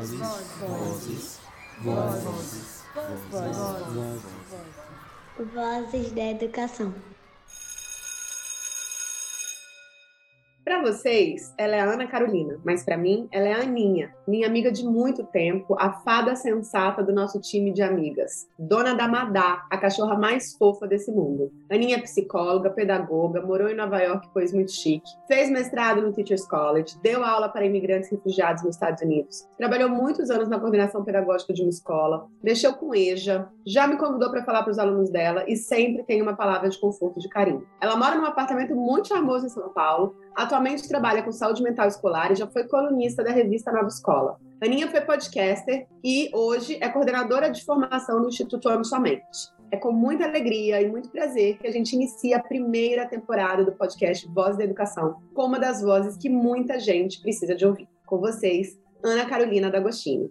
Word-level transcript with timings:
Vozes, 0.00 0.18
vozes, 0.58 1.40
vozes, 1.84 2.84
vozes, 3.30 4.22
Vozes 5.52 6.12
da 6.12 6.22
Educação. 6.22 6.94
Para 10.80 10.92
vocês, 10.92 11.52
ela 11.58 11.76
é 11.76 11.80
a 11.80 11.92
Ana 11.92 12.06
Carolina, 12.06 12.58
mas 12.64 12.82
para 12.82 12.96
mim, 12.96 13.28
ela 13.30 13.46
é 13.46 13.52
a 13.52 13.60
Aninha, 13.60 14.14
minha 14.26 14.46
amiga 14.46 14.72
de 14.72 14.82
muito 14.82 15.22
tempo, 15.24 15.76
a 15.78 15.92
fada 15.92 16.34
sensata 16.34 17.02
do 17.02 17.12
nosso 17.12 17.38
time 17.38 17.70
de 17.70 17.82
amigas. 17.82 18.48
Dona 18.58 18.94
da 18.94 19.06
Madá, 19.06 19.66
a 19.70 19.76
cachorra 19.76 20.16
mais 20.16 20.54
fofa 20.54 20.86
desse 20.86 21.12
mundo. 21.12 21.52
Aninha 21.70 21.98
é 21.98 22.00
psicóloga, 22.00 22.70
pedagoga, 22.70 23.42
morou 23.42 23.68
em 23.68 23.76
Nova 23.76 23.98
York, 23.98 24.30
pois 24.32 24.54
muito 24.54 24.72
chique. 24.72 25.04
Fez 25.28 25.50
mestrado 25.50 26.00
no 26.00 26.14
Teachers 26.14 26.48
College, 26.48 26.98
deu 27.02 27.22
aula 27.22 27.50
para 27.50 27.66
imigrantes 27.66 28.10
refugiados 28.10 28.62
nos 28.62 28.76
Estados 28.76 29.02
Unidos. 29.02 29.46
Trabalhou 29.58 29.90
muitos 29.90 30.30
anos 30.30 30.48
na 30.48 30.58
coordenação 30.58 31.04
pedagógica 31.04 31.52
de 31.52 31.60
uma 31.60 31.68
escola, 31.68 32.26
mexeu 32.42 32.72
com 32.72 32.94
EJA, 32.94 33.50
já 33.66 33.86
me 33.86 33.98
convidou 33.98 34.30
para 34.30 34.44
falar 34.44 34.62
para 34.62 34.70
os 34.70 34.78
alunos 34.78 35.10
dela 35.10 35.44
e 35.46 35.56
sempre 35.56 36.04
tem 36.04 36.22
uma 36.22 36.34
palavra 36.34 36.70
de 36.70 36.80
conforto 36.80 37.18
e 37.18 37.22
de 37.22 37.28
carinho. 37.28 37.66
Ela 37.82 37.96
mora 37.96 38.16
num 38.16 38.24
apartamento 38.24 38.74
muito 38.74 39.08
charmoso 39.08 39.44
em 39.44 39.50
São 39.50 39.68
Paulo, 39.74 40.16
Atualmente 40.36 40.88
trabalha 40.88 41.22
com 41.22 41.32
saúde 41.32 41.62
mental 41.62 41.88
escolar 41.88 42.32
e 42.32 42.36
já 42.36 42.46
foi 42.46 42.64
colunista 42.66 43.22
da 43.22 43.30
revista 43.30 43.72
Nova 43.72 43.88
Escola. 43.88 44.38
Aninha 44.62 44.88
foi 44.88 45.00
podcaster 45.00 45.86
e 46.04 46.30
hoje 46.32 46.78
é 46.80 46.88
coordenadora 46.88 47.50
de 47.50 47.64
formação 47.64 48.20
no 48.20 48.28
Instituto 48.28 48.68
Amo 48.68 48.84
Somente. 48.84 49.24
É 49.70 49.76
com 49.76 49.92
muita 49.92 50.24
alegria 50.24 50.82
e 50.82 50.90
muito 50.90 51.10
prazer 51.10 51.56
que 51.58 51.66
a 51.66 51.70
gente 51.70 51.94
inicia 51.94 52.36
a 52.36 52.42
primeira 52.42 53.06
temporada 53.06 53.64
do 53.64 53.72
podcast 53.72 54.26
Voz 54.28 54.56
da 54.56 54.64
Educação, 54.64 55.16
com 55.34 55.44
uma 55.46 55.58
das 55.58 55.80
vozes 55.80 56.16
que 56.16 56.28
muita 56.28 56.78
gente 56.78 57.20
precisa 57.20 57.54
de 57.54 57.64
ouvir. 57.64 57.88
Com 58.04 58.18
vocês, 58.18 58.78
Ana 59.02 59.24
Carolina 59.26 59.70
D'Agostini. 59.70 60.30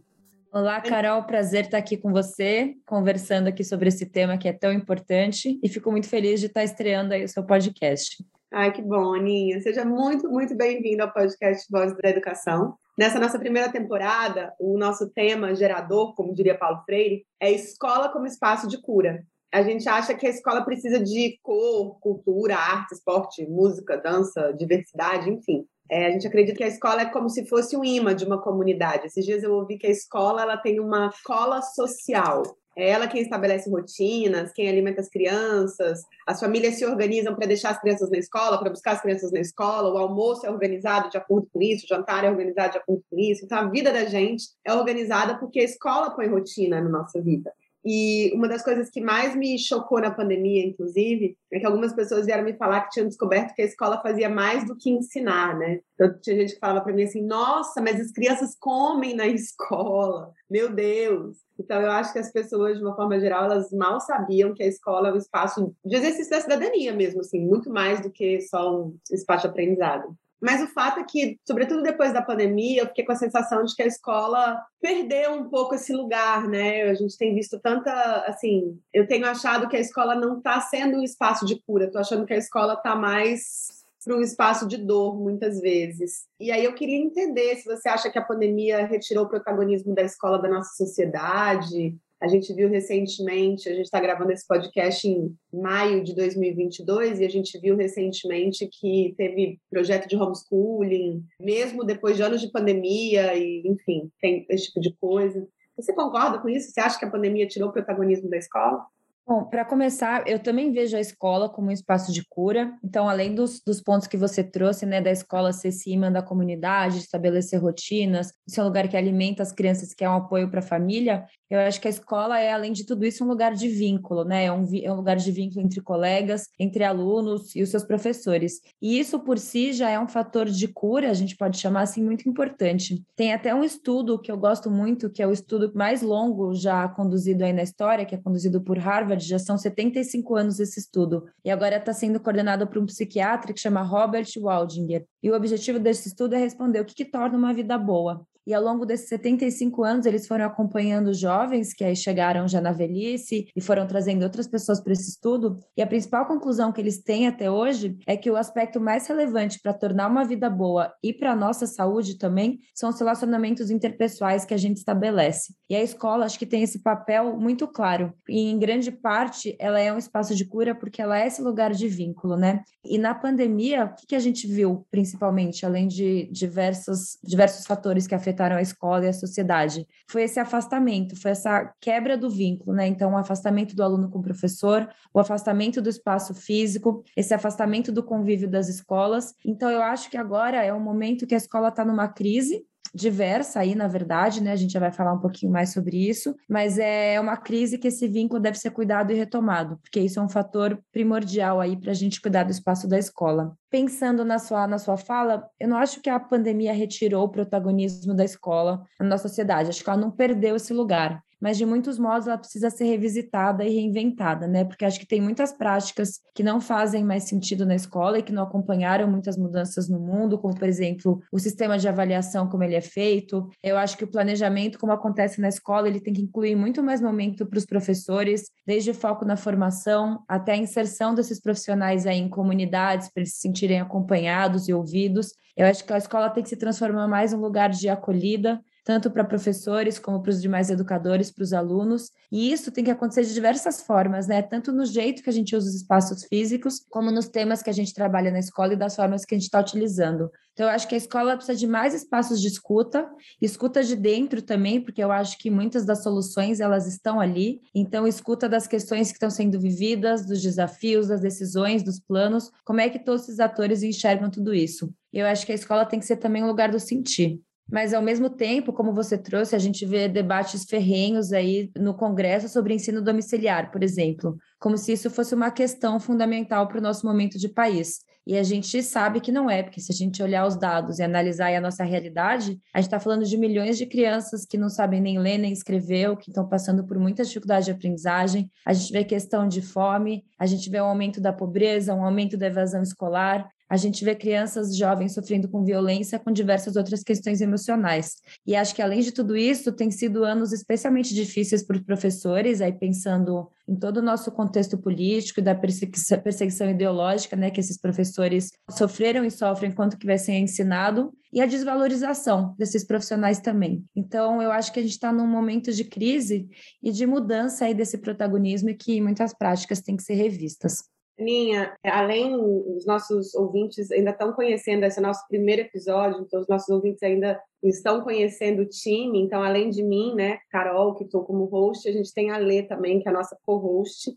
Olá, 0.51 0.81
Carol, 0.81 1.23
prazer 1.23 1.65
estar 1.65 1.77
aqui 1.77 1.95
com 1.95 2.11
você, 2.11 2.73
conversando 2.85 3.47
aqui 3.47 3.63
sobre 3.63 3.89
esse 3.89 4.05
tema 4.05 4.37
que 4.37 4.47
é 4.47 4.53
tão 4.53 4.73
importante 4.73 5.59
e 5.61 5.69
fico 5.69 5.91
muito 5.91 6.09
feliz 6.09 6.39
de 6.39 6.47
estar 6.47 6.63
estreando 6.63 7.13
aí 7.13 7.23
o 7.23 7.29
seu 7.29 7.43
podcast. 7.43 8.17
Ai, 8.51 8.71
que 8.71 8.81
bom, 8.81 9.13
Aninha. 9.13 9.61
Seja 9.61 9.85
muito, 9.85 10.27
muito 10.27 10.55
bem-vinda 10.55 11.03
ao 11.03 11.13
podcast 11.13 11.67
Voz 11.69 11.95
da 11.95 12.09
Educação. 12.09 12.73
Nessa 12.97 13.19
nossa 13.19 13.37
primeira 13.37 13.71
temporada, 13.71 14.51
o 14.59 14.75
nosso 14.75 15.07
tema 15.11 15.53
gerador, 15.53 16.15
como 16.15 16.33
diria 16.33 16.57
Paulo 16.57 16.81
Freire, 16.83 17.23
é 17.39 17.51
escola 17.51 18.09
como 18.09 18.25
espaço 18.25 18.67
de 18.67 18.81
cura. 18.81 19.23
A 19.53 19.61
gente 19.61 19.87
acha 19.87 20.15
que 20.15 20.25
a 20.25 20.31
escola 20.31 20.65
precisa 20.65 20.99
de 20.99 21.37
cor, 21.43 21.99
cultura, 21.99 22.55
arte, 22.55 22.95
esporte, 22.95 23.47
música, 23.47 23.97
dança, 23.97 24.51
diversidade, 24.57 25.29
enfim. 25.29 25.63
É, 25.87 26.07
a 26.07 26.11
gente 26.11 26.25
acredita 26.25 26.57
que 26.57 26.63
a 26.63 26.67
escola 26.67 27.03
é 27.03 27.05
como 27.05 27.29
se 27.29 27.45
fosse 27.45 27.77
um 27.77 27.83
imã 27.83 28.15
de 28.15 28.25
uma 28.25 28.41
comunidade. 28.41 29.05
Esses 29.05 29.25
dias 29.25 29.43
eu 29.43 29.53
ouvi 29.53 29.77
que 29.77 29.85
a 29.85 29.91
escola 29.91 30.41
ela 30.41 30.57
tem 30.57 30.79
uma 30.79 31.11
cola 31.23 31.61
social. 31.61 32.41
É 32.79 32.91
ela 32.91 33.09
quem 33.09 33.21
estabelece 33.21 33.69
rotinas, 33.69 34.53
quem 34.53 34.69
alimenta 34.69 35.01
as 35.01 35.09
crianças, 35.09 36.01
as 36.25 36.39
famílias 36.39 36.75
se 36.75 36.85
organizam 36.85 37.35
para 37.35 37.45
deixar 37.45 37.71
as 37.71 37.81
crianças 37.81 38.09
na 38.09 38.17
escola, 38.17 38.57
para 38.57 38.69
buscar 38.69 38.93
as 38.93 39.01
crianças 39.01 39.33
na 39.33 39.41
escola, 39.41 39.93
o 39.93 39.97
almoço 39.97 40.45
é 40.45 40.49
organizado 40.49 41.09
de 41.09 41.17
acordo 41.17 41.45
com 41.51 41.61
isso, 41.61 41.83
o 41.83 41.89
jantar 41.89 42.23
é 42.23 42.29
organizado 42.29 42.71
de 42.71 42.77
acordo 42.77 43.03
com 43.11 43.19
isso. 43.19 43.43
Então, 43.43 43.57
a 43.57 43.67
vida 43.67 43.91
da 43.91 44.05
gente 44.05 44.45
é 44.63 44.73
organizada 44.73 45.37
porque 45.37 45.59
a 45.59 45.63
escola 45.65 46.11
põe 46.11 46.27
rotina 46.27 46.79
na 46.79 46.87
nossa 46.87 47.21
vida. 47.21 47.51
E 47.85 48.31
uma 48.33 48.47
das 48.47 48.63
coisas 48.63 48.89
que 48.89 48.99
mais 48.99 49.35
me 49.35 49.57
chocou 49.57 50.01
na 50.01 50.11
pandemia, 50.11 50.65
inclusive, 50.65 51.37
é 51.51 51.59
que 51.59 51.65
algumas 51.65 51.93
pessoas 51.93 52.25
vieram 52.25 52.43
me 52.43 52.57
falar 52.57 52.81
que 52.81 52.91
tinham 52.91 53.07
descoberto 53.07 53.53
que 53.53 53.61
a 53.61 53.65
escola 53.65 54.01
fazia 54.01 54.29
mais 54.29 54.65
do 54.65 54.75
que 54.75 54.89
ensinar, 54.89 55.57
né? 55.57 55.79
Então, 55.93 56.13
tinha 56.21 56.35
gente 56.35 56.53
que 56.53 56.59
falava 56.59 56.81
para 56.81 56.93
mim 56.93 57.03
assim: 57.03 57.25
nossa, 57.25 57.81
mas 57.81 57.99
as 57.99 58.11
crianças 58.11 58.55
comem 58.59 59.15
na 59.15 59.27
escola, 59.27 60.31
meu 60.49 60.73
Deus. 60.73 61.37
Então, 61.57 61.81
eu 61.81 61.91
acho 61.91 62.13
que 62.13 62.19
as 62.19 62.31
pessoas, 62.31 62.77
de 62.77 62.83
uma 62.83 62.95
forma 62.95 63.19
geral, 63.19 63.45
elas 63.45 63.71
mal 63.71 63.99
sabiam 63.99 64.53
que 64.53 64.63
a 64.63 64.67
escola 64.67 65.09
é 65.09 65.13
um 65.13 65.17
espaço 65.17 65.73
de 65.85 65.95
exercício 65.95 66.31
da 66.31 66.41
cidadania 66.41 66.93
mesmo, 66.93 67.21
assim, 67.21 67.45
muito 67.45 67.69
mais 67.69 68.01
do 68.01 68.11
que 68.11 68.39
só 68.41 68.77
um 68.77 68.97
espaço 69.11 69.43
de 69.43 69.49
aprendizado. 69.49 70.15
Mas 70.41 70.61
o 70.61 70.67
fato 70.67 70.99
é 70.99 71.03
que, 71.03 71.37
sobretudo 71.45 71.83
depois 71.83 72.13
da 72.13 72.21
pandemia, 72.21 72.81
eu 72.81 72.87
fiquei 72.87 73.05
com 73.05 73.11
a 73.11 73.15
sensação 73.15 73.63
de 73.63 73.75
que 73.75 73.83
a 73.83 73.87
escola 73.87 74.61
perdeu 74.81 75.33
um 75.33 75.49
pouco 75.49 75.75
esse 75.75 75.91
lugar, 75.93 76.47
né? 76.47 76.83
A 76.83 76.93
gente 76.93 77.17
tem 77.17 77.35
visto 77.35 77.59
tanta, 77.59 77.91
assim, 78.25 78.79
eu 78.93 79.07
tenho 79.07 79.25
achado 79.25 79.67
que 79.67 79.75
a 79.75 79.81
escola 79.81 80.15
não 80.15 80.37
está 80.37 80.61
sendo 80.61 80.97
um 80.97 81.03
espaço 81.03 81.45
de 81.45 81.61
cura, 81.61 81.85
estou 81.85 81.99
achando 81.99 82.25
que 82.25 82.33
a 82.33 82.37
escola 82.37 82.73
está 82.73 82.95
mais 82.95 83.79
para 84.03 84.15
um 84.15 84.21
espaço 84.21 84.67
de 84.67 84.77
dor, 84.77 85.19
muitas 85.19 85.59
vezes. 85.59 86.23
E 86.39 86.51
aí 86.51 86.63
eu 86.63 86.73
queria 86.73 86.97
entender 86.97 87.57
se 87.57 87.65
você 87.65 87.89
acha 87.89 88.09
que 88.09 88.17
a 88.17 88.25
pandemia 88.25 88.85
retirou 88.85 89.25
o 89.25 89.29
protagonismo 89.29 89.93
da 89.93 90.01
escola 90.01 90.41
da 90.41 90.49
nossa 90.49 90.73
sociedade. 90.75 91.95
A 92.21 92.27
gente 92.27 92.53
viu 92.53 92.67
recentemente, 92.67 93.69
a 93.69 93.73
gente 93.73 93.85
está 93.85 93.99
gravando 93.99 94.31
esse 94.31 94.45
podcast 94.45 95.07
em 95.07 95.33
maio 95.53 96.03
de 96.03 96.13
2022 96.13 97.19
e 97.19 97.25
a 97.25 97.29
gente 97.29 97.57
viu 97.59 97.77
recentemente 97.77 98.67
que 98.67 99.13
teve 99.17 99.57
projeto 99.69 100.07
de 100.07 100.17
homeschooling, 100.17 101.23
mesmo 101.39 101.85
depois 101.85 102.17
de 102.17 102.23
anos 102.23 102.41
de 102.41 102.51
pandemia 102.51 103.35
e, 103.35 103.63
enfim, 103.65 104.11
tem 104.19 104.45
esse 104.49 104.65
tipo 104.65 104.81
de 104.81 104.93
coisa. 104.99 105.47
Você 105.77 105.93
concorda 105.93 106.39
com 106.39 106.49
isso? 106.49 106.71
Você 106.71 106.81
acha 106.81 106.99
que 106.99 107.05
a 107.05 107.09
pandemia 107.09 107.47
tirou 107.47 107.69
o 107.69 107.73
protagonismo 107.73 108.29
da 108.29 108.37
escola? 108.37 108.85
Bom, 109.29 109.45
para 109.45 109.63
começar, 109.63 110.27
eu 110.27 110.39
também 110.39 110.71
vejo 110.71 110.97
a 110.97 110.99
escola 110.99 111.47
como 111.47 111.67
um 111.67 111.71
espaço 111.71 112.11
de 112.11 112.25
cura. 112.27 112.75
Então, 112.83 113.07
além 113.07 113.35
dos, 113.35 113.61
dos 113.63 113.79
pontos 113.79 114.07
que 114.07 114.17
você 114.17 114.43
trouxe, 114.43 114.87
né, 114.87 114.99
da 114.99 115.11
escola 115.11 115.53
ser 115.53 115.71
cima 115.71 116.09
da 116.09 116.23
comunidade, 116.23 116.97
estabelecer 116.97 117.61
rotinas, 117.61 118.33
ser 118.47 118.61
um 118.61 118.63
lugar 118.63 118.87
que 118.87 118.97
alimenta 118.97 119.43
as 119.43 119.51
crianças, 119.51 119.93
que 119.93 120.03
é 120.03 120.09
um 120.09 120.15
apoio 120.15 120.49
para 120.49 120.61
a 120.61 120.63
família, 120.63 121.27
eu 121.47 121.59
acho 121.59 121.79
que 121.79 121.87
a 121.87 121.91
escola 121.91 122.39
é, 122.39 122.51
além 122.51 122.71
de 122.71 122.85
tudo 122.85 123.05
isso, 123.05 123.23
um 123.23 123.27
lugar 123.27 123.53
de 123.53 123.67
vínculo, 123.67 124.23
né? 124.23 124.45
É 124.45 124.51
um, 124.51 124.67
é 124.83 124.91
um 124.91 124.95
lugar 124.95 125.15
de 125.15 125.31
vínculo 125.31 125.63
entre 125.63 125.79
colegas, 125.81 126.47
entre 126.59 126.83
alunos 126.83 127.55
e 127.55 127.61
os 127.61 127.69
seus 127.69 127.83
professores. 127.83 128.61
E 128.81 128.99
isso 128.99 129.19
por 129.19 129.37
si 129.37 129.73
já 129.73 129.91
é 129.91 129.99
um 129.99 130.07
fator 130.07 130.45
de 130.45 130.67
cura, 130.67 131.09
a 131.09 131.13
gente 131.13 131.37
pode 131.37 131.59
chamar 131.59 131.81
assim, 131.81 132.03
muito 132.03 132.27
importante. 132.27 133.03
Tem 133.15 133.31
até 133.31 133.53
um 133.53 133.63
estudo 133.63 134.19
que 134.19 134.31
eu 134.31 134.37
gosto 134.37 134.71
muito, 134.71 135.09
que 135.09 135.21
é 135.21 135.27
o 135.27 135.31
estudo 135.31 135.71
mais 135.75 136.01
longo 136.01 136.53
já 136.55 136.87
conduzido 136.89 137.43
aí 137.43 137.53
na 137.53 137.63
história, 137.63 138.05
que 138.05 138.15
é 138.15 138.17
conduzido 138.17 138.61
por 138.61 138.77
Harvard 138.77 139.18
já 139.27 139.39
são 139.39 139.57
75 139.57 140.35
anos 140.35 140.59
esse 140.59 140.79
estudo, 140.79 141.25
e 141.43 141.49
agora 141.49 141.77
está 141.77 141.93
sendo 141.93 142.19
coordenado 142.19 142.67
por 142.67 142.77
um 142.77 142.85
psiquiatra 142.85 143.53
que 143.53 143.59
chama 143.59 143.81
Robert 143.81 144.27
Waldinger. 144.37 145.05
E 145.21 145.29
o 145.29 145.35
objetivo 145.35 145.79
desse 145.79 146.09
estudo 146.09 146.35
é 146.35 146.37
responder 146.37 146.79
o 146.79 146.85
que, 146.85 146.93
que 146.93 147.05
torna 147.05 147.37
uma 147.37 147.53
vida 147.53 147.77
boa. 147.77 148.25
E 148.45 148.53
ao 148.53 148.63
longo 148.63 148.85
desses 148.85 149.09
75 149.09 149.83
anos, 149.83 150.05
eles 150.05 150.27
foram 150.27 150.45
acompanhando 150.45 151.13
jovens 151.13 151.73
que 151.73 151.83
aí 151.83 151.95
chegaram 151.95 152.47
já 152.47 152.59
na 152.59 152.71
velhice 152.71 153.47
e 153.55 153.61
foram 153.61 153.85
trazendo 153.85 154.23
outras 154.23 154.47
pessoas 154.47 154.81
para 154.81 154.93
esse 154.93 155.09
estudo. 155.09 155.59
E 155.77 155.81
a 155.81 155.87
principal 155.87 156.25
conclusão 156.25 156.71
que 156.71 156.81
eles 156.81 157.03
têm 157.03 157.27
até 157.27 157.49
hoje 157.49 157.97
é 158.07 158.17
que 158.17 158.31
o 158.31 158.35
aspecto 158.35 158.79
mais 158.79 159.07
relevante 159.07 159.59
para 159.61 159.73
tornar 159.73 160.07
uma 160.07 160.25
vida 160.25 160.49
boa 160.49 160.91
e 161.03 161.13
para 161.13 161.33
a 161.33 161.35
nossa 161.35 161.67
saúde 161.67 162.17
também 162.17 162.59
são 162.73 162.89
os 162.89 162.99
relacionamentos 162.99 163.69
interpessoais 163.69 164.45
que 164.45 164.53
a 164.53 164.57
gente 164.57 164.77
estabelece. 164.77 165.53
E 165.69 165.75
a 165.75 165.83
escola, 165.83 166.25
acho 166.25 166.39
que 166.39 166.45
tem 166.45 166.63
esse 166.63 166.81
papel 166.81 167.37
muito 167.37 167.67
claro. 167.67 168.13
E 168.27 168.49
em 168.49 168.57
grande 168.57 168.91
parte, 168.91 169.55
ela 169.59 169.79
é 169.79 169.93
um 169.93 169.97
espaço 169.97 170.33
de 170.33 170.45
cura 170.45 170.73
porque 170.73 171.01
ela 171.01 171.19
é 171.19 171.27
esse 171.27 171.41
lugar 171.41 171.71
de 171.71 171.87
vínculo, 171.87 172.35
né? 172.35 172.63
E 172.83 172.97
na 172.97 173.13
pandemia, 173.13 173.85
o 173.85 174.07
que, 174.07 174.15
a 174.15 174.19
gente 174.19 174.47
viu, 174.47 174.85
principalmente, 174.89 175.65
além 175.65 175.87
de 175.87 176.27
diversos, 176.31 177.17
diversos 177.23 177.65
fatores 177.65 178.07
que 178.07 178.15
afetaram 178.15 178.28
afetaram 178.29 178.57
a 178.57 178.61
escola 178.61 179.05
e 179.05 179.09
a 179.09 179.13
sociedade. 179.13 179.87
Foi 180.07 180.23
esse 180.23 180.39
afastamento, 180.39 181.19
foi 181.19 181.31
essa 181.31 181.73
quebra 181.81 182.17
do 182.17 182.29
vínculo, 182.29 182.75
né? 182.75 182.87
Então, 182.87 183.13
o 183.13 183.17
afastamento 183.17 183.75
do 183.75 183.83
aluno 183.83 184.09
com 184.09 184.19
o 184.19 184.23
professor, 184.23 184.87
o 185.13 185.19
afastamento 185.19 185.81
do 185.81 185.89
espaço 185.89 186.33
físico, 186.33 187.03
esse 187.15 187.33
afastamento 187.33 187.91
do 187.91 188.03
convívio 188.03 188.49
das 188.49 188.69
escolas. 188.69 189.33
Então, 189.45 189.69
eu 189.69 189.81
acho 189.81 190.09
que 190.09 190.17
agora 190.17 190.63
é 190.63 190.73
um 190.73 190.79
momento 190.79 191.25
que 191.25 191.33
a 191.33 191.37
escola 191.37 191.69
está 191.69 191.83
numa 191.83 192.07
crise, 192.07 192.63
diversa 192.93 193.59
aí, 193.59 193.75
na 193.75 193.87
verdade, 193.87 194.41
né? 194.41 194.51
A 194.51 194.55
gente 194.55 194.73
já 194.73 194.79
vai 194.79 194.91
falar 194.91 195.13
um 195.13 195.19
pouquinho 195.19 195.51
mais 195.51 195.71
sobre 195.73 195.97
isso, 196.09 196.35
mas 196.47 196.77
é 196.77 197.19
uma 197.19 197.37
crise 197.37 197.77
que 197.77 197.87
esse 197.87 198.07
vínculo 198.07 198.41
deve 198.41 198.57
ser 198.57 198.71
cuidado 198.71 199.11
e 199.11 199.15
retomado, 199.15 199.77
porque 199.81 199.99
isso 199.99 200.19
é 200.19 200.23
um 200.23 200.29
fator 200.29 200.79
primordial 200.91 201.59
aí 201.59 201.77
para 201.77 201.91
a 201.91 201.95
gente 201.95 202.21
cuidar 202.21 202.43
do 202.43 202.51
espaço 202.51 202.87
da 202.87 202.97
escola. 202.97 203.53
Pensando 203.69 204.25
na 204.25 204.39
sua, 204.39 204.67
na 204.67 204.77
sua 204.77 204.97
fala, 204.97 205.47
eu 205.59 205.67
não 205.67 205.77
acho 205.77 206.01
que 206.01 206.09
a 206.09 206.19
pandemia 206.19 206.73
retirou 206.73 207.25
o 207.25 207.29
protagonismo 207.29 208.15
da 208.15 208.25
escola 208.25 208.83
na 208.99 209.05
nossa 209.05 209.27
sociedade, 209.27 209.69
acho 209.69 209.83
que 209.83 209.89
ela 209.89 209.99
não 209.99 210.11
perdeu 210.11 210.55
esse 210.55 210.73
lugar 210.73 211.21
mas 211.39 211.57
de 211.57 211.65
muitos 211.65 211.97
modos 211.97 212.27
ela 212.27 212.37
precisa 212.37 212.69
ser 212.69 212.85
revisitada 212.85 213.63
e 213.63 213.73
reinventada, 213.73 214.47
né? 214.47 214.63
Porque 214.63 214.85
acho 214.85 214.99
que 214.99 215.07
tem 215.07 215.21
muitas 215.21 215.51
práticas 215.51 216.19
que 216.35 216.43
não 216.43 216.59
fazem 216.59 217.03
mais 217.03 217.23
sentido 217.23 217.65
na 217.65 217.75
escola 217.75 218.19
e 218.19 218.23
que 218.23 218.31
não 218.31 218.43
acompanharam 218.43 219.09
muitas 219.09 219.37
mudanças 219.37 219.87
no 219.89 219.99
mundo, 219.99 220.37
como 220.37 220.55
por 220.55 220.67
exemplo, 220.67 221.21
o 221.31 221.39
sistema 221.39 221.77
de 221.77 221.87
avaliação 221.87 222.47
como 222.47 222.63
ele 222.63 222.75
é 222.75 222.81
feito. 222.81 223.49
Eu 223.63 223.77
acho 223.77 223.97
que 223.97 224.03
o 224.03 224.11
planejamento 224.11 224.79
como 224.79 224.91
acontece 224.91 225.39
na 225.41 225.47
escola, 225.47 225.87
ele 225.87 225.99
tem 225.99 226.13
que 226.13 226.21
incluir 226.21 226.55
muito 226.55 226.83
mais 226.83 227.01
momento 227.01 227.45
para 227.45 227.57
os 227.57 227.65
professores, 227.65 228.49
desde 228.65 228.91
o 228.91 228.93
foco 228.93 229.25
na 229.25 229.37
formação 229.37 230.23
até 230.27 230.53
a 230.53 230.57
inserção 230.57 231.13
desses 231.13 231.39
profissionais 231.39 232.05
aí 232.05 232.17
em 232.17 232.29
comunidades 232.29 233.09
para 233.09 233.21
eles 233.21 233.33
se 233.33 233.41
sentirem 233.41 233.79
acompanhados 233.79 234.67
e 234.67 234.73
ouvidos. 234.73 235.33
Eu 235.55 235.65
acho 235.65 235.83
que 235.83 235.91
a 235.91 235.97
escola 235.97 236.29
tem 236.29 236.41
que 236.41 236.49
se 236.49 236.55
transformar 236.55 237.07
mais 237.07 237.33
um 237.33 237.39
lugar 237.39 237.69
de 237.69 237.89
acolhida, 237.89 238.61
tanto 238.89 239.11
para 239.11 239.23
professores 239.23 239.99
como 239.99 240.19
para 240.19 240.31
os 240.31 240.41
demais 240.41 240.71
educadores, 240.71 241.29
para 241.29 241.43
os 241.43 241.53
alunos. 241.53 242.09
E 242.31 242.51
isso 242.51 242.71
tem 242.71 242.83
que 242.83 242.89
acontecer 242.89 243.23
de 243.23 243.35
diversas 243.35 243.81
formas, 243.81 244.25
né? 244.25 244.41
Tanto 244.41 244.71
no 244.71 244.83
jeito 244.83 245.21
que 245.21 245.29
a 245.29 245.33
gente 245.33 245.55
usa 245.55 245.69
os 245.69 245.75
espaços 245.75 246.23
físicos, 246.23 246.83
como 246.89 247.11
nos 247.11 247.27
temas 247.27 247.61
que 247.61 247.69
a 247.69 247.73
gente 247.73 247.93
trabalha 247.93 248.31
na 248.31 248.39
escola 248.39 248.73
e 248.73 248.75
das 248.75 248.95
formas 248.95 249.25
que 249.25 249.35
a 249.35 249.37
gente 249.37 249.45
está 249.45 249.59
utilizando. 249.59 250.31
Então, 250.53 250.65
eu 250.65 250.73
acho 250.73 250.87
que 250.87 250.95
a 250.95 250.97
escola 250.97 251.35
precisa 251.35 251.55
de 251.55 251.67
mais 251.67 251.93
espaços 251.93 252.41
de 252.41 252.47
escuta, 252.47 253.07
escuta 253.39 253.83
de 253.83 253.95
dentro 253.95 254.41
também, 254.41 254.81
porque 254.81 255.03
eu 255.03 255.11
acho 255.11 255.37
que 255.37 255.51
muitas 255.51 255.85
das 255.85 256.01
soluções 256.01 256.59
elas 256.59 256.87
estão 256.87 257.19
ali. 257.19 257.61
Então, 257.75 258.07
escuta 258.07 258.49
das 258.49 258.65
questões 258.65 259.09
que 259.09 259.17
estão 259.17 259.29
sendo 259.29 259.59
vividas, 259.59 260.25
dos 260.25 260.41
desafios, 260.41 261.09
das 261.09 261.21
decisões, 261.21 261.83
dos 261.83 261.99
planos, 261.99 262.49
como 262.65 262.81
é 262.81 262.89
que 262.89 262.97
todos 262.97 263.21
esses 263.21 263.39
atores 263.39 263.83
enxergam 263.83 264.31
tudo 264.31 264.51
isso. 264.51 264.91
Eu 265.13 265.27
acho 265.27 265.45
que 265.45 265.51
a 265.51 265.55
escola 265.55 265.85
tem 265.85 265.99
que 265.99 266.07
ser 266.07 266.17
também 266.17 266.43
um 266.43 266.47
lugar 266.47 266.71
do 266.71 266.79
sentir. 266.79 267.39
Mas, 267.71 267.93
ao 267.93 268.01
mesmo 268.01 268.29
tempo, 268.29 268.73
como 268.73 268.93
você 268.93 269.17
trouxe, 269.17 269.55
a 269.55 269.59
gente 269.59 269.85
vê 269.85 270.07
debates 270.07 270.65
ferrenhos 270.65 271.31
aí 271.31 271.71
no 271.77 271.93
Congresso 271.93 272.49
sobre 272.49 272.73
ensino 272.73 273.01
domiciliar, 273.01 273.71
por 273.71 273.83
exemplo, 273.83 274.37
como 274.59 274.77
se 274.77 274.93
isso 274.93 275.09
fosse 275.09 275.35
uma 275.35 275.51
questão 275.51 275.99
fundamental 275.99 276.67
para 276.67 276.79
o 276.79 276.81
nosso 276.81 277.05
momento 277.05 277.37
de 277.37 277.49
país. 277.49 277.99
E 278.29 278.37
a 278.37 278.43
gente 278.43 278.83
sabe 278.83 279.21
que 279.21 279.31
não 279.31 279.49
é, 279.49 279.63
porque 279.63 279.81
se 279.81 279.91
a 279.91 279.95
gente 279.95 280.21
olhar 280.21 280.45
os 280.45 280.55
dados 280.55 280.99
e 280.99 281.03
analisar 281.03 281.51
a 281.51 281.59
nossa 281.59 281.83
realidade, 281.83 282.59
a 282.71 282.79
gente 282.79 282.87
está 282.87 282.99
falando 282.99 283.25
de 283.25 283.35
milhões 283.35 283.75
de 283.75 283.87
crianças 283.87 284.45
que 284.45 284.55
não 284.55 284.69
sabem 284.69 285.01
nem 285.01 285.17
ler 285.17 285.39
nem 285.39 285.51
escrever, 285.51 286.11
ou 286.11 286.15
que 286.15 286.29
estão 286.29 286.47
passando 286.47 286.85
por 286.85 286.99
muita 286.99 287.23
dificuldade 287.23 287.65
de 287.65 287.71
aprendizagem. 287.71 288.47
A 288.65 288.71
gente 288.71 288.91
vê 288.91 289.03
questão 289.03 289.47
de 289.47 289.63
fome, 289.63 290.23
a 290.37 290.45
gente 290.45 290.69
vê 290.69 290.79
um 290.79 290.85
aumento 290.85 291.19
da 291.19 291.33
pobreza, 291.33 291.95
um 291.95 292.05
aumento 292.05 292.37
da 292.37 292.45
evasão 292.45 292.83
escolar, 292.83 293.49
a 293.69 293.77
gente 293.77 294.03
vê 294.03 294.15
crianças 294.15 294.75
jovens 294.75 295.13
sofrendo 295.13 295.47
com 295.47 295.63
violência, 295.63 296.17
com 296.17 296.31
diversas 296.31 296.75
outras 296.75 297.03
questões 297.03 297.39
emocionais. 297.39 298.15
E 298.45 298.55
acho 298.55 298.73
que, 298.73 298.81
além 298.81 299.01
de 299.01 299.11
tudo 299.11 299.37
isso, 299.37 299.71
tem 299.71 299.91
sido 299.91 300.23
anos 300.23 300.51
especialmente 300.51 301.13
difíceis 301.13 301.61
para 301.61 301.77
os 301.77 301.83
professores, 301.83 302.61
aí 302.61 302.73
pensando 302.73 303.47
em 303.67 303.75
todo 303.75 303.97
o 303.97 304.01
nosso 304.01 304.31
contexto 304.31 304.75
político 304.75 305.39
e 305.39 305.43
da 305.43 305.53
perseguição, 305.53 306.19
perseguição 306.19 306.67
ideológica 306.71 307.35
né, 307.35 307.51
que 307.51 307.59
esses 307.59 307.77
professores 307.77 308.49
sofreram 308.71 309.23
e 309.23 309.29
sofrem 309.29 309.69
enquanto 309.69 309.99
que 309.99 310.07
vai 310.07 310.17
ser 310.17 310.33
ensinado, 310.33 311.13
e 311.31 311.39
a 311.39 311.45
desvalorização 311.45 312.55
desses 312.57 312.83
profissionais 312.83 313.39
também. 313.39 313.85
Então, 313.95 314.41
eu 314.41 314.51
acho 314.51 314.73
que 314.73 314.79
a 314.79 314.81
gente 314.81 314.93
está 314.93 315.13
num 315.13 315.27
momento 315.27 315.71
de 315.71 315.83
crise 315.83 316.49
e 316.81 316.91
de 316.91 317.05
mudança 317.05 317.65
aí 317.65 317.75
desse 317.75 317.99
protagonismo 317.99 318.71
e 318.71 318.73
que 318.73 318.99
muitas 318.99 319.31
práticas 319.31 319.79
têm 319.79 319.95
que 319.95 320.01
ser 320.01 320.15
revistas. 320.15 320.79
Aninha, 321.19 321.73
além 321.83 322.35
os 322.35 322.85
nossos 322.85 323.33
ouvintes 323.35 323.91
ainda 323.91 324.11
estão 324.11 324.33
conhecendo 324.33 324.85
esse 324.85 325.01
nosso 325.01 325.27
primeiro 325.27 325.61
episódio, 325.63 326.21
então 326.21 326.39
os 326.39 326.47
nossos 326.47 326.69
ouvintes 326.69 327.03
ainda 327.03 327.39
estão 327.61 328.01
conhecendo 328.01 328.61
o 328.61 328.69
time, 328.69 329.19
então 329.19 329.43
além 329.43 329.69
de 329.69 329.83
mim, 329.83 330.15
né, 330.15 330.39
Carol, 330.49 330.95
que 330.95 331.03
estou 331.03 331.23
como 331.23 331.45
host, 331.45 331.87
a 331.87 331.91
gente 331.91 332.13
tem 332.13 332.31
a 332.31 332.37
Lê 332.37 332.63
também, 332.63 332.99
que 332.99 333.07
é 333.07 333.11
a 333.11 333.13
nossa 333.13 333.37
co-host, 333.45 334.11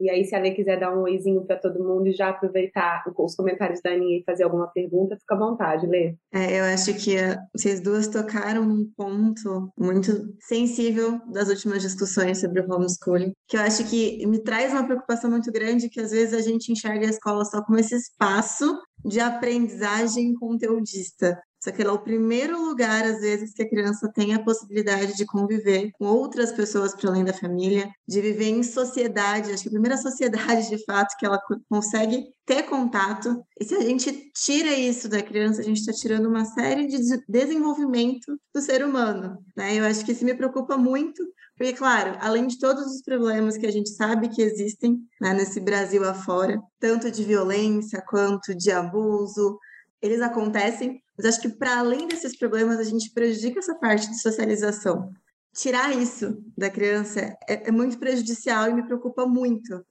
e 0.00 0.10
aí, 0.10 0.24
se 0.24 0.34
a 0.34 0.40
Lê 0.40 0.50
quiser 0.50 0.78
dar 0.78 0.96
um 0.96 1.02
oizinho 1.02 1.44
para 1.44 1.56
todo 1.56 1.82
mundo 1.82 2.08
e 2.08 2.12
já 2.12 2.30
aproveitar 2.30 3.04
os 3.16 3.34
comentários 3.34 3.80
da 3.82 3.90
Aninha 3.90 4.18
e 4.18 4.24
fazer 4.24 4.42
alguma 4.42 4.66
pergunta, 4.68 5.16
fica 5.16 5.34
à 5.34 5.38
vontade, 5.38 5.86
Lê. 5.86 6.16
É, 6.32 6.60
eu 6.60 6.64
acho 6.64 6.94
que 6.94 7.16
uh, 7.16 7.36
vocês 7.56 7.80
duas 7.80 8.08
tocaram 8.08 8.64
num 8.64 8.90
ponto 8.96 9.70
muito 9.78 10.34
sensível 10.40 11.20
das 11.32 11.48
últimas 11.48 11.82
discussões 11.82 12.40
sobre 12.40 12.60
o 12.60 12.72
homeschooling, 12.72 13.32
que 13.48 13.56
eu 13.56 13.60
acho 13.60 13.88
que 13.88 14.26
me 14.26 14.42
traz 14.42 14.72
uma 14.72 14.84
preocupação 14.84 15.30
muito 15.30 15.50
grande, 15.52 15.88
que 15.88 16.00
às 16.00 16.10
vezes 16.10 16.34
a 16.34 16.40
gente 16.40 16.72
enxerga 16.72 17.06
a 17.06 17.10
escola 17.10 17.44
só 17.44 17.62
como 17.62 17.78
esse 17.78 17.94
espaço 17.94 18.76
de 19.04 19.20
aprendizagem 19.20 20.34
conteudista. 20.34 21.38
Só 21.64 21.72
que 21.72 21.80
ela 21.80 21.92
é 21.92 21.94
o 21.94 21.98
primeiro 21.98 22.62
lugar, 22.62 23.06
às 23.06 23.20
vezes, 23.20 23.54
que 23.54 23.62
a 23.62 23.68
criança 23.68 24.12
tem 24.14 24.34
a 24.34 24.44
possibilidade 24.44 25.16
de 25.16 25.24
conviver 25.24 25.90
com 25.92 26.04
outras 26.04 26.52
pessoas 26.52 26.94
para 26.94 27.08
além 27.08 27.24
da 27.24 27.32
família, 27.32 27.90
de 28.06 28.20
viver 28.20 28.50
em 28.50 28.62
sociedade. 28.62 29.50
Acho 29.50 29.62
que 29.62 29.70
a 29.70 29.72
primeira 29.72 29.96
sociedade, 29.96 30.68
de 30.68 30.84
fato, 30.84 31.16
que 31.18 31.24
ela 31.24 31.40
consegue 31.66 32.26
ter 32.44 32.64
contato. 32.64 33.42
E 33.58 33.64
se 33.64 33.74
a 33.74 33.80
gente 33.80 34.30
tira 34.34 34.74
isso 34.74 35.08
da 35.08 35.22
criança, 35.22 35.62
a 35.62 35.64
gente 35.64 35.78
está 35.78 35.92
tirando 35.94 36.26
uma 36.26 36.44
série 36.44 36.86
de 36.86 36.98
desenvolvimento 37.26 38.38
do 38.54 38.60
ser 38.60 38.84
humano. 38.84 39.38
Né? 39.56 39.78
Eu 39.78 39.86
acho 39.86 40.04
que 40.04 40.12
isso 40.12 40.26
me 40.26 40.34
preocupa 40.34 40.76
muito, 40.76 41.22
porque, 41.56 41.72
claro, 41.72 42.18
além 42.20 42.46
de 42.46 42.58
todos 42.58 42.84
os 42.84 43.00
problemas 43.00 43.56
que 43.56 43.66
a 43.66 43.72
gente 43.72 43.88
sabe 43.88 44.28
que 44.28 44.42
existem 44.42 44.98
né, 45.18 45.32
nesse 45.32 45.60
Brasil 45.60 46.04
afora, 46.04 46.60
tanto 46.78 47.10
de 47.10 47.24
violência 47.24 48.04
quanto 48.06 48.54
de 48.54 48.70
abuso, 48.70 49.58
eles 50.04 50.20
acontecem, 50.20 51.02
mas 51.16 51.24
acho 51.24 51.40
que 51.40 51.48
para 51.48 51.78
além 51.78 52.06
desses 52.06 52.36
problemas, 52.36 52.78
a 52.78 52.84
gente 52.84 53.10
prejudica 53.10 53.58
essa 53.58 53.74
parte 53.74 54.06
de 54.10 54.20
socialização. 54.20 55.10
Tirar 55.54 55.96
isso 55.96 56.44
da 56.54 56.68
criança 56.68 57.20
é, 57.48 57.68
é 57.68 57.70
muito 57.70 57.98
prejudicial 57.98 58.68
e 58.68 58.74
me 58.74 58.84
preocupa 58.84 59.24
muito. 59.24 59.82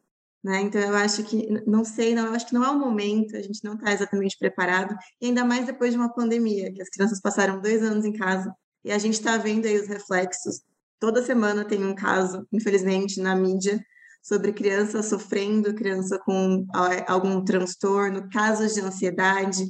Né? 0.43 0.61
Então, 0.61 0.79
eu 0.79 0.95
acho 0.95 1.23
que, 1.23 1.47
não 1.65 1.83
sei, 1.83 2.13
não, 2.13 2.27
eu 2.27 2.33
acho 2.33 2.45
que 2.45 2.53
não 2.53 2.63
é 2.63 2.69
o 2.69 2.77
momento, 2.77 3.35
a 3.35 3.41
gente 3.41 3.63
não 3.63 3.73
está 3.73 3.91
exatamente 3.91 4.37
preparado, 4.37 4.95
e 5.19 5.25
ainda 5.27 5.43
mais 5.43 5.65
depois 5.65 5.91
de 5.91 5.97
uma 5.97 6.13
pandemia, 6.13 6.71
que 6.71 6.81
as 6.81 6.89
crianças 6.89 7.19
passaram 7.19 7.59
dois 7.59 7.81
anos 7.81 8.05
em 8.05 8.13
casa, 8.13 8.53
e 8.85 8.91
a 8.91 8.99
gente 8.99 9.15
está 9.15 9.35
vendo 9.37 9.65
aí 9.65 9.79
os 9.79 9.87
reflexos. 9.87 10.61
Toda 10.99 11.23
semana 11.23 11.65
tem 11.65 11.83
um 11.83 11.95
caso, 11.95 12.45
infelizmente, 12.51 13.19
na 13.19 13.35
mídia, 13.35 13.83
sobre 14.21 14.53
criança 14.53 15.01
sofrendo, 15.01 15.73
criança 15.73 16.19
com 16.19 16.67
algum 17.07 17.43
transtorno, 17.43 18.29
casos 18.29 18.75
de 18.75 18.81
ansiedade, 18.81 19.65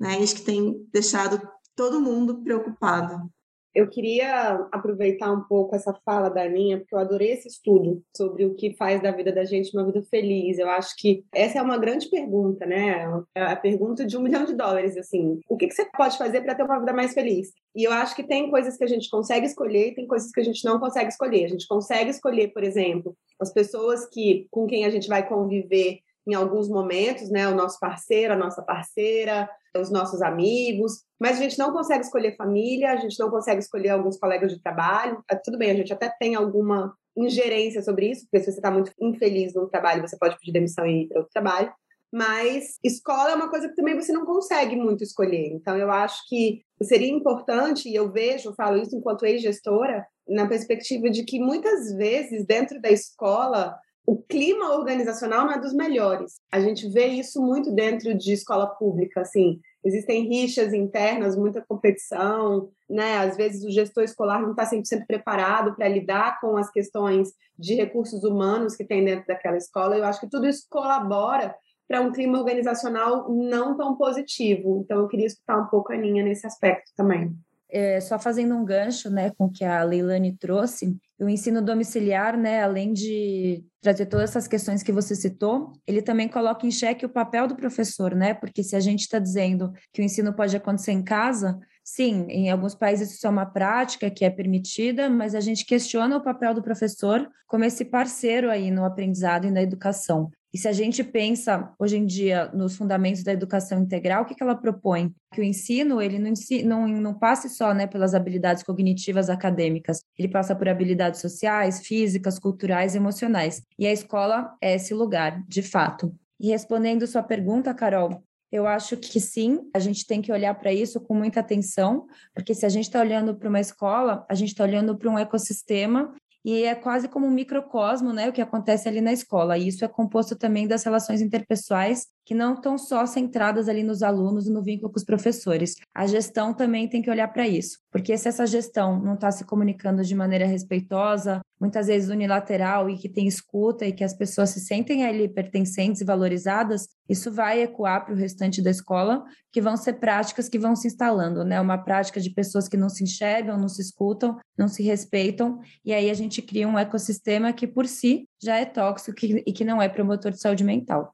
né? 0.00 0.18
Isso 0.18 0.36
que 0.36 0.42
tem 0.42 0.88
deixado 0.92 1.40
todo 1.76 2.00
mundo 2.00 2.42
preocupado. 2.42 3.30
Eu 3.72 3.88
queria 3.88 4.66
aproveitar 4.72 5.30
um 5.32 5.42
pouco 5.42 5.76
essa 5.76 5.94
fala 6.04 6.28
da 6.28 6.42
Aninha, 6.42 6.78
porque 6.78 6.92
eu 6.92 6.98
adorei 6.98 7.30
esse 7.30 7.46
estudo 7.46 8.02
sobre 8.16 8.44
o 8.44 8.54
que 8.54 8.74
faz 8.74 9.00
da 9.00 9.12
vida 9.12 9.30
da 9.30 9.44
gente 9.44 9.72
uma 9.76 9.86
vida 9.86 10.02
feliz. 10.02 10.58
Eu 10.58 10.68
acho 10.68 10.96
que 10.98 11.24
essa 11.32 11.60
é 11.60 11.62
uma 11.62 11.78
grande 11.78 12.10
pergunta, 12.10 12.66
né? 12.66 13.06
É 13.32 13.42
a 13.42 13.54
pergunta 13.54 14.04
de 14.04 14.16
um 14.16 14.22
milhão 14.26 14.44
de 14.44 14.54
dólares, 14.54 14.96
assim. 14.96 15.38
O 15.48 15.56
que, 15.56 15.70
você 15.70 15.84
pode 15.96 16.18
fazer 16.18 16.40
para 16.40 16.56
ter 16.56 16.64
uma 16.64 16.80
vida 16.80 16.92
mais 16.92 17.14
feliz? 17.14 17.52
E 17.76 17.84
eu 17.84 17.92
acho 17.92 18.16
que 18.16 18.24
tem 18.24 18.50
coisas 18.50 18.76
que 18.76 18.82
a 18.82 18.88
gente 18.88 19.08
consegue 19.08 19.46
escolher 19.46 19.88
e 19.88 19.94
tem 19.94 20.06
coisas 20.08 20.32
que 20.32 20.40
a 20.40 20.44
gente 20.44 20.64
não 20.64 20.80
consegue 20.80 21.08
escolher. 21.08 21.44
A 21.44 21.48
gente 21.48 21.68
consegue 21.68 22.10
escolher, 22.10 22.48
por 22.48 22.64
exemplo, 22.64 23.16
as 23.40 23.52
pessoas 23.52 24.04
que 24.04 24.48
com 24.50 24.66
quem 24.66 24.84
a 24.84 24.90
gente 24.90 25.06
vai 25.06 25.28
conviver 25.28 26.00
em 26.30 26.34
alguns 26.34 26.68
momentos, 26.68 27.30
né? 27.30 27.48
O 27.48 27.54
nosso 27.54 27.78
parceiro, 27.78 28.34
a 28.34 28.36
nossa 28.36 28.62
parceira, 28.62 29.48
os 29.76 29.90
nossos 29.90 30.22
amigos, 30.22 31.04
mas 31.18 31.38
a 31.38 31.42
gente 31.42 31.58
não 31.58 31.72
consegue 31.72 32.04
escolher 32.04 32.36
família, 32.36 32.92
a 32.92 32.96
gente 32.96 33.18
não 33.18 33.30
consegue 33.30 33.60
escolher 33.60 33.90
alguns 33.90 34.18
colegas 34.18 34.52
de 34.52 34.60
trabalho. 34.60 35.22
Ah, 35.30 35.36
tudo 35.36 35.58
bem, 35.58 35.70
a 35.70 35.74
gente 35.74 35.92
até 35.92 36.08
tem 36.18 36.34
alguma 36.34 36.94
ingerência 37.16 37.82
sobre 37.82 38.10
isso, 38.10 38.22
porque 38.22 38.40
se 38.40 38.52
você 38.52 38.58
está 38.58 38.70
muito 38.70 38.92
infeliz 39.00 39.54
no 39.54 39.68
trabalho, 39.68 40.06
você 40.06 40.16
pode 40.16 40.36
pedir 40.38 40.52
demissão 40.52 40.86
e 40.86 41.02
ir 41.02 41.08
para 41.08 41.18
outro 41.18 41.32
trabalho. 41.32 41.72
Mas 42.12 42.78
escola 42.82 43.30
é 43.30 43.34
uma 43.36 43.48
coisa 43.48 43.68
que 43.68 43.76
também 43.76 43.94
você 43.94 44.12
não 44.12 44.26
consegue 44.26 44.74
muito 44.74 45.04
escolher. 45.04 45.52
Então, 45.52 45.76
eu 45.76 45.90
acho 45.92 46.28
que 46.28 46.62
seria 46.82 47.08
importante, 47.08 47.88
e 47.88 47.94
eu 47.94 48.10
vejo, 48.10 48.48
eu 48.48 48.54
falo 48.54 48.78
isso 48.78 48.96
enquanto 48.96 49.24
ex-gestora, 49.24 50.04
na 50.28 50.48
perspectiva 50.48 51.08
de 51.08 51.24
que 51.24 51.38
muitas 51.38 51.94
vezes, 51.94 52.44
dentro 52.44 52.80
da 52.80 52.90
escola, 52.90 53.76
o 54.10 54.16
clima 54.16 54.74
organizacional 54.74 55.44
não 55.46 55.52
é 55.52 55.60
dos 55.60 55.72
melhores. 55.72 56.40
A 56.50 56.58
gente 56.58 56.88
vê 56.88 57.06
isso 57.06 57.40
muito 57.40 57.70
dentro 57.70 58.12
de 58.12 58.32
escola 58.32 58.66
pública, 58.66 59.20
assim. 59.20 59.60
Existem 59.84 60.28
rixas 60.28 60.74
internas, 60.74 61.36
muita 61.36 61.64
competição, 61.64 62.72
né? 62.88 63.18
Às 63.18 63.36
vezes 63.36 63.64
o 63.64 63.70
gestor 63.70 64.02
escolar 64.02 64.42
não 64.42 64.50
está 64.50 64.68
100% 64.68 65.06
preparado 65.06 65.76
para 65.76 65.86
lidar 65.86 66.40
com 66.40 66.56
as 66.56 66.68
questões 66.72 67.28
de 67.56 67.76
recursos 67.76 68.24
humanos 68.24 68.74
que 68.74 68.84
tem 68.84 69.04
dentro 69.04 69.28
daquela 69.28 69.56
escola. 69.56 69.96
Eu 69.96 70.04
acho 70.04 70.18
que 70.18 70.28
tudo 70.28 70.48
isso 70.48 70.66
colabora 70.68 71.54
para 71.86 72.00
um 72.00 72.10
clima 72.10 72.36
organizacional 72.36 73.32
não 73.32 73.76
tão 73.76 73.94
positivo. 73.96 74.80
Então, 74.82 74.98
eu 74.98 75.06
queria 75.06 75.26
escutar 75.26 75.56
um 75.56 75.66
pouco 75.66 75.92
a 75.92 75.94
Aninha 75.94 76.24
nesse 76.24 76.44
aspecto 76.48 76.90
também. 76.96 77.32
É, 77.72 78.00
só 78.00 78.18
fazendo 78.18 78.54
um 78.54 78.64
gancho 78.64 79.08
né, 79.08 79.30
com 79.30 79.44
o 79.44 79.50
que 79.50 79.64
a 79.64 79.82
Leilani 79.82 80.36
trouxe, 80.36 80.96
o 81.20 81.28
ensino 81.28 81.62
domiciliar, 81.62 82.36
né, 82.36 82.62
além 82.62 82.92
de 82.92 83.64
trazer 83.80 84.06
todas 84.06 84.30
essas 84.30 84.48
questões 84.48 84.82
que 84.82 84.92
você 84.92 85.14
citou, 85.14 85.72
ele 85.86 86.02
também 86.02 86.28
coloca 86.28 86.66
em 86.66 86.70
xeque 86.70 87.06
o 87.06 87.10
papel 87.10 87.46
do 87.46 87.56
professor, 87.56 88.14
né? 88.14 88.34
Porque 88.34 88.62
se 88.62 88.76
a 88.76 88.80
gente 88.80 89.00
está 89.00 89.18
dizendo 89.18 89.72
que 89.92 90.02
o 90.02 90.04
ensino 90.04 90.34
pode 90.34 90.56
acontecer 90.56 90.92
em 90.92 91.02
casa, 91.02 91.58
sim, 91.82 92.26
em 92.28 92.50
alguns 92.50 92.74
países 92.74 93.12
isso 93.12 93.26
é 93.26 93.30
uma 93.30 93.46
prática 93.46 94.10
que 94.10 94.24
é 94.24 94.30
permitida, 94.30 95.08
mas 95.08 95.34
a 95.34 95.40
gente 95.40 95.64
questiona 95.64 96.16
o 96.16 96.22
papel 96.22 96.54
do 96.54 96.62
professor 96.62 97.28
como 97.46 97.64
esse 97.64 97.84
parceiro 97.84 98.50
aí 98.50 98.70
no 98.70 98.84
aprendizado 98.84 99.46
e 99.46 99.50
na 99.50 99.62
educação. 99.62 100.30
E 100.52 100.58
se 100.58 100.66
a 100.66 100.72
gente 100.72 101.04
pensa 101.04 101.72
hoje 101.78 101.96
em 101.96 102.04
dia 102.04 102.50
nos 102.52 102.76
fundamentos 102.76 103.22
da 103.22 103.32
educação 103.32 103.80
integral, 103.80 104.22
o 104.22 104.26
que, 104.26 104.34
que 104.34 104.42
ela 104.42 104.56
propõe? 104.56 105.14
Que 105.32 105.40
o 105.40 105.44
ensino 105.44 106.02
ele 106.02 106.18
não, 106.18 106.32
não, 106.64 106.88
não 106.88 107.14
passe 107.14 107.48
só 107.48 107.72
né, 107.72 107.86
pelas 107.86 108.14
habilidades 108.14 108.64
cognitivas 108.64 109.30
acadêmicas, 109.30 110.02
ele 110.18 110.28
passa 110.28 110.54
por 110.54 110.68
habilidades 110.68 111.20
sociais, 111.20 111.86
físicas, 111.86 112.38
culturais, 112.38 112.96
emocionais. 112.96 113.62
E 113.78 113.86
a 113.86 113.92
escola 113.92 114.52
é 114.60 114.74
esse 114.74 114.92
lugar, 114.92 115.44
de 115.46 115.62
fato. 115.62 116.12
E 116.38 116.48
respondendo 116.48 117.06
sua 117.06 117.22
pergunta, 117.22 117.72
Carol, 117.72 118.22
Eu 118.52 118.66
acho 118.66 118.96
que 118.96 119.20
sim, 119.20 119.60
a 119.72 119.78
gente 119.78 120.04
tem 120.04 120.20
que 120.20 120.32
olhar 120.32 120.52
para 120.54 120.72
isso 120.72 121.00
com 121.00 121.14
muita 121.14 121.38
atenção, 121.38 122.08
porque 122.34 122.52
se 122.52 122.66
a 122.66 122.68
gente 122.68 122.86
está 122.86 122.98
olhando 122.98 123.36
para 123.36 123.48
uma 123.48 123.60
escola, 123.60 124.26
a 124.28 124.34
gente 124.34 124.48
está 124.48 124.64
olhando 124.64 124.98
para 124.98 125.08
um 125.08 125.16
ecossistema 125.16 126.12
e 126.44 126.64
é 126.64 126.74
quase 126.74 127.08
como 127.08 127.26
um 127.26 127.30
microcosmo, 127.30 128.12
né, 128.12 128.28
o 128.28 128.32
que 128.32 128.40
acontece 128.40 128.88
ali 128.88 129.00
na 129.00 129.12
escola. 129.12 129.58
E 129.58 129.68
isso 129.68 129.84
é 129.84 129.88
composto 129.88 130.36
também 130.36 130.66
das 130.66 130.84
relações 130.84 131.20
interpessoais 131.20 132.06
que 132.30 132.34
não 132.34 132.54
estão 132.54 132.78
só 132.78 133.04
centradas 133.06 133.68
ali 133.68 133.82
nos 133.82 134.04
alunos 134.04 134.46
e 134.46 134.52
no 134.52 134.62
vínculo 134.62 134.92
com 134.92 134.96
os 134.96 135.04
professores. 135.04 135.74
A 135.92 136.06
gestão 136.06 136.54
também 136.54 136.88
tem 136.88 137.02
que 137.02 137.10
olhar 137.10 137.26
para 137.26 137.48
isso, 137.48 137.80
porque 137.90 138.16
se 138.16 138.28
essa 138.28 138.46
gestão 138.46 139.02
não 139.02 139.14
está 139.14 139.32
se 139.32 139.44
comunicando 139.44 140.04
de 140.04 140.14
maneira 140.14 140.46
respeitosa, 140.46 141.40
muitas 141.60 141.88
vezes 141.88 142.08
unilateral 142.08 142.88
e 142.88 142.96
que 142.96 143.08
tem 143.08 143.26
escuta 143.26 143.84
e 143.84 143.92
que 143.92 144.04
as 144.04 144.14
pessoas 144.14 144.50
se 144.50 144.60
sentem 144.60 145.04
ali 145.04 145.28
pertencentes 145.28 146.02
e 146.02 146.04
valorizadas, 146.04 146.86
isso 147.08 147.32
vai 147.32 147.62
ecoar 147.62 148.04
para 148.04 148.14
o 148.14 148.16
restante 148.16 148.62
da 148.62 148.70
escola, 148.70 149.24
que 149.50 149.60
vão 149.60 149.76
ser 149.76 149.94
práticas 149.94 150.48
que 150.48 150.56
vão 150.56 150.76
se 150.76 150.86
instalando, 150.86 151.44
né? 151.44 151.60
Uma 151.60 151.78
prática 151.78 152.20
de 152.20 152.30
pessoas 152.30 152.68
que 152.68 152.76
não 152.76 152.88
se 152.88 153.02
enxergam, 153.02 153.58
não 153.58 153.68
se 153.68 153.82
escutam, 153.82 154.38
não 154.56 154.68
se 154.68 154.84
respeitam, 154.84 155.58
e 155.84 155.92
aí 155.92 156.08
a 156.08 156.14
gente 156.14 156.40
cria 156.40 156.68
um 156.68 156.78
ecossistema 156.78 157.52
que 157.52 157.66
por 157.66 157.88
si 157.88 158.28
já 158.40 158.56
é 158.56 158.64
tóxico 158.64 159.18
e 159.20 159.52
que 159.52 159.64
não 159.64 159.82
é 159.82 159.88
promotor 159.88 160.30
de 160.30 160.40
saúde 160.40 160.62
mental. 160.62 161.12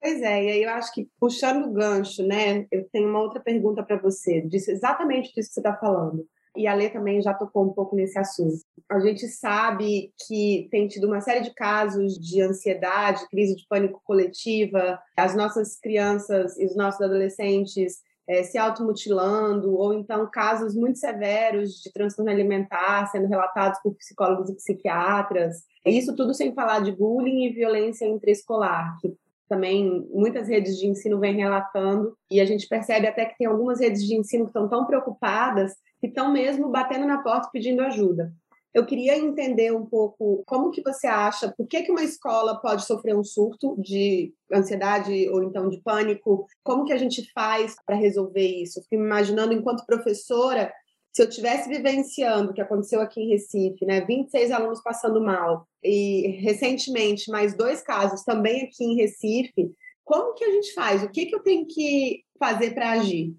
Pois 0.00 0.20
é, 0.22 0.44
e 0.44 0.50
aí 0.50 0.62
eu 0.62 0.70
acho 0.70 0.92
que 0.92 1.08
puxando 1.18 1.66
o 1.66 1.72
gancho, 1.72 2.22
né, 2.22 2.66
eu 2.70 2.88
tenho 2.90 3.08
uma 3.08 3.20
outra 3.20 3.40
pergunta 3.40 3.82
para 3.82 3.96
você, 3.96 4.40
disse 4.42 4.70
exatamente 4.70 5.34
disso 5.34 5.48
que 5.48 5.54
você 5.54 5.60
está 5.60 5.74
falando. 5.76 6.26
E 6.56 6.66
a 6.66 6.74
Lê 6.74 6.88
também 6.88 7.20
já 7.20 7.34
tocou 7.34 7.64
um 7.64 7.72
pouco 7.72 7.94
nesse 7.94 8.18
assunto. 8.18 8.56
A 8.90 8.98
gente 8.98 9.26
sabe 9.28 10.10
que 10.26 10.68
tem 10.70 10.88
tido 10.88 11.06
uma 11.06 11.20
série 11.20 11.40
de 11.40 11.52
casos 11.52 12.14
de 12.14 12.40
ansiedade, 12.40 13.28
crise 13.28 13.54
de 13.54 13.66
pânico 13.68 14.00
coletiva, 14.04 14.98
as 15.16 15.34
nossas 15.34 15.78
crianças 15.78 16.58
e 16.58 16.64
os 16.64 16.74
nossos 16.74 17.00
adolescentes 17.02 18.00
é, 18.28 18.42
se 18.42 18.58
automutilando, 18.58 19.76
ou 19.76 19.92
então 19.92 20.28
casos 20.30 20.74
muito 20.74 20.98
severos 20.98 21.74
de 21.82 21.92
transtorno 21.92 22.30
alimentar 22.30 23.06
sendo 23.06 23.28
relatados 23.28 23.78
por 23.82 23.94
psicólogos 23.94 24.50
e 24.50 24.56
psiquiatras. 24.56 25.62
Isso 25.84 26.16
tudo 26.16 26.34
sem 26.34 26.54
falar 26.54 26.80
de 26.80 26.90
bullying 26.90 27.44
e 27.44 27.52
violência 27.52 28.06
intraescolar, 28.06 28.96
que 29.00 29.14
também 29.48 30.06
muitas 30.10 30.48
redes 30.48 30.78
de 30.78 30.86
ensino 30.86 31.18
vêm 31.18 31.36
relatando, 31.36 32.16
e 32.30 32.40
a 32.40 32.44
gente 32.44 32.68
percebe 32.68 33.06
até 33.06 33.24
que 33.24 33.36
tem 33.38 33.46
algumas 33.46 33.80
redes 33.80 34.04
de 34.04 34.14
ensino 34.14 34.44
que 34.44 34.50
estão 34.50 34.68
tão 34.68 34.86
preocupadas 34.86 35.74
que 36.00 36.08
estão 36.08 36.32
mesmo 36.32 36.68
batendo 36.68 37.06
na 37.06 37.22
porta 37.22 37.48
pedindo 37.52 37.82
ajuda. 37.82 38.32
Eu 38.74 38.84
queria 38.84 39.16
entender 39.16 39.74
um 39.74 39.86
pouco 39.86 40.42
como 40.46 40.70
que 40.70 40.82
você 40.82 41.06
acha, 41.06 41.50
por 41.56 41.66
que, 41.66 41.82
que 41.82 41.90
uma 41.90 42.02
escola 42.02 42.60
pode 42.60 42.84
sofrer 42.84 43.16
um 43.16 43.24
surto 43.24 43.74
de 43.80 44.34
ansiedade 44.52 45.30
ou 45.30 45.42
então 45.42 45.70
de 45.70 45.80
pânico, 45.80 46.46
como 46.62 46.84
que 46.84 46.92
a 46.92 46.98
gente 46.98 47.32
faz 47.32 47.74
para 47.86 47.96
resolver 47.96 48.46
isso? 48.46 48.82
Fico 48.82 49.02
imaginando, 49.02 49.54
enquanto 49.54 49.86
professora, 49.86 50.70
se 51.16 51.22
eu 51.22 51.30
tivesse 51.30 51.66
vivenciando 51.66 52.50
o 52.50 52.52
que 52.52 52.60
aconteceu 52.60 53.00
aqui 53.00 53.22
em 53.22 53.30
Recife, 53.30 53.86
né, 53.86 54.02
26 54.02 54.50
alunos 54.50 54.82
passando 54.82 55.18
mal, 55.18 55.66
e 55.82 56.38
recentemente 56.42 57.30
mais 57.30 57.56
dois 57.56 57.80
casos 57.80 58.22
também 58.22 58.64
aqui 58.64 58.84
em 58.84 58.96
Recife, 58.96 59.72
como 60.04 60.34
que 60.34 60.44
a 60.44 60.50
gente 60.50 60.74
faz? 60.74 61.02
O 61.02 61.08
que, 61.08 61.24
que 61.24 61.34
eu 61.34 61.42
tenho 61.42 61.66
que 61.66 62.22
fazer 62.38 62.74
para 62.74 62.90
agir? 62.90 63.34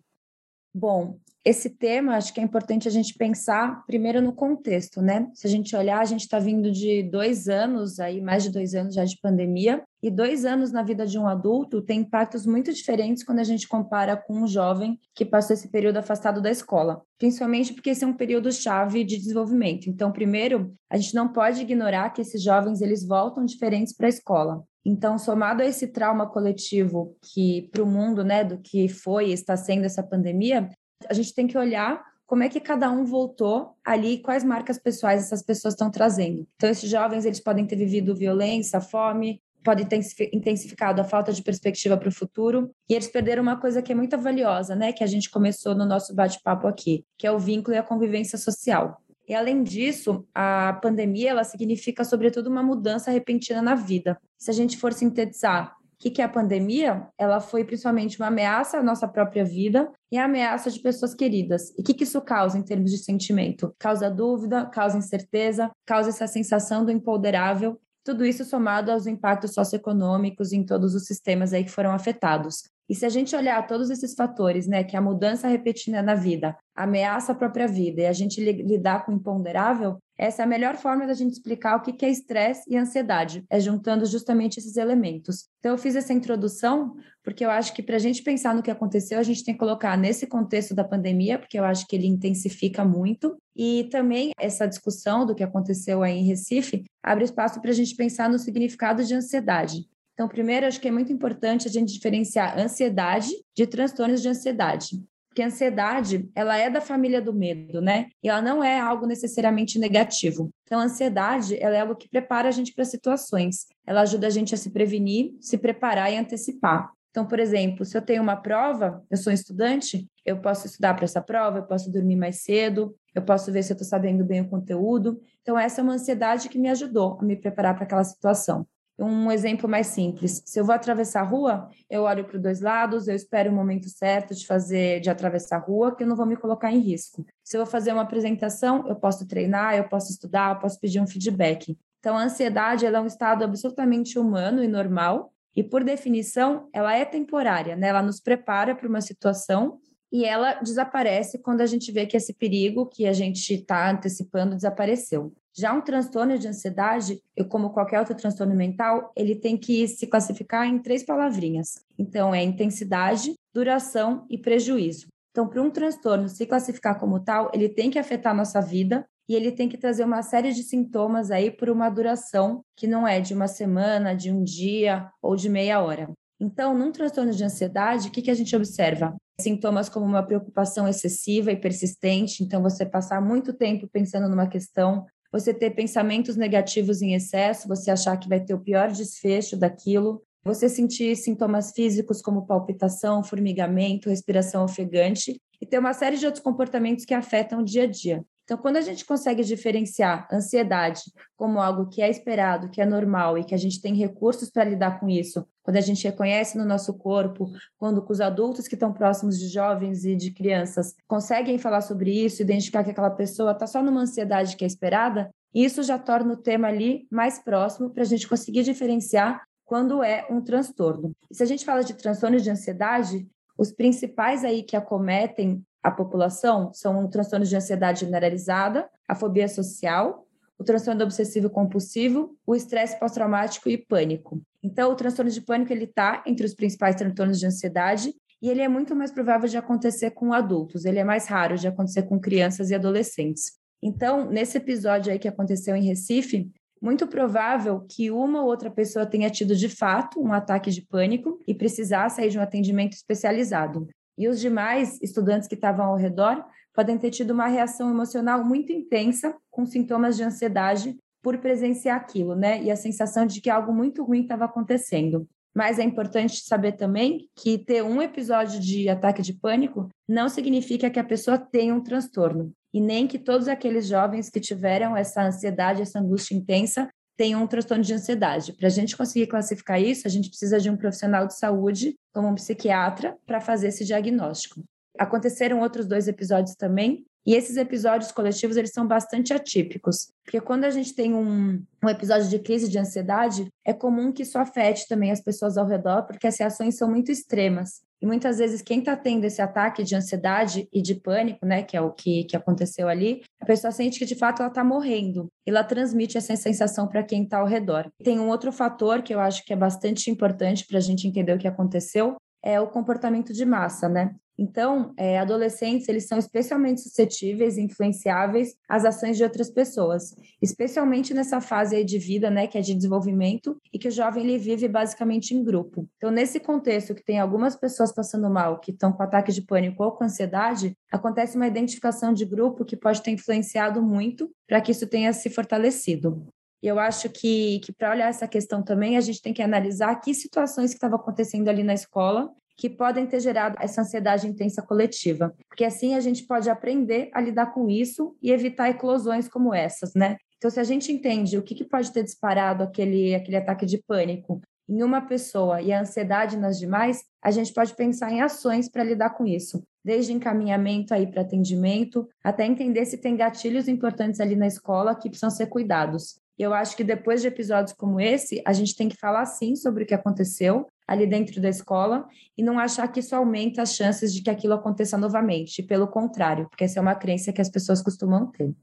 Bom, 0.73 1.19
esse 1.45 1.69
tema, 1.69 2.15
acho 2.17 2.33
que 2.33 2.39
é 2.39 2.43
importante 2.43 2.87
a 2.87 2.91
gente 2.91 3.13
pensar 3.13 3.85
primeiro 3.85 4.23
no 4.23 4.33
contexto, 4.33 4.99
né? 4.99 5.29
Se 5.35 5.45
a 5.45 5.49
gente 5.49 5.75
olhar, 5.75 5.99
a 5.99 6.05
gente 6.05 6.21
está 6.21 6.39
vindo 6.39 6.71
de 6.71 7.03
dois 7.03 7.47
anos, 7.47 7.99
aí 7.99 8.19
mais 8.19 8.41
de 8.41 8.49
dois 8.49 8.73
anos 8.73 8.95
já 8.95 9.05
de 9.05 9.19
pandemia, 9.21 9.83
e 10.01 10.11
dois 10.11 10.45
anos 10.45 10.71
na 10.71 10.83
vida 10.83 11.05
de 11.05 11.17
um 11.17 11.27
adulto 11.27 11.81
tem 11.81 12.01
impactos 12.01 12.45
muito 12.45 12.71
diferentes 12.71 13.23
quando 13.23 13.39
a 13.39 13.43
gente 13.43 13.67
compara 13.67 14.15
com 14.15 14.41
um 14.41 14.47
jovem 14.47 14.99
que 15.15 15.25
passou 15.25 15.53
esse 15.53 15.69
período 15.69 15.97
afastado 15.97 16.41
da 16.41 16.51
escola, 16.51 17.01
principalmente 17.17 17.73
porque 17.73 17.89
esse 17.89 18.03
é 18.03 18.07
um 18.07 18.13
período 18.13 18.51
chave 18.51 19.03
de 19.03 19.17
desenvolvimento. 19.17 19.89
Então, 19.89 20.11
primeiro, 20.11 20.73
a 20.89 20.97
gente 20.97 21.15
não 21.15 21.27
pode 21.27 21.61
ignorar 21.61 22.11
que 22.11 22.21
esses 22.21 22.41
jovens 22.43 22.81
eles 22.81 23.05
voltam 23.05 23.45
diferentes 23.45 23.95
para 23.95 24.05
a 24.05 24.09
escola. 24.09 24.63
Então, 24.85 25.17
somado 25.17 25.61
a 25.61 25.65
esse 25.65 25.87
trauma 25.87 26.29
coletivo 26.29 27.17
que 27.33 27.69
para 27.73 27.83
o 27.83 27.87
mundo, 27.87 28.23
né, 28.23 28.43
do 28.43 28.59
que 28.59 28.87
foi 28.87 29.29
e 29.29 29.33
está 29.33 29.57
sendo 29.57 29.85
essa 29.85 30.03
pandemia, 30.03 30.69
a 31.09 31.13
gente 31.13 31.33
tem 31.33 31.47
que 31.47 31.57
olhar 31.57 32.01
como 32.25 32.43
é 32.43 32.49
que 32.49 32.59
cada 32.59 32.91
um 32.91 33.05
voltou 33.05 33.73
ali 33.85 34.21
quais 34.21 34.43
marcas 34.43 34.77
pessoais 34.77 35.23
essas 35.23 35.41
pessoas 35.41 35.73
estão 35.73 35.89
trazendo. 35.89 36.45
Então, 36.55 36.69
esses 36.69 36.89
jovens, 36.89 37.25
eles 37.25 37.39
podem 37.39 37.65
ter 37.65 37.75
vivido 37.77 38.15
violência, 38.15 38.79
fome, 38.79 39.41
pode 39.63 39.85
ter 39.85 39.99
intensificado 40.33 41.01
a 41.01 41.03
falta 41.03 41.33
de 41.33 41.43
perspectiva 41.43 41.97
para 41.97 42.09
o 42.09 42.11
futuro, 42.11 42.71
e 42.89 42.93
eles 42.93 43.07
perderam 43.07 43.43
uma 43.43 43.59
coisa 43.59 43.81
que 43.81 43.91
é 43.91 43.95
muito 43.95 44.17
valiosa, 44.17 44.75
né, 44.75 44.91
que 44.91 45.03
a 45.03 45.07
gente 45.07 45.29
começou 45.29 45.75
no 45.75 45.85
nosso 45.85 46.15
bate-papo 46.15 46.67
aqui, 46.67 47.03
que 47.17 47.27
é 47.27 47.31
o 47.31 47.39
vínculo 47.39 47.75
e 47.75 47.79
a 47.79 47.83
convivência 47.83 48.37
social. 48.37 49.01
E 49.27 49.33
além 49.33 49.61
disso, 49.61 50.25
a 50.33 50.79
pandemia 50.81 51.31
ela 51.31 51.43
significa 51.43 52.05
sobretudo 52.05 52.47
uma 52.47 52.63
mudança 52.63 53.11
repentina 53.11 53.61
na 53.61 53.75
vida. 53.75 54.17
Se 54.37 54.49
a 54.49 54.53
gente 54.53 54.77
for 54.77 54.93
sintetizar 54.93 55.77
o 55.97 55.99
que, 55.99 56.11
que 56.11 56.21
é 56.21 56.25
a 56.25 56.29
pandemia? 56.29 57.07
Ela 57.17 57.39
foi 57.39 57.65
principalmente 57.65 58.19
uma 58.19 58.27
ameaça 58.27 58.77
à 58.77 58.83
nossa 58.83 59.07
própria 59.07 59.43
vida 59.43 59.91
e 60.11 60.17
a 60.17 60.25
ameaça 60.25 60.69
de 60.69 60.79
pessoas 60.79 61.15
queridas. 61.15 61.71
E 61.71 61.81
o 61.81 61.83
que, 61.83 61.95
que 61.95 62.03
isso 62.03 62.21
causa 62.21 62.55
em 62.55 62.61
termos 62.61 62.91
de 62.91 62.99
sentimento? 62.99 63.73
Causa 63.79 64.07
dúvida, 64.07 64.67
causa 64.67 64.95
incerteza, 64.95 65.71
causa 65.87 66.09
essa 66.09 66.27
sensação 66.27 66.85
do 66.85 66.91
imponderável. 66.91 67.81
Tudo 68.07 68.23
isso 68.23 68.45
somado 68.45 68.89
aos 68.89 69.05
impactos 69.05 69.53
socioeconômicos 69.53 70.53
em 70.53 70.65
todos 70.65 70.95
os 70.95 71.03
sistemas 71.03 71.51
aí 71.51 71.65
que 71.65 71.69
foram 71.69 71.91
afetados. 71.91 72.63
E 72.89 72.95
se 72.95 73.05
a 73.05 73.09
gente 73.09 73.35
olhar 73.35 73.65
todos 73.67 73.89
esses 73.89 74.13
fatores, 74.13 74.67
né, 74.67 74.83
que 74.83 74.95
a 74.95 75.01
mudança 75.01 75.47
repetida 75.47 76.01
na 76.01 76.15
vida, 76.15 76.57
ameaça 76.75 77.33
à 77.33 77.35
própria 77.35 77.67
vida 77.67 78.01
e 78.01 78.05
a 78.05 78.13
gente 78.13 78.39
lidar 78.39 79.05
com 79.05 79.11
o 79.11 79.15
imponderável, 79.15 79.97
essa 80.17 80.41
é 80.41 80.45
a 80.45 80.47
melhor 80.47 80.75
forma 80.75 81.05
da 81.05 81.13
gente 81.13 81.33
explicar 81.33 81.75
o 81.75 81.81
que 81.81 82.05
é 82.05 82.09
estresse 82.09 82.63
e 82.67 82.75
ansiedade, 82.75 83.43
é 83.49 83.59
juntando 83.59 84.05
justamente 84.05 84.57
esses 84.57 84.75
elementos. 84.77 85.45
Então, 85.59 85.73
eu 85.73 85.77
fiz 85.77 85.95
essa 85.95 86.13
introdução 86.13 86.95
porque 87.23 87.45
eu 87.45 87.51
acho 87.51 87.73
que 87.73 87.83
para 87.83 87.97
a 87.97 87.99
gente 87.99 88.23
pensar 88.23 88.55
no 88.55 88.63
que 88.63 88.71
aconteceu, 88.71 89.19
a 89.19 89.23
gente 89.23 89.43
tem 89.43 89.53
que 89.53 89.59
colocar 89.59 89.97
nesse 89.97 90.25
contexto 90.25 90.73
da 90.73 90.83
pandemia, 90.83 91.37
porque 91.37 91.59
eu 91.59 91.65
acho 91.65 91.85
que 91.85 91.93
ele 91.93 92.07
intensifica 92.07 92.85
muito, 92.85 93.35
e 93.53 93.89
também 93.91 94.31
essa 94.39 94.65
discussão 94.65 95.25
do 95.25 95.35
que 95.35 95.43
aconteceu 95.43 96.03
aí 96.03 96.19
em 96.19 96.23
Recife 96.23 96.85
abre 97.03 97.25
espaço 97.25 97.61
para 97.61 97.71
a 97.71 97.73
gente 97.73 97.95
pensar 97.95 98.29
no 98.29 98.39
significado 98.39 99.03
de 99.03 99.13
ansiedade. 99.13 99.89
Então, 100.17 100.27
primeiro, 100.27 100.65
acho 100.65 100.81
que 100.81 100.87
é 100.87 100.91
muito 100.91 101.13
importante 101.13 101.67
a 101.67 101.71
gente 101.71 101.93
diferenciar 101.93 102.57
ansiedade 102.57 103.29
de 103.55 103.67
transtornos 103.67 104.19
de 104.19 104.27
ansiedade. 104.27 104.99
Porque 105.29 105.43
a 105.43 105.45
ansiedade, 105.45 106.27
ela 106.33 106.57
é 106.57 106.71
da 106.71 106.81
família 106.81 107.21
do 107.21 107.31
medo, 107.31 107.79
né? 107.79 108.07
E 108.23 108.27
ela 108.27 108.41
não 108.41 108.63
é 108.63 108.79
algo 108.79 109.05
necessariamente 109.05 109.77
negativo. 109.77 110.49
Então, 110.63 110.79
a 110.79 110.85
ansiedade, 110.85 111.55
ela 111.61 111.75
é 111.75 111.81
algo 111.81 111.95
que 111.95 112.09
prepara 112.09 112.49
a 112.49 112.51
gente 112.51 112.73
para 112.73 112.83
situações. 112.83 113.67
Ela 113.85 114.01
ajuda 114.01 114.25
a 114.25 114.31
gente 114.31 114.55
a 114.55 114.57
se 114.57 114.71
prevenir, 114.71 115.35
se 115.39 115.55
preparar 115.55 116.11
e 116.11 116.17
antecipar. 116.17 116.91
Então, 117.11 117.27
por 117.27 117.39
exemplo, 117.39 117.85
se 117.85 117.95
eu 117.95 118.01
tenho 118.01 118.23
uma 118.23 118.37
prova, 118.37 119.05
eu 119.11 119.17
sou 119.17 119.29
um 119.29 119.35
estudante, 119.35 120.07
eu 120.25 120.41
posso 120.41 120.65
estudar 120.65 120.95
para 120.95 121.05
essa 121.05 121.21
prova, 121.21 121.59
eu 121.59 121.63
posso 121.63 121.91
dormir 121.91 122.15
mais 122.15 122.41
cedo, 122.41 122.95
eu 123.13 123.21
posso 123.21 123.51
ver 123.51 123.61
se 123.61 123.71
eu 123.71 123.75
estou 123.75 123.87
sabendo 123.87 124.25
bem 124.25 124.41
o 124.41 124.49
conteúdo. 124.49 125.21
Então, 125.43 125.59
essa 125.59 125.79
é 125.79 125.83
uma 125.83 125.93
ansiedade 125.93 126.49
que 126.49 126.57
me 126.57 126.69
ajudou 126.69 127.19
a 127.21 127.23
me 127.23 127.35
preparar 127.35 127.75
para 127.75 127.83
aquela 127.83 128.03
situação. 128.03 128.65
Um 128.99 129.31
exemplo 129.31 129.69
mais 129.69 129.87
simples: 129.87 130.41
se 130.45 130.59
eu 130.59 130.65
vou 130.65 130.73
atravessar 130.73 131.21
a 131.21 131.23
rua, 131.23 131.69
eu 131.89 132.03
olho 132.03 132.25
para 132.25 132.37
os 132.37 132.41
dois 132.41 132.61
lados, 132.61 133.07
eu 133.07 133.15
espero 133.15 133.51
o 133.51 133.55
momento 133.55 133.87
certo 133.89 134.33
de 134.33 134.45
fazer, 134.45 134.99
de 135.01 135.09
atravessar 135.09 135.57
a 135.57 135.59
rua, 135.59 135.95
que 135.95 136.03
eu 136.03 136.07
não 136.07 136.15
vou 136.15 136.25
me 136.25 136.35
colocar 136.35 136.71
em 136.71 136.79
risco. 136.79 137.25
Se 137.43 137.55
eu 137.55 137.63
vou 137.63 137.71
fazer 137.71 137.93
uma 137.93 138.01
apresentação, 138.01 138.87
eu 138.87 138.95
posso 138.95 139.27
treinar, 139.27 139.75
eu 139.75 139.87
posso 139.87 140.11
estudar, 140.11 140.55
eu 140.55 140.59
posso 140.59 140.79
pedir 140.79 140.99
um 140.99 141.07
feedback. 141.07 141.77
Então, 141.99 142.17
a 142.17 142.23
ansiedade 142.23 142.85
é 142.85 142.99
um 142.99 143.05
estado 143.05 143.43
absolutamente 143.43 144.17
humano 144.17 144.63
e 144.63 144.67
normal, 144.67 145.31
e 145.55 145.63
por 145.63 145.83
definição, 145.83 146.69
ela 146.71 146.95
é 146.95 147.03
temporária, 147.03 147.75
né? 147.75 147.87
Ela 147.87 148.01
nos 148.01 148.19
prepara 148.19 148.75
para 148.75 148.87
uma 148.87 149.01
situação 149.01 149.79
e 150.11 150.23
ela 150.23 150.53
desaparece 150.53 151.39
quando 151.39 151.61
a 151.61 151.65
gente 151.65 151.91
vê 151.91 152.05
que 152.05 152.15
esse 152.15 152.33
perigo 152.33 152.85
que 152.85 153.07
a 153.07 153.13
gente 153.13 153.53
está 153.53 153.89
antecipando 153.89 154.55
desapareceu. 154.55 155.33
Já 155.57 155.73
um 155.73 155.81
transtorno 155.81 156.37
de 156.37 156.47
ansiedade, 156.47 157.19
eu 157.35 157.45
como 157.45 157.71
qualquer 157.71 157.99
outro 157.99 158.13
transtorno 158.13 158.53
mental, 158.53 159.11
ele 159.15 159.35
tem 159.35 159.57
que 159.57 159.87
se 159.87 160.05
classificar 160.05 160.67
em 160.67 160.77
três 160.77 161.03
palavrinhas. 161.03 161.83
Então, 161.97 162.33
é 162.35 162.43
intensidade, 162.43 163.33
duração 163.51 164.27
e 164.29 164.37
prejuízo. 164.37 165.07
Então, 165.31 165.47
para 165.47 165.63
um 165.63 165.71
transtorno 165.71 166.29
se 166.29 166.45
classificar 166.45 166.99
como 166.99 167.19
tal, 167.19 167.49
ele 167.55 167.69
tem 167.69 167.89
que 167.89 167.97
afetar 167.97 168.35
nossa 168.35 168.61
vida 168.61 169.03
e 169.27 169.33
ele 169.33 169.51
tem 169.51 169.67
que 169.67 169.79
trazer 169.79 170.03
uma 170.03 170.21
série 170.21 170.53
de 170.53 170.61
sintomas 170.61 171.31
aí 171.31 171.49
por 171.49 171.71
uma 171.71 171.89
duração 171.89 172.61
que 172.75 172.85
não 172.85 173.07
é 173.07 173.19
de 173.19 173.33
uma 173.33 173.47
semana, 173.47 174.15
de 174.15 174.31
um 174.31 174.43
dia 174.43 175.09
ou 175.21 175.35
de 175.35 175.49
meia 175.49 175.81
hora. 175.81 176.07
Então, 176.39 176.77
num 176.77 176.91
transtorno 176.91 177.33
de 177.33 177.43
ansiedade, 177.43 178.09
o 178.09 178.11
que, 178.11 178.21
que 178.21 178.31
a 178.31 178.35
gente 178.35 178.55
observa? 178.55 179.15
Sintomas 179.41 179.89
como 179.89 180.05
uma 180.05 180.23
preocupação 180.23 180.87
excessiva 180.87 181.51
e 181.51 181.55
persistente, 181.55 182.43
então 182.43 182.61
você 182.61 182.85
passar 182.85 183.19
muito 183.21 183.53
tempo 183.53 183.87
pensando 183.87 184.29
numa 184.29 184.47
questão, 184.47 185.05
você 185.31 185.53
ter 185.53 185.71
pensamentos 185.71 186.35
negativos 186.35 187.01
em 187.01 187.13
excesso, 187.13 187.67
você 187.67 187.91
achar 187.91 188.17
que 188.17 188.29
vai 188.29 188.39
ter 188.39 188.53
o 188.53 188.59
pior 188.59 188.91
desfecho 188.91 189.57
daquilo, 189.57 190.23
você 190.43 190.69
sentir 190.69 191.15
sintomas 191.15 191.71
físicos 191.71 192.21
como 192.21 192.45
palpitação, 192.45 193.23
formigamento, 193.23 194.09
respiração 194.09 194.63
ofegante 194.63 195.39
e 195.61 195.65
ter 195.65 195.79
uma 195.79 195.93
série 195.93 196.17
de 196.17 196.25
outros 196.25 196.43
comportamentos 196.43 197.03
que 197.03 197.13
afetam 197.13 197.59
o 197.59 197.65
dia 197.65 197.83
a 197.83 197.87
dia. 197.87 198.25
Então, 198.47 198.57
quando 198.57 198.77
a 198.77 198.81
gente 198.81 199.05
consegue 199.05 199.43
diferenciar 199.43 200.25
ansiedade 200.31 201.01
como 201.35 201.59
algo 201.59 201.89
que 201.89 202.01
é 202.01 202.09
esperado, 202.09 202.69
que 202.69 202.79
é 202.79 202.85
normal 202.85 203.37
e 203.37 203.43
que 203.43 203.53
a 203.53 203.57
gente 203.57 203.81
tem 203.81 203.93
recursos 203.93 204.49
para 204.49 204.63
lidar 204.63 205.01
com 205.01 205.09
isso, 205.09 205.45
quando 205.61 205.75
a 205.75 205.81
gente 205.81 206.01
reconhece 206.05 206.57
no 206.57 206.63
nosso 206.63 206.93
corpo, 206.93 207.51
quando 207.77 208.01
os 208.07 208.21
adultos 208.21 208.65
que 208.65 208.75
estão 208.75 208.93
próximos 208.93 209.37
de 209.37 209.49
jovens 209.49 210.05
e 210.05 210.15
de 210.15 210.31
crianças 210.31 210.95
conseguem 211.05 211.57
falar 211.57 211.81
sobre 211.81 212.09
isso, 212.09 212.41
identificar 212.41 212.85
que 212.85 212.91
aquela 212.91 213.09
pessoa 213.09 213.51
está 213.51 213.67
só 213.67 213.83
numa 213.83 213.99
ansiedade 213.99 214.55
que 214.55 214.63
é 214.63 214.67
esperada, 214.67 215.29
isso 215.53 215.83
já 215.83 215.99
torna 215.99 216.31
o 216.31 216.37
tema 216.37 216.69
ali 216.69 217.05
mais 217.11 217.39
próximo 217.39 217.89
para 217.89 218.03
a 218.03 218.05
gente 218.05 218.29
conseguir 218.29 218.63
diferenciar 218.63 219.43
quando 219.65 220.01
é 220.01 220.25
um 220.29 220.39
transtorno. 220.39 221.11
E 221.29 221.35
se 221.35 221.43
a 221.43 221.45
gente 221.45 221.65
fala 221.65 221.83
de 221.83 221.95
transtorno 221.95 222.39
de 222.39 222.49
ansiedade, 222.49 223.27
os 223.57 223.73
principais 223.73 224.45
aí 224.45 224.63
que 224.63 224.77
acometem 224.77 225.61
a 225.87 225.91
população 225.91 226.73
são 226.73 227.05
o 227.05 227.07
transtorno 227.07 227.45
de 227.45 227.55
ansiedade 227.55 228.01
generalizada, 228.01 228.89
a 229.07 229.15
fobia 229.15 229.47
social, 229.47 230.27
o 230.59 230.63
transtorno 230.63 231.01
obsessivo 231.01 231.49
compulsivo, 231.49 232.35
o 232.45 232.53
estresse 232.53 232.99
pós-traumático 232.99 233.69
e 233.69 233.77
pânico. 233.77 234.41
Então, 234.61 234.91
o 234.91 234.95
transtorno 234.95 235.31
de 235.31 235.39
pânico 235.39 235.71
ele 235.71 235.85
está 235.85 236.23
entre 236.27 236.45
os 236.45 236.53
principais 236.53 236.97
transtornos 236.97 237.39
de 237.39 237.45
ansiedade 237.45 238.13
e 238.41 238.49
ele 238.49 238.61
é 238.61 238.67
muito 238.67 238.93
mais 238.93 239.11
provável 239.11 239.47
de 239.47 239.55
acontecer 239.55 240.11
com 240.11 240.33
adultos. 240.33 240.83
Ele 240.83 240.99
é 240.99 241.05
mais 241.05 241.25
raro 241.25 241.57
de 241.57 241.69
acontecer 241.69 242.03
com 242.03 242.19
crianças 242.19 242.69
e 242.69 242.75
adolescentes. 242.75 243.53
Então, 243.81 244.29
nesse 244.29 244.57
episódio 244.57 245.13
aí 245.13 245.17
que 245.17 245.27
aconteceu 245.29 245.73
em 245.73 245.85
Recife, 245.85 246.51
muito 246.81 247.07
provável 247.07 247.85
que 247.89 248.11
uma 248.11 248.41
ou 248.41 248.49
outra 248.49 248.69
pessoa 248.69 249.05
tenha 249.05 249.29
tido 249.29 249.55
de 249.55 249.69
fato 249.69 250.21
um 250.21 250.33
ataque 250.33 250.69
de 250.69 250.81
pânico 250.81 251.39
e 251.47 251.53
precisar 251.53 252.09
sair 252.09 252.29
de 252.29 252.37
um 252.37 252.41
atendimento 252.41 252.93
especializado. 252.93 253.87
E 254.17 254.27
os 254.27 254.39
demais 254.39 254.99
estudantes 255.01 255.47
que 255.47 255.55
estavam 255.55 255.85
ao 255.85 255.95
redor 255.95 256.43
podem 256.73 256.97
ter 256.97 257.09
tido 257.09 257.31
uma 257.31 257.47
reação 257.47 257.89
emocional 257.89 258.43
muito 258.43 258.71
intensa, 258.71 259.35
com 259.49 259.65
sintomas 259.65 260.15
de 260.15 260.23
ansiedade 260.23 260.95
por 261.23 261.37
presenciar 261.39 261.97
aquilo, 261.97 262.35
né? 262.35 262.61
E 262.61 262.71
a 262.71 262.75
sensação 262.75 263.25
de 263.25 263.41
que 263.41 263.49
algo 263.49 263.73
muito 263.73 264.03
ruim 264.03 264.21
estava 264.21 264.45
acontecendo. 264.45 265.27
Mas 265.55 265.79
é 265.79 265.83
importante 265.83 266.43
saber 266.45 266.73
também 266.73 267.27
que 267.35 267.57
ter 267.57 267.83
um 267.83 267.99
episódio 268.01 268.59
de 268.59 268.87
ataque 268.89 269.23
de 269.23 269.33
pânico 269.33 269.89
não 270.07 270.29
significa 270.29 270.89
que 270.89 270.99
a 270.99 271.03
pessoa 271.03 271.37
tenha 271.37 271.73
um 271.73 271.81
transtorno 271.81 272.53
e 272.71 272.79
nem 272.79 273.07
que 273.07 273.17
todos 273.17 273.47
aqueles 273.47 273.87
jovens 273.87 274.29
que 274.29 274.39
tiveram 274.39 274.95
essa 274.95 275.23
ansiedade, 275.23 275.81
essa 275.81 275.99
angústia 275.99 276.35
intensa, 276.35 276.87
tenham 277.17 277.43
um 277.43 277.47
transtorno 277.47 277.83
de 277.83 277.93
ansiedade. 277.93 278.53
Para 278.53 278.67
a 278.67 278.71
gente 278.71 278.95
conseguir 278.95 279.27
classificar 279.27 279.81
isso, 279.81 280.07
a 280.07 280.09
gente 280.09 280.29
precisa 280.29 280.59
de 280.59 280.69
um 280.69 280.77
profissional 280.77 281.25
de 281.25 281.35
saúde, 281.35 281.97
como 282.13 282.27
um 282.27 282.35
psiquiatra, 282.35 283.17
para 283.25 283.41
fazer 283.41 283.69
esse 283.69 283.83
diagnóstico. 283.83 284.63
Aconteceram 284.97 285.59
outros 285.59 285.87
dois 285.87 286.07
episódios 286.07 286.55
também, 286.55 287.05
e 287.27 287.35
esses 287.35 287.57
episódios 287.57 288.09
coletivos, 288.09 288.55
eles 288.55 288.71
são 288.71 288.87
bastante 288.87 289.33
atípicos, 289.33 290.13
porque 290.23 290.39
quando 290.39 290.63
a 290.63 290.69
gente 290.69 290.95
tem 290.95 291.13
um, 291.13 291.61
um 291.83 291.89
episódio 291.89 292.29
de 292.29 292.39
crise 292.39 292.69
de 292.69 292.79
ansiedade, 292.79 293.47
é 293.65 293.73
comum 293.73 294.13
que 294.13 294.23
isso 294.23 294.37
afete 294.37 294.87
também 294.87 295.11
as 295.11 295.19
pessoas 295.19 295.57
ao 295.57 295.67
redor, 295.67 296.03
porque 296.03 296.25
as 296.25 296.39
reações 296.39 296.77
são 296.77 296.89
muito 296.89 297.11
extremas. 297.11 297.81
E 298.01 298.05
muitas 298.05 298.37
vezes 298.37 298.61
quem 298.61 298.79
está 298.79 298.95
tendo 298.95 299.25
esse 299.25 299.41
ataque 299.41 299.83
de 299.83 299.93
ansiedade 299.93 300.69
e 300.71 300.81
de 300.81 300.95
pânico, 300.95 301.45
né, 301.45 301.63
que 301.63 301.75
é 301.75 301.81
o 301.81 301.91
que, 301.91 302.23
que 302.23 302.37
aconteceu 302.37 302.87
ali, 302.87 303.23
a 303.41 303.45
pessoa 303.45 303.71
sente 303.71 303.99
que 303.99 304.05
de 304.05 304.15
fato 304.15 304.41
ela 304.41 304.49
está 304.49 304.63
morrendo. 304.63 305.27
E 305.45 305.49
ela 305.49 305.65
transmite 305.65 306.17
essa 306.17 306.33
sensação 306.37 306.87
para 306.87 307.03
quem 307.03 307.23
está 307.23 307.39
ao 307.39 307.45
redor. 307.47 307.91
Tem 308.01 308.19
um 308.19 308.29
outro 308.29 308.53
fator 308.53 309.01
que 309.01 309.13
eu 309.13 309.19
acho 309.19 309.43
que 309.43 309.51
é 309.51 309.57
bastante 309.57 310.09
importante 310.09 310.65
para 310.65 310.77
a 310.77 310.81
gente 310.81 311.05
entender 311.05 311.33
o 311.33 311.39
que 311.39 311.47
aconteceu, 311.47 312.15
é 312.41 312.61
o 312.61 312.67
comportamento 312.67 313.33
de 313.33 313.45
massa, 313.45 313.89
né? 313.89 314.15
Então, 314.37 314.93
é, 314.95 315.17
adolescentes, 315.17 315.89
eles 315.89 316.07
são 316.07 316.17
especialmente 316.17 316.81
suscetíveis 316.81 317.57
e 317.57 317.61
influenciáveis 317.61 318.55
às 318.69 318.85
ações 318.85 319.17
de 319.17 319.23
outras 319.23 319.49
pessoas, 319.49 320.15
especialmente 320.41 321.13
nessa 321.13 321.41
fase 321.41 321.83
de 321.83 321.97
vida, 321.97 322.29
né, 322.29 322.45
que 322.45 322.57
é 322.57 322.61
de 322.61 322.75
desenvolvimento 322.75 323.59
e 323.73 323.79
que 323.79 323.87
o 323.87 323.91
jovem 323.91 324.23
ele 324.23 324.37
vive 324.37 324.67
basicamente 324.67 325.33
em 325.33 325.43
grupo. 325.43 325.87
Então, 325.97 326.11
nesse 326.11 326.39
contexto 326.39 326.93
que 326.93 327.03
tem 327.03 327.19
algumas 327.19 327.55
pessoas 327.55 327.91
passando 327.91 328.29
mal, 328.29 328.59
que 328.59 328.71
estão 328.71 328.93
com 328.93 329.01
ataque 329.01 329.31
de 329.31 329.41
pânico 329.41 329.83
ou 329.83 329.91
com 329.91 330.03
ansiedade, 330.03 330.77
acontece 330.91 331.35
uma 331.35 331.47
identificação 331.47 332.13
de 332.13 332.25
grupo 332.25 332.63
que 332.63 332.77
pode 332.77 333.01
ter 333.01 333.11
influenciado 333.11 333.81
muito 333.81 334.29
para 334.47 334.61
que 334.61 334.71
isso 334.71 334.85
tenha 334.85 335.11
se 335.13 335.29
fortalecido. 335.29 336.27
E 336.61 336.67
eu 336.67 336.79
acho 336.79 337.09
que, 337.09 337.59
que 337.59 337.71
para 337.71 337.91
olhar 337.91 338.09
essa 338.09 338.27
questão 338.27 338.63
também, 338.63 338.97
a 338.97 339.01
gente 339.01 339.21
tem 339.21 339.33
que 339.33 339.41
analisar 339.41 339.95
que 339.95 340.13
situações 340.13 340.71
que 340.71 340.77
estavam 340.77 340.97
acontecendo 340.97 341.47
ali 341.49 341.63
na 341.63 341.73
escola 341.73 342.31
que 342.57 342.69
podem 342.69 343.05
ter 343.05 343.19
gerado 343.19 343.55
essa 343.59 343.81
ansiedade 343.81 344.27
intensa 344.27 344.61
coletiva. 344.61 345.33
Porque 345.47 345.63
assim 345.63 345.93
a 345.93 345.99
gente 345.99 346.23
pode 346.25 346.49
aprender 346.49 347.09
a 347.13 347.21
lidar 347.21 347.53
com 347.53 347.69
isso 347.69 348.17
e 348.21 348.31
evitar 348.31 348.69
eclosões 348.69 349.27
como 349.27 349.53
essas, 349.53 349.93
né? 349.93 350.17
Então, 350.37 350.51
se 350.51 350.59
a 350.59 350.63
gente 350.63 350.91
entende 350.91 351.37
o 351.37 351.43
que, 351.43 351.55
que 351.55 351.63
pode 351.63 351.91
ter 351.91 352.03
disparado 352.03 352.63
aquele, 352.63 353.15
aquele 353.15 353.37
ataque 353.37 353.65
de 353.65 353.81
pânico 353.81 354.41
em 354.69 354.83
uma 354.83 355.01
pessoa 355.01 355.61
e 355.61 355.71
a 355.71 355.81
ansiedade 355.81 356.37
nas 356.37 356.59
demais, 356.59 357.03
a 357.23 357.31
gente 357.31 357.53
pode 357.53 357.73
pensar 357.75 358.11
em 358.11 358.21
ações 358.21 358.69
para 358.69 358.83
lidar 358.83 359.11
com 359.11 359.25
isso, 359.25 359.63
desde 359.83 360.13
encaminhamento 360.13 360.93
aí 360.93 361.07
para 361.07 361.21
atendimento, 361.21 362.07
até 362.23 362.45
entender 362.45 362.85
se 362.85 362.97
tem 362.97 363.15
gatilhos 363.15 363.67
importantes 363.67 364.19
ali 364.19 364.35
na 364.35 364.45
escola 364.45 364.93
que 364.93 365.09
precisam 365.09 365.29
ser 365.29 365.47
cuidados. 365.47 366.19
Eu 366.37 366.53
acho 366.53 366.75
que 366.77 366.83
depois 366.83 367.21
de 367.21 367.27
episódios 367.27 367.73
como 367.73 367.99
esse, 367.99 368.41
a 368.45 368.53
gente 368.53 368.75
tem 368.75 368.87
que 368.87 368.97
falar 368.97 369.25
sim 369.25 369.55
sobre 369.55 369.83
o 369.83 369.87
que 369.87 369.93
aconteceu 369.93 370.67
ali 370.87 371.07
dentro 371.07 371.41
da 371.41 371.49
escola 371.49 372.07
e 372.37 372.43
não 372.43 372.59
achar 372.59 372.87
que 372.87 372.99
isso 372.99 373.15
aumenta 373.15 373.61
as 373.61 373.75
chances 373.75 374.13
de 374.13 374.21
que 374.21 374.29
aquilo 374.29 374.53
aconteça 374.53 374.97
novamente. 374.97 375.63
Pelo 375.63 375.87
contrário, 375.87 376.47
porque 376.49 376.63
essa 376.63 376.79
é 376.79 376.81
uma 376.81 376.95
crença 376.95 377.33
que 377.33 377.41
as 377.41 377.49
pessoas 377.49 377.81
costumam 377.81 378.27
ter. 378.27 378.53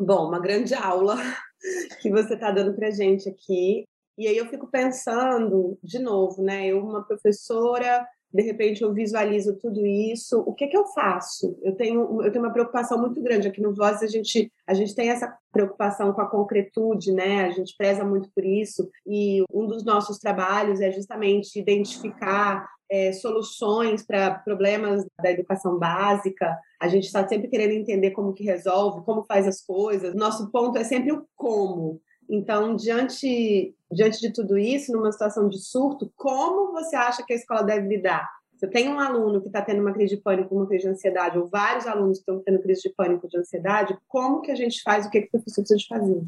Bom, 0.00 0.28
uma 0.28 0.40
grande 0.40 0.74
aula 0.74 1.16
que 2.00 2.10
você 2.10 2.34
está 2.34 2.50
dando 2.50 2.74
para 2.74 2.90
gente 2.90 3.28
aqui. 3.28 3.84
E 4.16 4.26
aí 4.26 4.36
eu 4.36 4.46
fico 4.46 4.66
pensando, 4.66 5.78
de 5.82 5.98
novo, 5.98 6.42
né? 6.42 6.66
Eu, 6.66 6.84
uma 6.84 7.04
professora 7.04 8.06
de 8.32 8.42
repente 8.42 8.82
eu 8.82 8.92
visualizo 8.92 9.56
tudo 9.56 9.84
isso, 9.86 10.40
o 10.40 10.54
que 10.54 10.66
que 10.66 10.76
eu 10.76 10.86
faço? 10.86 11.58
Eu 11.62 11.74
tenho, 11.74 12.22
eu 12.22 12.30
tenho 12.30 12.44
uma 12.44 12.52
preocupação 12.52 12.98
muito 12.98 13.20
grande 13.22 13.48
aqui 13.48 13.60
no 13.60 13.74
Voz, 13.74 14.02
a 14.02 14.06
gente, 14.06 14.52
a 14.68 14.74
gente 14.74 14.94
tem 14.94 15.08
essa 15.08 15.34
preocupação 15.50 16.12
com 16.12 16.20
a 16.20 16.28
concretude, 16.28 17.10
né? 17.10 17.46
A 17.46 17.50
gente 17.50 17.74
preza 17.76 18.04
muito 18.04 18.30
por 18.34 18.44
isso 18.44 18.88
e 19.06 19.42
um 19.50 19.66
dos 19.66 19.82
nossos 19.82 20.18
trabalhos 20.18 20.80
é 20.82 20.92
justamente 20.92 21.58
identificar 21.58 22.68
é, 22.90 23.12
soluções 23.12 24.04
para 24.04 24.34
problemas 24.34 25.06
da 25.22 25.30
educação 25.30 25.78
básica. 25.78 26.54
A 26.78 26.86
gente 26.86 27.04
está 27.04 27.26
sempre 27.26 27.48
querendo 27.48 27.72
entender 27.72 28.10
como 28.10 28.34
que 28.34 28.44
resolve, 28.44 29.04
como 29.06 29.24
faz 29.24 29.48
as 29.48 29.64
coisas. 29.64 30.14
Nosso 30.14 30.50
ponto 30.50 30.76
é 30.76 30.84
sempre 30.84 31.12
o 31.12 31.26
como. 31.34 32.00
Então, 32.28 32.76
diante, 32.76 33.74
diante 33.90 34.20
de 34.20 34.30
tudo 34.30 34.58
isso, 34.58 34.92
numa 34.92 35.10
situação 35.10 35.48
de 35.48 35.58
surto, 35.58 36.12
como 36.14 36.72
você 36.72 36.94
acha 36.94 37.24
que 37.24 37.32
a 37.32 37.36
escola 37.36 37.62
deve 37.62 37.88
lidar? 37.88 38.28
Se 38.58 38.66
tem 38.66 38.88
um 38.88 38.98
aluno 38.98 39.40
que 39.40 39.46
está 39.46 39.62
tendo 39.62 39.80
uma 39.80 39.92
crise 39.92 40.16
de 40.16 40.22
pânico, 40.22 40.54
uma 40.54 40.66
crise 40.66 40.84
de 40.84 40.90
ansiedade, 40.90 41.38
ou 41.38 41.46
vários 41.46 41.86
alunos 41.86 42.18
estão 42.18 42.42
tendo 42.42 42.58
crise 42.60 42.82
de 42.82 42.90
pânico, 42.90 43.28
de 43.28 43.38
ansiedade, 43.38 43.96
como 44.08 44.40
que 44.40 44.50
a 44.50 44.54
gente 44.56 44.82
faz? 44.82 45.06
O 45.06 45.10
que, 45.10 45.22
que 45.22 45.28
o 45.28 45.30
professor 45.30 45.62
precisa 45.62 45.78
de 45.78 45.86
fazer? 45.86 46.20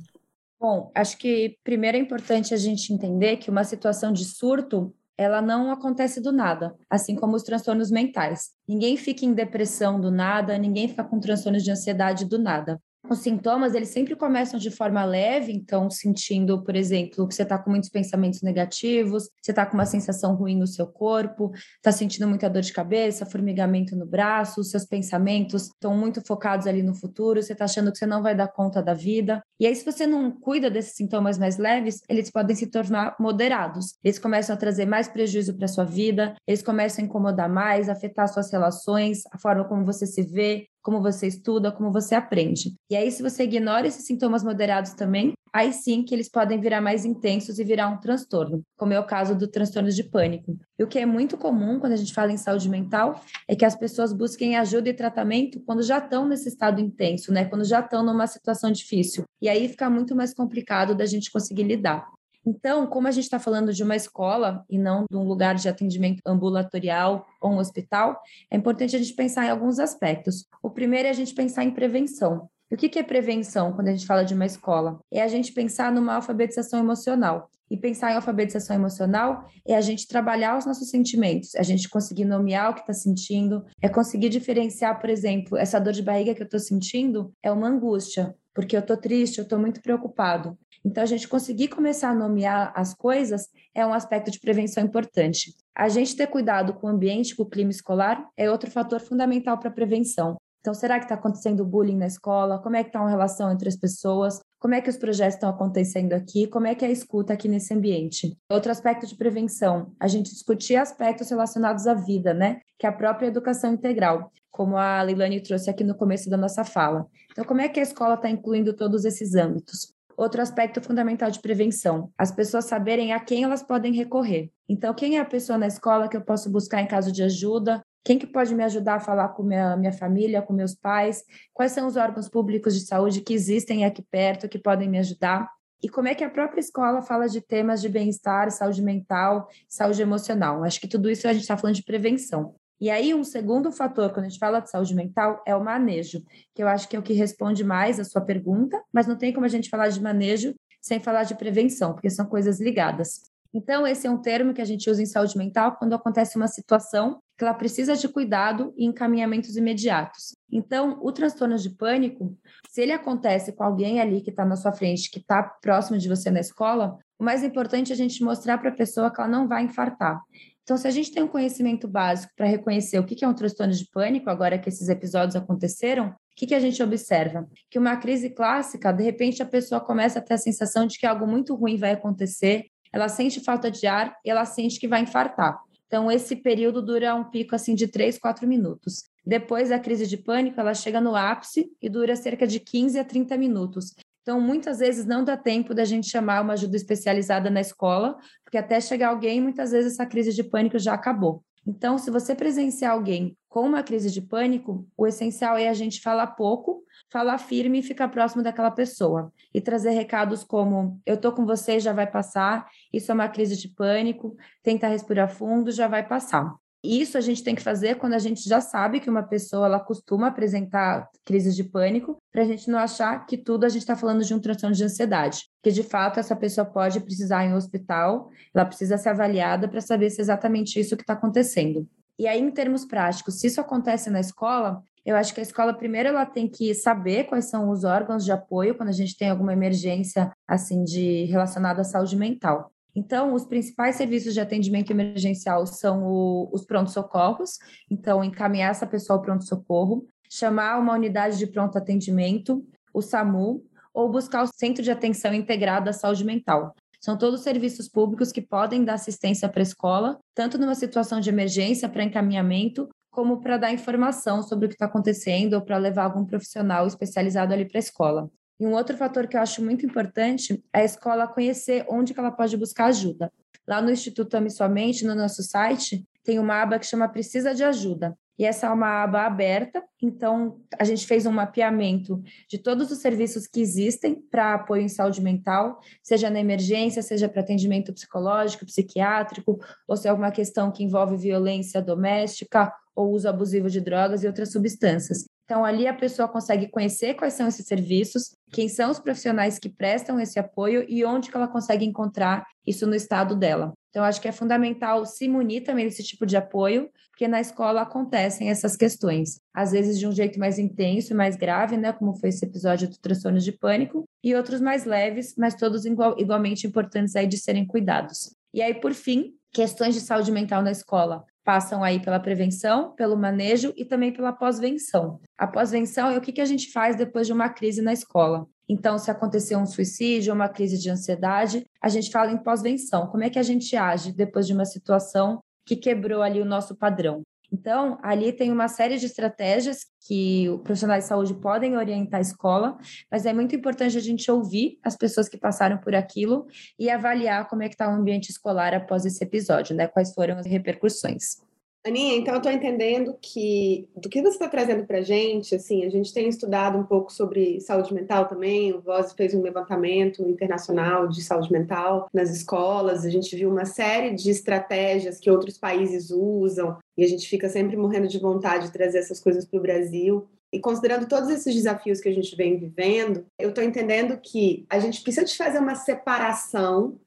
Bom, 0.60 0.92
acho 0.94 1.18
que 1.18 1.58
primeiro 1.64 1.96
é 1.96 2.00
importante 2.00 2.54
a 2.54 2.56
gente 2.56 2.92
entender 2.92 3.38
que 3.38 3.50
uma 3.50 3.64
situação 3.64 4.12
de 4.12 4.24
surto 4.24 4.94
ela 5.18 5.42
não 5.42 5.70
acontece 5.70 6.20
do 6.20 6.32
nada, 6.32 6.74
assim 6.88 7.14
como 7.16 7.34
os 7.34 7.42
transtornos 7.42 7.90
mentais. 7.90 8.52
Ninguém 8.66 8.96
fica 8.96 9.24
em 9.26 9.34
depressão 9.34 10.00
do 10.00 10.10
nada, 10.10 10.56
ninguém 10.56 10.88
fica 10.88 11.04
com 11.04 11.18
transtornos 11.18 11.64
de 11.64 11.70
ansiedade 11.70 12.24
do 12.24 12.38
nada 12.38 12.80
os 13.14 13.20
sintomas, 13.20 13.74
eles 13.74 13.88
sempre 13.88 14.14
começam 14.16 14.58
de 14.58 14.70
forma 14.70 15.04
leve, 15.04 15.52
então 15.52 15.90
sentindo, 15.90 16.62
por 16.62 16.76
exemplo, 16.76 17.26
que 17.26 17.34
você 17.34 17.42
está 17.42 17.58
com 17.58 17.70
muitos 17.70 17.88
pensamentos 17.88 18.42
negativos, 18.42 19.30
você 19.40 19.52
está 19.52 19.66
com 19.66 19.74
uma 19.74 19.86
sensação 19.86 20.34
ruim 20.34 20.56
no 20.56 20.66
seu 20.66 20.86
corpo, 20.86 21.52
está 21.76 21.92
sentindo 21.92 22.28
muita 22.28 22.48
dor 22.48 22.62
de 22.62 22.72
cabeça, 22.72 23.26
formigamento 23.26 23.96
no 23.96 24.06
braço, 24.06 24.62
seus 24.64 24.84
pensamentos 24.84 25.66
estão 25.66 25.96
muito 25.96 26.20
focados 26.26 26.66
ali 26.66 26.82
no 26.82 26.94
futuro, 26.94 27.42
você 27.42 27.52
está 27.52 27.64
achando 27.64 27.92
que 27.92 27.98
você 27.98 28.06
não 28.06 28.22
vai 28.22 28.34
dar 28.34 28.48
conta 28.48 28.82
da 28.82 28.94
vida. 28.94 29.42
E 29.58 29.66
aí, 29.66 29.74
se 29.74 29.84
você 29.84 30.06
não 30.06 30.30
cuida 30.30 30.70
desses 30.70 30.94
sintomas 30.94 31.38
mais 31.38 31.58
leves, 31.58 32.00
eles 32.08 32.30
podem 32.30 32.56
se 32.56 32.66
tornar 32.66 33.14
moderados. 33.20 33.96
Eles 34.02 34.18
começam 34.18 34.54
a 34.54 34.58
trazer 34.58 34.86
mais 34.86 35.08
prejuízo 35.08 35.56
para 35.56 35.68
sua 35.68 35.84
vida, 35.84 36.34
eles 36.46 36.62
começam 36.62 37.04
a 37.04 37.06
incomodar 37.06 37.48
mais, 37.48 37.88
afetar 37.88 38.28
suas 38.28 38.50
relações, 38.50 39.22
a 39.32 39.38
forma 39.38 39.64
como 39.68 39.84
você 39.84 40.06
se 40.06 40.22
vê, 40.22 40.66
como 40.82 41.00
você 41.00 41.26
estuda, 41.26 41.72
como 41.72 41.92
você 41.92 42.14
aprende. 42.14 42.74
E 42.90 42.96
aí, 42.96 43.10
se 43.10 43.22
você 43.22 43.44
ignora 43.44 43.86
esses 43.86 44.06
sintomas 44.06 44.42
moderados 44.42 44.92
também, 44.92 45.32
aí 45.52 45.72
sim 45.72 46.02
que 46.02 46.14
eles 46.14 46.28
podem 46.28 46.60
virar 46.60 46.80
mais 46.80 47.04
intensos 47.04 47.58
e 47.58 47.64
virar 47.64 47.88
um 47.88 47.98
transtorno, 47.98 48.62
como 48.76 48.92
é 48.92 49.00
o 49.00 49.06
caso 49.06 49.34
do 49.34 49.48
transtorno 49.48 49.90
de 49.90 50.04
pânico. 50.04 50.56
E 50.78 50.84
o 50.84 50.86
que 50.86 50.98
é 50.98 51.06
muito 51.06 51.36
comum 51.36 51.78
quando 51.78 51.92
a 51.92 51.96
gente 51.96 52.14
fala 52.14 52.32
em 52.32 52.36
saúde 52.36 52.68
mental 52.68 53.20
é 53.48 53.56
que 53.56 53.64
as 53.64 53.76
pessoas 53.76 54.12
busquem 54.12 54.56
ajuda 54.56 54.88
e 54.88 54.94
tratamento 54.94 55.60
quando 55.60 55.82
já 55.82 55.98
estão 55.98 56.26
nesse 56.26 56.48
estado 56.48 56.80
intenso, 56.80 57.32
né? 57.32 57.44
Quando 57.44 57.64
já 57.64 57.80
estão 57.80 58.04
numa 58.04 58.26
situação 58.26 58.70
difícil. 58.70 59.24
E 59.40 59.48
aí 59.48 59.68
fica 59.68 59.90
muito 59.90 60.14
mais 60.14 60.32
complicado 60.32 60.94
da 60.94 61.06
gente 61.06 61.30
conseguir 61.30 61.64
lidar. 61.64 62.06
Então, 62.46 62.86
como 62.86 63.06
a 63.06 63.10
gente 63.10 63.24
está 63.24 63.38
falando 63.38 63.72
de 63.72 63.82
uma 63.82 63.96
escola 63.96 64.64
e 64.68 64.78
não 64.78 65.04
de 65.10 65.16
um 65.16 65.24
lugar 65.24 65.54
de 65.54 65.68
atendimento 65.68 66.20
ambulatorial 66.24 67.26
ou 67.40 67.52
um 67.52 67.58
hospital, 67.58 68.20
é 68.50 68.56
importante 68.56 68.96
a 68.96 68.98
gente 68.98 69.14
pensar 69.14 69.46
em 69.46 69.50
alguns 69.50 69.78
aspectos. 69.78 70.46
O 70.62 70.70
primeiro 70.70 71.06
é 71.06 71.10
a 71.10 71.14
gente 71.14 71.34
pensar 71.34 71.64
em 71.64 71.70
prevenção. 71.70 72.48
E 72.70 72.74
o 72.74 72.78
que 72.78 72.98
é 72.98 73.02
prevenção 73.02 73.72
quando 73.72 73.88
a 73.88 73.92
gente 73.92 74.06
fala 74.06 74.24
de 74.24 74.32
uma 74.32 74.46
escola? 74.46 75.00
É 75.10 75.22
a 75.22 75.28
gente 75.28 75.52
pensar 75.52 75.92
numa 75.92 76.14
alfabetização 76.14 76.78
emocional. 76.78 77.50
E 77.68 77.76
pensar 77.76 78.10
em 78.10 78.16
alfabetização 78.16 78.74
emocional 78.74 79.48
é 79.66 79.76
a 79.76 79.80
gente 79.80 80.08
trabalhar 80.08 80.58
os 80.58 80.66
nossos 80.66 80.90
sentimentos, 80.90 81.54
é 81.54 81.60
a 81.60 81.62
gente 81.62 81.88
conseguir 81.88 82.24
nomear 82.24 82.70
o 82.70 82.74
que 82.74 82.80
está 82.80 82.92
sentindo, 82.92 83.64
é 83.80 83.88
conseguir 83.88 84.28
diferenciar, 84.28 85.00
por 85.00 85.08
exemplo, 85.08 85.56
essa 85.56 85.80
dor 85.80 85.92
de 85.92 86.02
barriga 86.02 86.34
que 86.34 86.42
eu 86.42 86.46
estou 86.46 86.58
sentindo 86.58 87.32
é 87.40 87.50
uma 87.50 87.68
angústia, 87.68 88.34
porque 88.60 88.76
eu 88.76 88.80
estou 88.80 88.96
triste, 88.96 89.38
eu 89.38 89.44
estou 89.44 89.58
muito 89.58 89.80
preocupado. 89.80 90.56
Então, 90.84 91.02
a 91.02 91.06
gente 91.06 91.26
conseguir 91.26 91.68
começar 91.68 92.10
a 92.10 92.14
nomear 92.14 92.72
as 92.76 92.92
coisas 92.92 93.48
é 93.74 93.86
um 93.86 93.94
aspecto 93.94 94.30
de 94.30 94.38
prevenção 94.38 94.84
importante. 94.84 95.54
A 95.74 95.88
gente 95.88 96.14
ter 96.14 96.26
cuidado 96.26 96.74
com 96.74 96.86
o 96.86 96.90
ambiente, 96.90 97.34
com 97.34 97.42
o 97.42 97.48
clima 97.48 97.70
escolar, 97.70 98.22
é 98.36 98.50
outro 98.50 98.70
fator 98.70 99.00
fundamental 99.00 99.58
para 99.58 99.70
a 99.70 99.72
prevenção. 99.72 100.36
Então, 100.60 100.74
será 100.74 100.98
que 100.98 101.06
está 101.06 101.14
acontecendo 101.14 101.64
bullying 101.64 101.96
na 101.96 102.06
escola? 102.06 102.58
Como 102.58 102.76
é 102.76 102.82
que 102.82 102.90
está 102.90 103.00
a 103.00 103.08
relação 103.08 103.50
entre 103.50 103.66
as 103.66 103.76
pessoas? 103.76 104.40
Como 104.58 104.74
é 104.74 104.82
que 104.82 104.90
os 104.90 104.98
projetos 104.98 105.36
estão 105.36 105.48
acontecendo 105.48 106.12
aqui? 106.12 106.46
Como 106.46 106.66
é 106.66 106.74
que 106.74 106.84
é 106.84 106.88
a 106.88 106.90
escuta 106.90 107.32
aqui 107.32 107.48
nesse 107.48 107.72
ambiente? 107.72 108.36
Outro 108.52 108.70
aspecto 108.70 109.06
de 109.06 109.16
prevenção, 109.16 109.94
a 109.98 110.06
gente 110.06 110.30
discutir 110.30 110.76
aspectos 110.76 111.30
relacionados 111.30 111.86
à 111.86 111.94
vida, 111.94 112.34
né? 112.34 112.60
Que 112.78 112.84
é 112.84 112.90
a 112.90 112.92
própria 112.92 113.28
educação 113.28 113.72
integral, 113.72 114.30
como 114.60 114.76
a 114.76 115.00
Leilani 115.00 115.40
trouxe 115.40 115.70
aqui 115.70 115.82
no 115.82 115.94
começo 115.94 116.28
da 116.28 116.36
nossa 116.36 116.64
fala. 116.64 117.06
Então, 117.32 117.46
como 117.46 117.62
é 117.62 117.68
que 117.70 117.80
a 117.80 117.82
escola 117.82 118.12
está 118.12 118.28
incluindo 118.28 118.74
todos 118.74 119.06
esses 119.06 119.34
âmbitos? 119.34 119.94
Outro 120.18 120.42
aspecto 120.42 120.82
fundamental 120.82 121.30
de 121.30 121.40
prevenção, 121.40 122.12
as 122.18 122.30
pessoas 122.30 122.66
saberem 122.66 123.14
a 123.14 123.20
quem 123.20 123.42
elas 123.42 123.62
podem 123.62 123.94
recorrer. 123.94 124.50
Então, 124.68 124.92
quem 124.92 125.16
é 125.16 125.20
a 125.20 125.24
pessoa 125.24 125.56
na 125.56 125.66
escola 125.66 126.10
que 126.10 126.16
eu 126.18 126.20
posso 126.20 126.50
buscar 126.50 126.82
em 126.82 126.86
caso 126.86 127.10
de 127.10 127.22
ajuda? 127.22 127.80
Quem 128.04 128.18
que 128.18 128.26
pode 128.26 128.54
me 128.54 128.62
ajudar 128.62 128.96
a 128.96 129.00
falar 129.00 129.28
com 129.30 129.42
minha, 129.42 129.78
minha 129.78 129.94
família, 129.94 130.42
com 130.42 130.52
meus 130.52 130.74
pais? 130.74 131.24
Quais 131.54 131.72
são 131.72 131.86
os 131.86 131.96
órgãos 131.96 132.28
públicos 132.28 132.74
de 132.74 132.84
saúde 132.84 133.22
que 133.22 133.32
existem 133.32 133.86
aqui 133.86 134.02
perto, 134.02 134.46
que 134.46 134.58
podem 134.58 134.90
me 134.90 134.98
ajudar? 134.98 135.48
E 135.82 135.88
como 135.88 136.08
é 136.08 136.14
que 136.14 136.22
a 136.22 136.28
própria 136.28 136.60
escola 136.60 137.00
fala 137.00 137.30
de 137.30 137.40
temas 137.40 137.80
de 137.80 137.88
bem-estar, 137.88 138.50
saúde 138.50 138.82
mental, 138.82 139.48
saúde 139.66 140.02
emocional? 140.02 140.62
Acho 140.64 140.78
que 140.78 140.86
tudo 140.86 141.08
isso 141.08 141.26
a 141.26 141.32
gente 141.32 141.42
está 141.42 141.56
falando 141.56 141.76
de 141.76 141.82
prevenção. 141.82 142.59
E 142.80 142.88
aí, 142.88 143.12
um 143.12 143.22
segundo 143.22 143.70
fator, 143.70 144.10
quando 144.10 144.24
a 144.24 144.28
gente 144.28 144.38
fala 144.38 144.60
de 144.60 144.70
saúde 144.70 144.94
mental, 144.94 145.42
é 145.46 145.54
o 145.54 145.62
manejo, 145.62 146.24
que 146.54 146.62
eu 146.62 146.68
acho 146.68 146.88
que 146.88 146.96
é 146.96 146.98
o 146.98 147.02
que 147.02 147.12
responde 147.12 147.62
mais 147.62 148.00
à 148.00 148.04
sua 148.04 148.22
pergunta, 148.22 148.82
mas 148.90 149.06
não 149.06 149.16
tem 149.16 149.34
como 149.34 149.44
a 149.44 149.50
gente 149.50 149.68
falar 149.68 149.88
de 149.88 150.00
manejo 150.00 150.54
sem 150.80 150.98
falar 150.98 151.24
de 151.24 151.34
prevenção, 151.34 151.92
porque 151.92 152.08
são 152.08 152.24
coisas 152.24 152.58
ligadas. 152.58 153.20
Então, 153.52 153.86
esse 153.86 154.06
é 154.06 154.10
um 154.10 154.16
termo 154.16 154.54
que 154.54 154.62
a 154.62 154.64
gente 154.64 154.88
usa 154.88 155.02
em 155.02 155.06
saúde 155.06 155.36
mental 155.36 155.76
quando 155.76 155.92
acontece 155.92 156.36
uma 156.36 156.46
situação 156.46 157.20
que 157.36 157.44
ela 157.44 157.52
precisa 157.52 157.96
de 157.96 158.08
cuidado 158.08 158.72
e 158.76 158.86
encaminhamentos 158.86 159.56
imediatos. 159.56 160.34
Então, 160.50 160.98
o 161.02 161.10
transtorno 161.10 161.56
de 161.56 161.70
pânico, 161.70 162.36
se 162.70 162.80
ele 162.80 162.92
acontece 162.92 163.52
com 163.52 163.64
alguém 163.64 164.00
ali 164.00 164.20
que 164.20 164.30
está 164.30 164.44
na 164.44 164.56
sua 164.56 164.72
frente, 164.72 165.10
que 165.10 165.18
está 165.18 165.42
próximo 165.42 165.98
de 165.98 166.08
você 166.08 166.30
na 166.30 166.40
escola, 166.40 166.96
o 167.18 167.24
mais 167.24 167.42
importante 167.42 167.90
é 167.90 167.94
a 167.94 167.98
gente 167.98 168.22
mostrar 168.22 168.56
para 168.58 168.70
a 168.70 168.74
pessoa 168.74 169.12
que 169.12 169.20
ela 169.20 169.28
não 169.28 169.48
vai 169.48 169.64
infartar. 169.64 170.22
Então, 170.70 170.78
se 170.78 170.86
a 170.86 170.90
gente 170.92 171.10
tem 171.10 171.20
um 171.20 171.26
conhecimento 171.26 171.88
básico 171.88 172.32
para 172.36 172.46
reconhecer 172.46 172.96
o 173.00 173.04
que 173.04 173.24
é 173.24 173.26
um 173.26 173.34
transtorno 173.34 173.72
de 173.72 173.90
pânico, 173.90 174.30
agora 174.30 174.56
que 174.56 174.68
esses 174.68 174.88
episódios 174.88 175.34
aconteceram, 175.34 176.10
o 176.10 176.14
que, 176.36 176.46
que 176.46 176.54
a 176.54 176.60
gente 176.60 176.80
observa? 176.80 177.44
Que 177.68 177.76
uma 177.76 177.96
crise 177.96 178.30
clássica, 178.30 178.92
de 178.92 179.02
repente, 179.02 179.42
a 179.42 179.46
pessoa 179.46 179.80
começa 179.80 180.20
a 180.20 180.22
ter 180.22 180.34
a 180.34 180.38
sensação 180.38 180.86
de 180.86 180.96
que 180.96 181.04
algo 181.04 181.26
muito 181.26 181.56
ruim 181.56 181.76
vai 181.76 181.90
acontecer, 181.90 182.66
ela 182.92 183.08
sente 183.08 183.40
falta 183.40 183.68
de 183.68 183.84
ar 183.88 184.14
e 184.24 184.30
ela 184.30 184.44
sente 184.44 184.78
que 184.78 184.86
vai 184.86 185.02
infartar. 185.02 185.58
Então, 185.88 186.08
esse 186.08 186.36
período 186.36 186.80
dura 186.80 187.16
um 187.16 187.24
pico 187.24 187.56
assim 187.56 187.74
de 187.74 187.88
3, 187.88 188.16
4 188.20 188.46
minutos. 188.46 189.06
Depois 189.26 189.70
da 189.70 189.78
crise 189.80 190.06
de 190.06 190.18
pânico, 190.18 190.60
ela 190.60 190.72
chega 190.72 191.00
no 191.00 191.16
ápice 191.16 191.68
e 191.82 191.88
dura 191.88 192.14
cerca 192.14 192.46
de 192.46 192.60
15 192.60 192.96
a 192.96 193.04
30 193.04 193.36
minutos. 193.36 193.92
Então, 194.22 194.40
muitas 194.40 194.78
vezes 194.78 195.06
não 195.06 195.24
dá 195.24 195.36
tempo 195.36 195.74
da 195.74 195.84
gente 195.84 196.08
chamar 196.08 196.42
uma 196.42 196.52
ajuda 196.52 196.76
especializada 196.76 197.50
na 197.50 197.60
escola, 197.60 198.16
porque 198.44 198.58
até 198.58 198.80
chegar 198.80 199.08
alguém, 199.08 199.40
muitas 199.40 199.72
vezes 199.72 199.94
essa 199.94 200.06
crise 200.06 200.32
de 200.32 200.44
pânico 200.44 200.78
já 200.78 200.94
acabou. 200.94 201.42
Então, 201.66 201.98
se 201.98 202.10
você 202.10 202.34
presenciar 202.34 202.92
alguém 202.92 203.36
com 203.48 203.66
uma 203.66 203.82
crise 203.82 204.10
de 204.10 204.22
pânico, 204.22 204.86
o 204.96 205.06
essencial 205.06 205.56
é 205.56 205.68
a 205.68 205.74
gente 205.74 206.00
falar 206.00 206.28
pouco, 206.28 206.82
falar 207.10 207.38
firme 207.38 207.80
e 207.80 207.82
ficar 207.82 208.08
próximo 208.08 208.42
daquela 208.42 208.70
pessoa. 208.70 209.32
E 209.52 209.60
trazer 209.60 209.90
recados 209.90 210.42
como: 210.42 211.00
eu 211.04 211.16
tô 211.16 211.32
com 211.32 211.44
você, 211.44 211.78
já 211.78 211.92
vai 211.92 212.06
passar, 212.06 212.66
isso 212.92 213.10
é 213.10 213.14
uma 213.14 213.28
crise 213.28 213.56
de 213.56 213.68
pânico, 213.68 214.36
tenta 214.62 214.88
respirar 214.88 215.28
fundo, 215.28 215.70
já 215.70 215.86
vai 215.86 216.06
passar. 216.06 216.54
Isso 216.82 217.18
a 217.18 217.20
gente 217.20 217.44
tem 217.44 217.54
que 217.54 217.62
fazer 217.62 217.96
quando 217.96 218.14
a 218.14 218.18
gente 218.18 218.48
já 218.48 218.60
sabe 218.60 219.00
que 219.00 219.10
uma 219.10 219.22
pessoa 219.22 219.66
ela 219.66 219.78
costuma 219.78 220.28
apresentar 220.28 221.08
crises 221.24 221.54
de 221.54 221.62
pânico, 221.62 222.16
para 222.32 222.42
a 222.42 222.46
gente 222.46 222.70
não 222.70 222.78
achar 222.78 223.26
que 223.26 223.36
tudo 223.36 223.64
a 223.64 223.68
gente 223.68 223.82
está 223.82 223.94
falando 223.94 224.24
de 224.24 224.32
um 224.32 224.38
transtorno 224.38 224.74
de 224.74 224.84
ansiedade. 224.84 225.44
Que 225.62 225.70
de 225.70 225.82
fato 225.82 226.18
essa 226.18 226.34
pessoa 226.34 226.64
pode 226.64 227.00
precisar 227.00 227.44
ir 227.44 227.48
em 227.48 227.52
um 227.52 227.56
hospital, 227.56 228.30
ela 228.54 228.64
precisa 228.64 228.96
ser 228.96 229.10
avaliada 229.10 229.68
para 229.68 229.80
saber 229.80 230.08
se 230.08 230.20
é 230.20 230.22
exatamente 230.22 230.80
isso 230.80 230.96
que 230.96 231.02
está 231.02 231.12
acontecendo. 231.12 231.86
E 232.18 232.26
aí, 232.26 232.40
em 232.40 232.50
termos 232.50 232.84
práticos, 232.84 233.40
se 233.40 233.46
isso 233.46 233.60
acontece 233.60 234.10
na 234.10 234.20
escola, 234.20 234.82
eu 235.04 235.16
acho 235.16 235.32
que 235.32 235.40
a 235.40 235.42
escola 235.42 235.72
primeiro 235.72 236.10
ela 236.10 236.26
tem 236.26 236.48
que 236.48 236.74
saber 236.74 237.24
quais 237.24 237.46
são 237.46 237.70
os 237.70 237.84
órgãos 237.84 238.24
de 238.24 238.32
apoio 238.32 238.74
quando 238.74 238.90
a 238.90 238.92
gente 238.92 239.16
tem 239.16 239.30
alguma 239.30 239.52
emergência 239.52 240.30
assim 240.46 240.84
de 240.84 241.24
relacionada 241.24 241.80
à 241.80 241.84
saúde 241.84 242.16
mental. 242.16 242.70
Então, 243.00 243.32
os 243.32 243.46
principais 243.46 243.96
serviços 243.96 244.34
de 244.34 244.40
atendimento 244.40 244.90
emergencial 244.90 245.66
são 245.66 246.04
o, 246.04 246.50
os 246.52 246.66
pronto-socorros, 246.66 247.58
então, 247.90 248.22
encaminhar 248.22 248.70
essa 248.70 248.86
pessoa 248.86 249.16
ao 249.16 249.22
pronto-socorro, 249.22 250.04
chamar 250.30 250.78
uma 250.78 250.92
unidade 250.92 251.38
de 251.38 251.46
pronto 251.46 251.78
atendimento, 251.78 252.62
o 252.92 253.00
SAMU, 253.00 253.64
ou 253.94 254.10
buscar 254.10 254.44
o 254.44 254.50
Centro 254.54 254.82
de 254.82 254.90
Atenção 254.90 255.32
Integrada 255.32 255.88
à 255.88 255.92
Saúde 255.94 256.26
Mental. 256.26 256.74
São 257.00 257.16
todos 257.16 257.40
serviços 257.40 257.88
públicos 257.88 258.30
que 258.30 258.42
podem 258.42 258.84
dar 258.84 258.94
assistência 258.94 259.48
para 259.48 259.62
a 259.62 259.62
escola, 259.62 260.18
tanto 260.34 260.58
numa 260.58 260.74
situação 260.74 261.20
de 261.20 261.30
emergência 261.30 261.88
para 261.88 262.04
encaminhamento, 262.04 262.86
como 263.10 263.40
para 263.40 263.56
dar 263.56 263.72
informação 263.72 264.42
sobre 264.42 264.66
o 264.66 264.68
que 264.68 264.74
está 264.74 264.84
acontecendo 264.84 265.54
ou 265.54 265.62
para 265.62 265.78
levar 265.78 266.04
algum 266.04 266.26
profissional 266.26 266.86
especializado 266.86 267.54
ali 267.54 267.64
para 267.64 267.78
a 267.78 267.80
escola. 267.80 268.30
E 268.60 268.66
um 268.66 268.74
outro 268.74 268.94
fator 268.94 269.26
que 269.26 269.38
eu 269.38 269.40
acho 269.40 269.64
muito 269.64 269.86
importante 269.86 270.62
é 270.70 270.80
a 270.80 270.84
escola 270.84 271.26
conhecer 271.26 271.86
onde 271.88 272.12
que 272.12 272.20
ela 272.20 272.30
pode 272.30 272.56
buscar 272.58 272.86
ajuda. 272.86 273.32
Lá 273.66 273.80
no 273.80 273.90
Instituto 273.90 274.34
Ame 274.34 274.50
Sua 274.50 274.68
Mente, 274.68 275.06
no 275.06 275.14
nosso 275.14 275.42
site, 275.42 276.06
tem 276.22 276.38
uma 276.38 276.60
aba 276.60 276.78
que 276.78 276.84
chama 276.84 277.08
Precisa 277.08 277.54
de 277.54 277.64
Ajuda. 277.64 278.14
E 278.38 278.44
essa 278.44 278.66
é 278.66 278.70
uma 278.70 279.02
aba 279.02 279.26
aberta, 279.26 279.82
então 280.02 280.60
a 280.78 280.84
gente 280.84 281.06
fez 281.06 281.26
um 281.26 281.30
mapeamento 281.30 282.22
de 282.48 282.56
todos 282.56 282.90
os 282.90 282.98
serviços 282.98 283.46
que 283.46 283.60
existem 283.60 284.14
para 284.14 284.54
apoio 284.54 284.82
em 284.82 284.88
saúde 284.88 285.20
mental, 285.20 285.78
seja 286.02 286.30
na 286.30 286.40
emergência, 286.40 287.02
seja 287.02 287.28
para 287.28 287.42
atendimento 287.42 287.92
psicológico, 287.92 288.64
psiquiátrico, 288.64 289.58
ou 289.86 289.96
se 289.96 290.06
é 290.06 290.10
alguma 290.10 290.30
questão 290.30 290.72
que 290.72 290.82
envolve 290.82 291.18
violência 291.18 291.82
doméstica 291.82 292.72
ou 292.96 293.12
uso 293.12 293.28
abusivo 293.28 293.68
de 293.68 293.80
drogas 293.80 294.22
e 294.22 294.26
outras 294.26 294.50
substâncias. 294.52 295.26
Então, 295.50 295.64
ali 295.64 295.88
a 295.88 295.92
pessoa 295.92 296.28
consegue 296.28 296.68
conhecer 296.68 297.14
quais 297.14 297.34
são 297.34 297.48
esses 297.48 297.66
serviços, 297.66 298.36
quem 298.52 298.68
são 298.68 298.88
os 298.88 299.00
profissionais 299.00 299.58
que 299.58 299.68
prestam 299.68 300.20
esse 300.20 300.38
apoio 300.38 300.86
e 300.88 301.04
onde 301.04 301.28
que 301.28 301.36
ela 301.36 301.48
consegue 301.48 301.84
encontrar 301.84 302.46
isso 302.64 302.86
no 302.86 302.94
estado 302.94 303.34
dela. 303.34 303.72
Então, 303.88 304.04
acho 304.04 304.20
que 304.20 304.28
é 304.28 304.32
fundamental 304.32 305.04
se 305.04 305.26
munir 305.26 305.64
também 305.64 305.86
desse 305.86 306.04
tipo 306.04 306.24
de 306.24 306.36
apoio, 306.36 306.88
porque 307.10 307.26
na 307.26 307.40
escola 307.40 307.80
acontecem 307.80 308.48
essas 308.48 308.76
questões. 308.76 309.40
Às 309.52 309.72
vezes 309.72 309.98
de 309.98 310.06
um 310.06 310.12
jeito 310.12 310.38
mais 310.38 310.56
intenso 310.56 311.12
e 311.12 311.16
mais 311.16 311.34
grave, 311.34 311.76
né, 311.76 311.92
como 311.92 312.14
foi 312.14 312.28
esse 312.28 312.44
episódio 312.44 312.88
do 312.88 312.96
transtorno 313.00 313.40
de 313.40 313.50
pânico, 313.50 314.04
e 314.22 314.36
outros 314.36 314.60
mais 314.60 314.84
leves, 314.84 315.34
mas 315.36 315.56
todos 315.56 315.84
igual, 315.84 316.14
igualmente 316.16 316.64
importantes 316.64 317.16
aí 317.16 317.26
de 317.26 317.36
serem 317.36 317.66
cuidados. 317.66 318.36
E 318.54 318.62
aí, 318.62 318.74
por 318.74 318.94
fim, 318.94 319.32
questões 319.52 319.96
de 319.96 320.00
saúde 320.00 320.30
mental 320.30 320.62
na 320.62 320.70
escola 320.70 321.24
passam 321.50 321.82
aí 321.82 321.98
pela 321.98 322.20
prevenção, 322.20 322.94
pelo 322.94 323.16
manejo 323.16 323.74
e 323.76 323.84
também 323.84 324.12
pela 324.12 324.32
pós-venção. 324.32 325.18
A 325.36 325.48
pós-venção 325.48 326.08
é 326.08 326.16
o 326.16 326.20
que, 326.20 326.40
a 326.40 326.44
gente 326.44 326.70
faz 326.70 326.94
depois 326.94 327.26
de 327.26 327.32
uma 327.32 327.48
crise 327.48 327.82
na 327.82 327.92
escola. 327.92 328.46
Então, 328.68 328.96
se 328.98 329.10
acontecer 329.10 329.56
um 329.56 329.66
suicídio, 329.66 330.32
uma 330.32 330.48
crise 330.48 330.78
de 330.78 330.88
ansiedade, 330.88 331.66
a 331.82 331.88
gente 331.88 332.08
fala 332.12 332.30
em 332.30 332.40
pós-venção. 332.40 333.08
Como 333.08 333.24
é 333.24 333.30
que 333.30 333.38
a 333.38 333.42
gente 333.42 333.74
age 333.74 334.12
depois 334.12 334.46
de 334.46 334.52
uma 334.52 334.64
situação 334.64 335.40
que 335.66 335.74
quebrou 335.74 336.22
ali 336.22 336.40
o 336.40 336.44
nosso 336.44 336.76
padrão? 336.76 337.22
Então, 337.52 337.98
ali 338.02 338.32
tem 338.32 338.52
uma 338.52 338.68
série 338.68 338.96
de 338.96 339.06
estratégias 339.06 339.80
que 340.06 340.48
os 340.48 340.60
profissionais 340.62 341.04
de 341.04 341.08
saúde 341.08 341.34
podem 341.34 341.76
orientar 341.76 342.18
a 342.18 342.22
escola, 342.22 342.78
mas 343.10 343.26
é 343.26 343.32
muito 343.32 343.54
importante 343.56 343.96
a 343.96 344.00
gente 344.00 344.30
ouvir 344.30 344.78
as 344.84 344.96
pessoas 344.96 345.28
que 345.28 345.36
passaram 345.36 345.78
por 345.78 345.94
aquilo 345.94 346.46
e 346.78 346.88
avaliar 346.88 347.48
como 347.48 347.62
é 347.62 347.68
que 347.68 347.74
está 347.74 347.88
o 347.88 347.94
ambiente 347.94 348.30
escolar 348.30 348.72
após 348.74 349.04
esse 349.04 349.22
episódio, 349.22 349.74
né? 349.74 349.88
Quais 349.88 350.14
foram 350.14 350.38
as 350.38 350.46
repercussões. 350.46 351.49
Aninha, 351.82 352.16
então 352.16 352.34
eu 352.34 352.38
estou 352.38 352.52
entendendo 352.52 353.16
que 353.22 353.88
do 353.96 354.10
que 354.10 354.20
você 354.20 354.34
está 354.34 354.48
trazendo 354.48 354.84
para 354.84 354.98
a 354.98 355.02
gente, 355.02 355.54
assim, 355.54 355.82
a 355.84 355.88
gente 355.88 356.12
tem 356.12 356.28
estudado 356.28 356.76
um 356.76 356.84
pouco 356.84 357.10
sobre 357.10 357.58
saúde 357.60 357.94
mental 357.94 358.28
também, 358.28 358.74
o 358.74 358.82
Voz 358.82 359.14
fez 359.14 359.32
um 359.32 359.40
levantamento 359.40 360.22
internacional 360.28 361.08
de 361.08 361.22
saúde 361.22 361.50
mental 361.50 362.06
nas 362.12 362.30
escolas, 362.30 363.06
a 363.06 363.08
gente 363.08 363.34
viu 363.34 363.50
uma 363.50 363.64
série 363.64 364.14
de 364.14 364.30
estratégias 364.30 365.18
que 365.18 365.30
outros 365.30 365.56
países 365.56 366.10
usam 366.10 366.76
e 366.98 367.04
a 367.04 367.08
gente 367.08 367.26
fica 367.26 367.48
sempre 367.48 367.78
morrendo 367.78 368.08
de 368.08 368.18
vontade 368.18 368.66
de 368.66 368.72
trazer 368.72 368.98
essas 368.98 369.18
coisas 369.18 369.46
para 369.46 369.58
o 369.58 369.62
Brasil. 369.62 370.28
E 370.52 370.60
considerando 370.60 371.08
todos 371.08 371.30
esses 371.30 371.54
desafios 371.54 372.00
que 372.00 372.08
a 372.10 372.12
gente 372.12 372.36
vem 372.36 372.58
vivendo, 372.58 373.24
eu 373.38 373.50
estou 373.50 373.64
entendendo 373.64 374.18
que 374.18 374.66
a 374.68 374.78
gente 374.78 375.00
precisa 375.00 375.24
de 375.24 375.34
fazer 375.34 375.58
uma 375.58 375.76
separação 375.76 376.98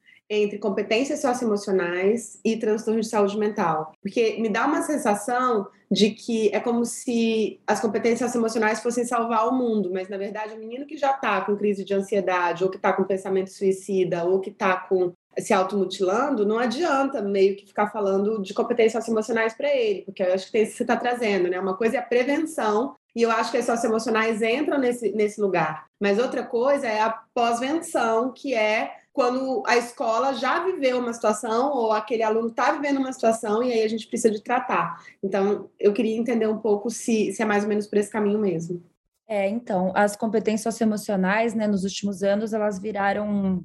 entre 0.42 0.58
competências 0.58 1.20
socioemocionais 1.20 2.38
e 2.44 2.56
transtornos 2.56 3.06
de 3.06 3.10
saúde 3.10 3.38
mental. 3.38 3.92
Porque 4.02 4.36
me 4.40 4.48
dá 4.48 4.66
uma 4.66 4.82
sensação 4.82 5.66
de 5.90 6.10
que 6.10 6.48
é 6.52 6.58
como 6.58 6.84
se 6.84 7.60
as 7.66 7.80
competências 7.80 8.30
socioemocionais 8.30 8.80
fossem 8.80 9.04
salvar 9.04 9.48
o 9.48 9.52
mundo, 9.52 9.90
mas 9.92 10.08
na 10.08 10.16
verdade 10.16 10.54
o 10.54 10.58
menino 10.58 10.86
que 10.86 10.96
já 10.96 11.12
está 11.12 11.40
com 11.42 11.56
crise 11.56 11.84
de 11.84 11.94
ansiedade, 11.94 12.64
ou 12.64 12.70
que 12.70 12.76
está 12.76 12.92
com 12.92 13.04
pensamento 13.04 13.50
suicida, 13.50 14.24
ou 14.24 14.40
que 14.40 14.50
está 14.50 14.76
com 14.76 15.12
se 15.38 15.52
automutilando, 15.52 16.46
não 16.46 16.58
adianta 16.58 17.20
meio 17.20 17.56
que 17.56 17.66
ficar 17.66 17.88
falando 17.90 18.40
de 18.40 18.54
competências 18.54 18.92
socioemocionais 18.92 19.54
para 19.54 19.74
ele, 19.74 20.02
porque 20.02 20.22
eu 20.22 20.32
acho 20.32 20.46
que 20.46 20.52
tem 20.52 20.62
isso 20.62 20.72
que 20.72 20.76
você 20.78 20.82
está 20.84 20.96
trazendo, 20.96 21.48
né? 21.48 21.58
Uma 21.58 21.76
coisa 21.76 21.96
é 21.96 21.98
a 21.98 22.02
prevenção, 22.02 22.94
e 23.14 23.22
eu 23.22 23.30
acho 23.30 23.50
que 23.50 23.58
as 23.58 23.64
socioemocionais 23.64 24.42
entram 24.42 24.78
nesse, 24.78 25.12
nesse 25.12 25.40
lugar. 25.40 25.86
Mas 26.00 26.18
outra 26.18 26.42
coisa 26.42 26.86
é 26.86 27.00
a 27.00 27.10
pós-venção, 27.10 28.32
que 28.32 28.54
é 28.54 28.92
quando 29.12 29.62
a 29.64 29.76
escola 29.76 30.34
já 30.34 30.64
viveu 30.64 30.98
uma 30.98 31.12
situação 31.12 31.72
ou 31.72 31.92
aquele 31.92 32.24
aluno 32.24 32.48
está 32.48 32.72
vivendo 32.72 32.98
uma 32.98 33.12
situação 33.12 33.62
e 33.62 33.72
aí 33.72 33.84
a 33.84 33.88
gente 33.88 34.08
precisa 34.08 34.34
de 34.34 34.42
tratar. 34.42 35.00
Então, 35.22 35.70
eu 35.78 35.92
queria 35.92 36.16
entender 36.16 36.48
um 36.48 36.58
pouco 36.58 36.90
se, 36.90 37.32
se 37.32 37.40
é 37.40 37.44
mais 37.44 37.62
ou 37.62 37.68
menos 37.68 37.86
por 37.86 37.96
esse 37.96 38.10
caminho 38.10 38.40
mesmo. 38.40 38.82
É, 39.26 39.48
então, 39.48 39.92
as 39.94 40.16
competências 40.16 40.62
socioemocionais, 40.62 41.54
né, 41.54 41.66
nos 41.66 41.84
últimos 41.84 42.22
anos, 42.24 42.52
elas 42.52 42.78
viraram 42.78 43.64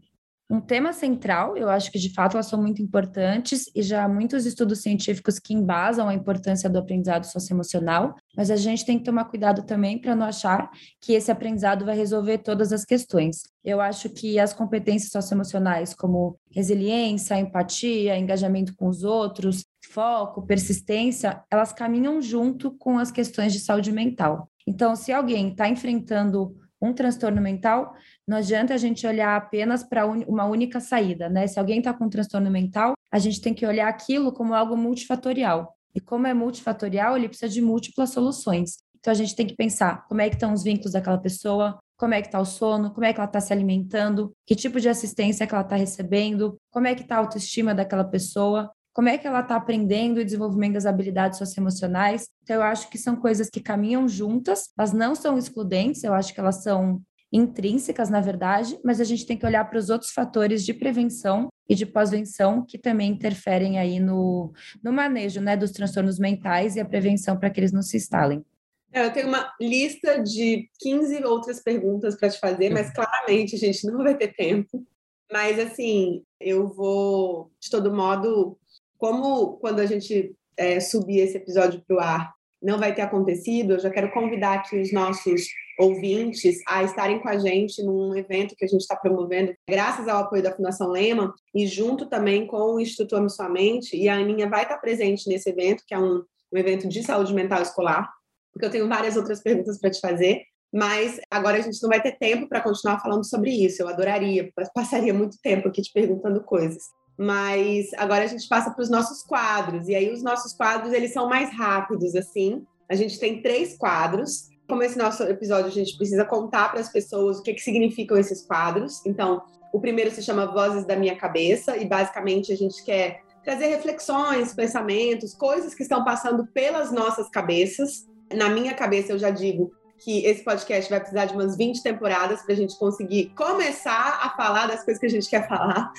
um 0.50 0.60
tema 0.60 0.92
central, 0.94 1.56
eu 1.56 1.70
acho 1.70 1.92
que 1.92 2.00
de 2.00 2.12
fato 2.12 2.34
elas 2.34 2.48
são 2.48 2.60
muito 2.60 2.82
importantes 2.82 3.70
e 3.76 3.84
já 3.84 4.04
há 4.04 4.10
muitos 4.10 4.48
estudos 4.48 4.82
científicos 4.82 5.38
que 5.38 5.54
embasam 5.54 6.10
a 6.10 6.14
importância 6.14 6.68
do 6.68 6.80
aprendizado 6.80 7.26
socioemocional, 7.26 8.16
mas 8.36 8.50
a 8.50 8.56
gente 8.56 8.84
tem 8.84 8.98
que 8.98 9.06
tomar 9.06 9.26
cuidado 9.26 9.62
também 9.62 10.00
para 10.00 10.16
não 10.16 10.26
achar 10.26 10.72
que 11.00 11.14
esse 11.14 11.32
aprendizado 11.32 11.86
vai 11.86 11.96
resolver 11.96 12.40
todas 12.40 12.74
as 12.74 12.84
questões. 12.84 13.44
Eu 13.64 13.80
acho 13.80 14.10
que 14.10 14.40
as 14.40 14.52
competências 14.52 15.12
socioemocionais, 15.12 15.94
como 15.94 16.40
resiliência, 16.52 17.40
empatia, 17.40 18.18
engajamento 18.18 18.74
com 18.76 18.88
os 18.88 19.04
outros, 19.04 19.64
foco, 19.92 20.48
persistência, 20.48 21.44
elas 21.52 21.72
caminham 21.72 22.20
junto 22.24 22.72
com 22.72 22.98
as 22.98 23.12
questões 23.12 23.54
de 23.54 23.60
saúde 23.60 23.92
mental. 23.92 24.50
Então, 24.66 24.96
se 24.96 25.12
alguém 25.12 25.50
está 25.50 25.70
enfrentando 25.70 26.56
um 26.82 26.94
transtorno 26.94 27.42
mental, 27.42 27.94
não 28.30 28.38
adianta 28.38 28.76
a 28.76 28.78
gente 28.78 29.08
olhar 29.08 29.36
apenas 29.36 29.84
para 29.84 30.06
uma 30.06 30.46
única 30.46 30.80
saída, 30.80 31.28
né? 31.28 31.48
Se 31.48 31.58
alguém 31.58 31.80
está 31.80 31.92
com 31.92 32.06
um 32.06 32.10
transtorno 32.10 32.52
mental, 32.52 32.94
a 33.12 33.18
gente 33.18 33.42
tem 33.42 33.56
que 33.56 33.66
olhar 33.66 33.88
aquilo 33.88 34.32
como 34.32 34.54
algo 34.54 34.78
multifatorial. 34.78 35.76
E 35.96 36.00
como 36.00 36.28
é 36.28 36.34
multifatorial, 36.34 37.18
ele 37.18 37.28
precisa 37.28 37.52
de 37.52 37.60
múltiplas 37.60 38.12
soluções. 38.12 38.78
Então 39.00 39.10
a 39.10 39.16
gente 39.16 39.36
tem 39.36 39.48
que 39.48 39.56
pensar 39.56 40.06
como 40.08 40.22
é 40.22 40.30
que 40.30 40.36
estão 40.36 40.54
os 40.54 40.62
vínculos 40.62 40.92
daquela 40.92 41.18
pessoa, 41.18 41.80
como 41.98 42.14
é 42.14 42.22
que 42.22 42.28
está 42.28 42.40
o 42.40 42.46
sono, 42.46 42.92
como 42.92 43.04
é 43.04 43.12
que 43.12 43.20
ela 43.20 43.28
está 43.28 43.42
se 43.42 43.52
alimentando, 43.52 44.32
que 44.46 44.56
tipo 44.56 44.80
de 44.80 44.88
assistência 44.88 45.48
que 45.48 45.56
ela 45.56 45.64
está 45.64 45.76
recebendo, 45.76 46.56
como 46.70 46.86
é 46.86 46.94
que 46.94 47.02
está 47.02 47.16
a 47.16 47.20
autoestima 47.20 47.74
daquela 47.74 48.04
pessoa, 48.04 48.72
como 48.94 49.10
é 49.10 49.18
que 49.18 49.26
ela 49.26 49.40
está 49.40 49.56
aprendendo 49.56 50.22
e 50.22 50.24
desenvolvendo 50.24 50.78
as 50.78 50.86
habilidades 50.86 51.40
socioemocionais. 51.40 52.28
Então, 52.44 52.58
eu 52.58 52.62
acho 52.62 52.90
que 52.90 52.98
são 52.98 53.16
coisas 53.16 53.50
que 53.50 53.60
caminham 53.60 54.08
juntas, 54.08 54.70
elas 54.78 54.94
não 54.94 55.16
são 55.16 55.36
excludentes, 55.36 56.04
eu 56.04 56.14
acho 56.14 56.32
que 56.32 56.40
elas 56.40 56.62
são 56.62 57.02
intrínsecas, 57.32 58.10
na 58.10 58.22
verdade, 58.22 58.80
mas 58.84 59.00
a 59.00 59.04
gente 59.04 59.26
tem 59.26 59.38
que 59.38 59.46
olhar 59.46 59.64
para 59.70 59.78
os 59.78 59.90
outros 59.90 60.12
fatores 60.12 60.66
de 60.66 60.74
prevenção 60.74 61.50
e 61.68 61.76
de 61.76 61.86
pós-venção 61.86 62.66
que 62.66 62.78
também 62.78 63.12
interferem 63.12 63.78
aí 63.78 64.00
no, 64.00 64.52
no 64.84 64.92
manejo 64.92 65.40
né, 65.40 65.56
dos 65.56 65.72
transtornos 65.72 66.18
mentais 66.18 66.76
e 66.76 66.80
a 66.80 66.86
prevenção 66.86 67.38
para 67.38 67.50
que 67.50 67.60
eles 67.60 67.72
não 67.72 67.82
se 67.82 67.98
instalem. 67.98 68.44
É, 68.92 69.06
eu 69.06 69.14
tenho 69.14 69.28
uma 69.28 69.54
lista 69.62 70.22
de 70.24 70.68
15 70.80 71.24
outras 71.24 71.62
perguntas 71.62 72.16
para 72.16 72.30
te 72.30 72.40
fazer, 72.40 72.72
mas 72.72 72.92
claramente 72.92 73.56
a 73.56 73.60
gente 73.60 73.86
não 73.86 74.04
vai 74.04 74.18
ter 74.18 74.34
tempo. 74.34 74.84
Mas, 75.32 75.60
assim, 75.60 76.24
eu 76.40 76.68
vou, 76.68 77.52
de 77.62 77.70
todo 77.70 77.94
modo, 77.94 78.58
como 78.98 79.58
quando 79.58 79.80
a 79.80 79.86
gente 79.86 80.36
é, 80.58 80.80
subir 80.80 81.20
esse 81.20 81.38
episódio 81.38 81.84
para 81.88 81.96
o 81.96 82.00
ar 82.00 82.34
não 82.62 82.78
vai 82.78 82.94
ter 82.94 83.02
acontecido, 83.02 83.74
eu 83.74 83.80
já 83.80 83.90
quero 83.90 84.12
convidar 84.12 84.56
aqui 84.56 84.82
os 84.82 84.92
nossos 84.92 85.48
ouvintes 85.80 86.60
a 86.68 86.84
estarem 86.84 87.20
com 87.20 87.30
a 87.30 87.38
gente 87.38 87.82
num 87.82 88.16
evento 88.16 88.56
que 88.56 88.66
a 88.66 88.68
gente 88.68 88.82
está 88.82 88.96
promovendo, 88.96 89.54
graças 89.68 90.08
ao 90.08 90.24
apoio 90.24 90.44
da 90.44 90.52
Fundação 90.52 90.90
Lema, 90.90 91.34
e 91.56 91.66
junto 91.66 92.08
também 92.08 92.46
com 92.46 92.76
o 92.76 92.80
Instituto 92.80 93.16
Ame 93.16 93.30
Sua 93.30 93.48
Mente, 93.48 93.96
e 93.96 94.10
a 94.10 94.16
Aninha 94.16 94.50
vai 94.50 94.64
estar 94.64 94.78
presente 94.78 95.28
nesse 95.30 95.50
evento, 95.50 95.84
que 95.88 95.94
é 95.94 96.00
um, 96.00 96.24
um 96.54 96.58
evento 96.58 96.88
de 96.88 97.02
saúde 97.02 97.34
mental 97.34 97.62
escolar, 97.62 98.10
porque 98.52 98.66
eu 98.66 98.72
tenho 98.72 98.88
várias 98.90 99.16
outras 99.16 99.42
perguntas 99.42 99.80
para 99.80 99.90
te 99.90 100.00
fazer, 100.00 100.42
mas 100.72 101.20
agora 101.32 101.58
a 101.58 101.62
gente 101.62 101.82
não 101.82 101.90
vai 101.90 102.02
ter 102.02 102.18
tempo 102.18 102.48
para 102.48 102.62
continuar 102.62 103.00
falando 103.00 103.26
sobre 103.26 103.50
isso. 103.50 103.82
Eu 103.82 103.88
adoraria, 103.88 104.52
passaria 104.74 105.14
muito 105.14 105.38
tempo 105.42 105.68
aqui 105.68 105.82
te 105.82 105.92
perguntando 105.92 106.44
coisas 106.44 106.84
mas 107.22 107.88
agora 107.98 108.24
a 108.24 108.28
gente 108.28 108.48
passa 108.48 108.72
para 108.72 108.82
os 108.82 108.90
nossos 108.90 109.24
quadros. 109.24 109.90
E 109.90 109.94
aí 109.94 110.10
os 110.10 110.24
nossos 110.24 110.54
quadros, 110.54 110.94
eles 110.94 111.12
são 111.12 111.28
mais 111.28 111.54
rápidos, 111.54 112.16
assim. 112.16 112.66
A 112.88 112.96
gente 112.96 113.20
tem 113.20 113.42
três 113.42 113.78
quadros. 113.78 114.48
Como 114.70 114.84
esse 114.84 114.98
nosso 114.98 115.24
episódio, 115.24 115.66
a 115.66 115.72
gente 115.72 115.98
precisa 115.98 116.24
contar 116.24 116.70
para 116.70 116.80
as 116.80 116.90
pessoas 116.90 117.40
o 117.40 117.44
que, 117.44 117.56
que 117.56 117.62
significam 117.62 118.16
esses 118.16 118.46
quadros. 118.46 119.04
Então, 119.04 119.42
o 119.74 119.80
primeiro 119.80 120.12
se 120.12 120.22
chama 120.22 120.46
Vozes 120.46 120.86
da 120.86 120.96
Minha 120.96 121.18
Cabeça, 121.18 121.76
e 121.76 121.86
basicamente 121.86 122.54
a 122.54 122.56
gente 122.56 122.84
quer 122.84 123.22
trazer 123.44 123.66
reflexões, 123.66 124.54
pensamentos, 124.54 125.34
coisas 125.34 125.74
que 125.74 125.82
estão 125.82 126.06
passando 126.06 126.46
pelas 126.48 126.92
nossas 126.92 127.28
cabeças. 127.30 128.08
Na 128.32 128.48
minha 128.48 128.76
cabeça, 128.76 129.12
eu 129.12 129.18
já 129.18 129.32
digo 129.32 129.72
que 130.00 130.26
esse 130.26 130.44
podcast 130.44 130.90
vai 130.90 131.00
precisar 131.00 131.26
de 131.26 131.34
umas 131.34 131.58
20 131.58 131.84
temporadas 131.84 132.42
para 132.42 132.54
a 132.54 132.58
gente 132.58 132.78
conseguir 132.78 133.32
começar 133.36 134.20
a 134.24 134.30
falar 134.36 134.68
das 134.68 134.84
coisas 134.84 135.00
que 135.00 135.06
a 135.06 135.10
gente 135.10 135.30
quer 135.30 135.48
falar. 135.48 135.92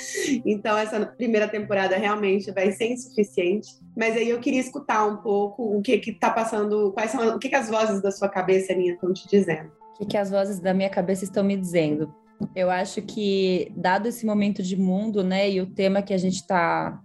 Então, 0.44 0.76
essa 0.76 1.04
primeira 1.04 1.46
temporada 1.46 1.96
realmente 1.96 2.50
vai 2.50 2.72
ser 2.72 2.92
insuficiente. 2.92 3.68
Mas 3.96 4.16
aí 4.16 4.30
eu 4.30 4.40
queria 4.40 4.60
escutar 4.60 5.06
um 5.06 5.18
pouco 5.18 5.76
o 5.76 5.82
que 5.82 6.00
está 6.10 6.30
passando, 6.30 6.92
quais 6.92 7.10
são, 7.10 7.36
o 7.36 7.38
que, 7.38 7.48
que 7.48 7.54
as 7.54 7.68
vozes 7.68 8.02
da 8.02 8.10
sua 8.10 8.28
cabeça, 8.28 8.72
Aninha, 8.72 8.94
estão 8.94 9.12
te 9.12 9.28
dizendo. 9.28 9.70
O 9.94 9.98
que, 9.98 10.06
que 10.06 10.16
as 10.16 10.30
vozes 10.30 10.58
da 10.60 10.72
minha 10.72 10.88
cabeça 10.88 11.24
estão 11.24 11.44
me 11.44 11.56
dizendo? 11.56 12.12
Eu 12.56 12.70
acho 12.70 13.02
que, 13.02 13.70
dado 13.76 14.08
esse 14.08 14.24
momento 14.24 14.62
de 14.62 14.76
mundo, 14.76 15.22
né, 15.22 15.50
e 15.50 15.60
o 15.60 15.66
tema 15.66 16.00
que 16.00 16.14
a 16.14 16.18
gente 16.18 16.36
está 16.36 16.98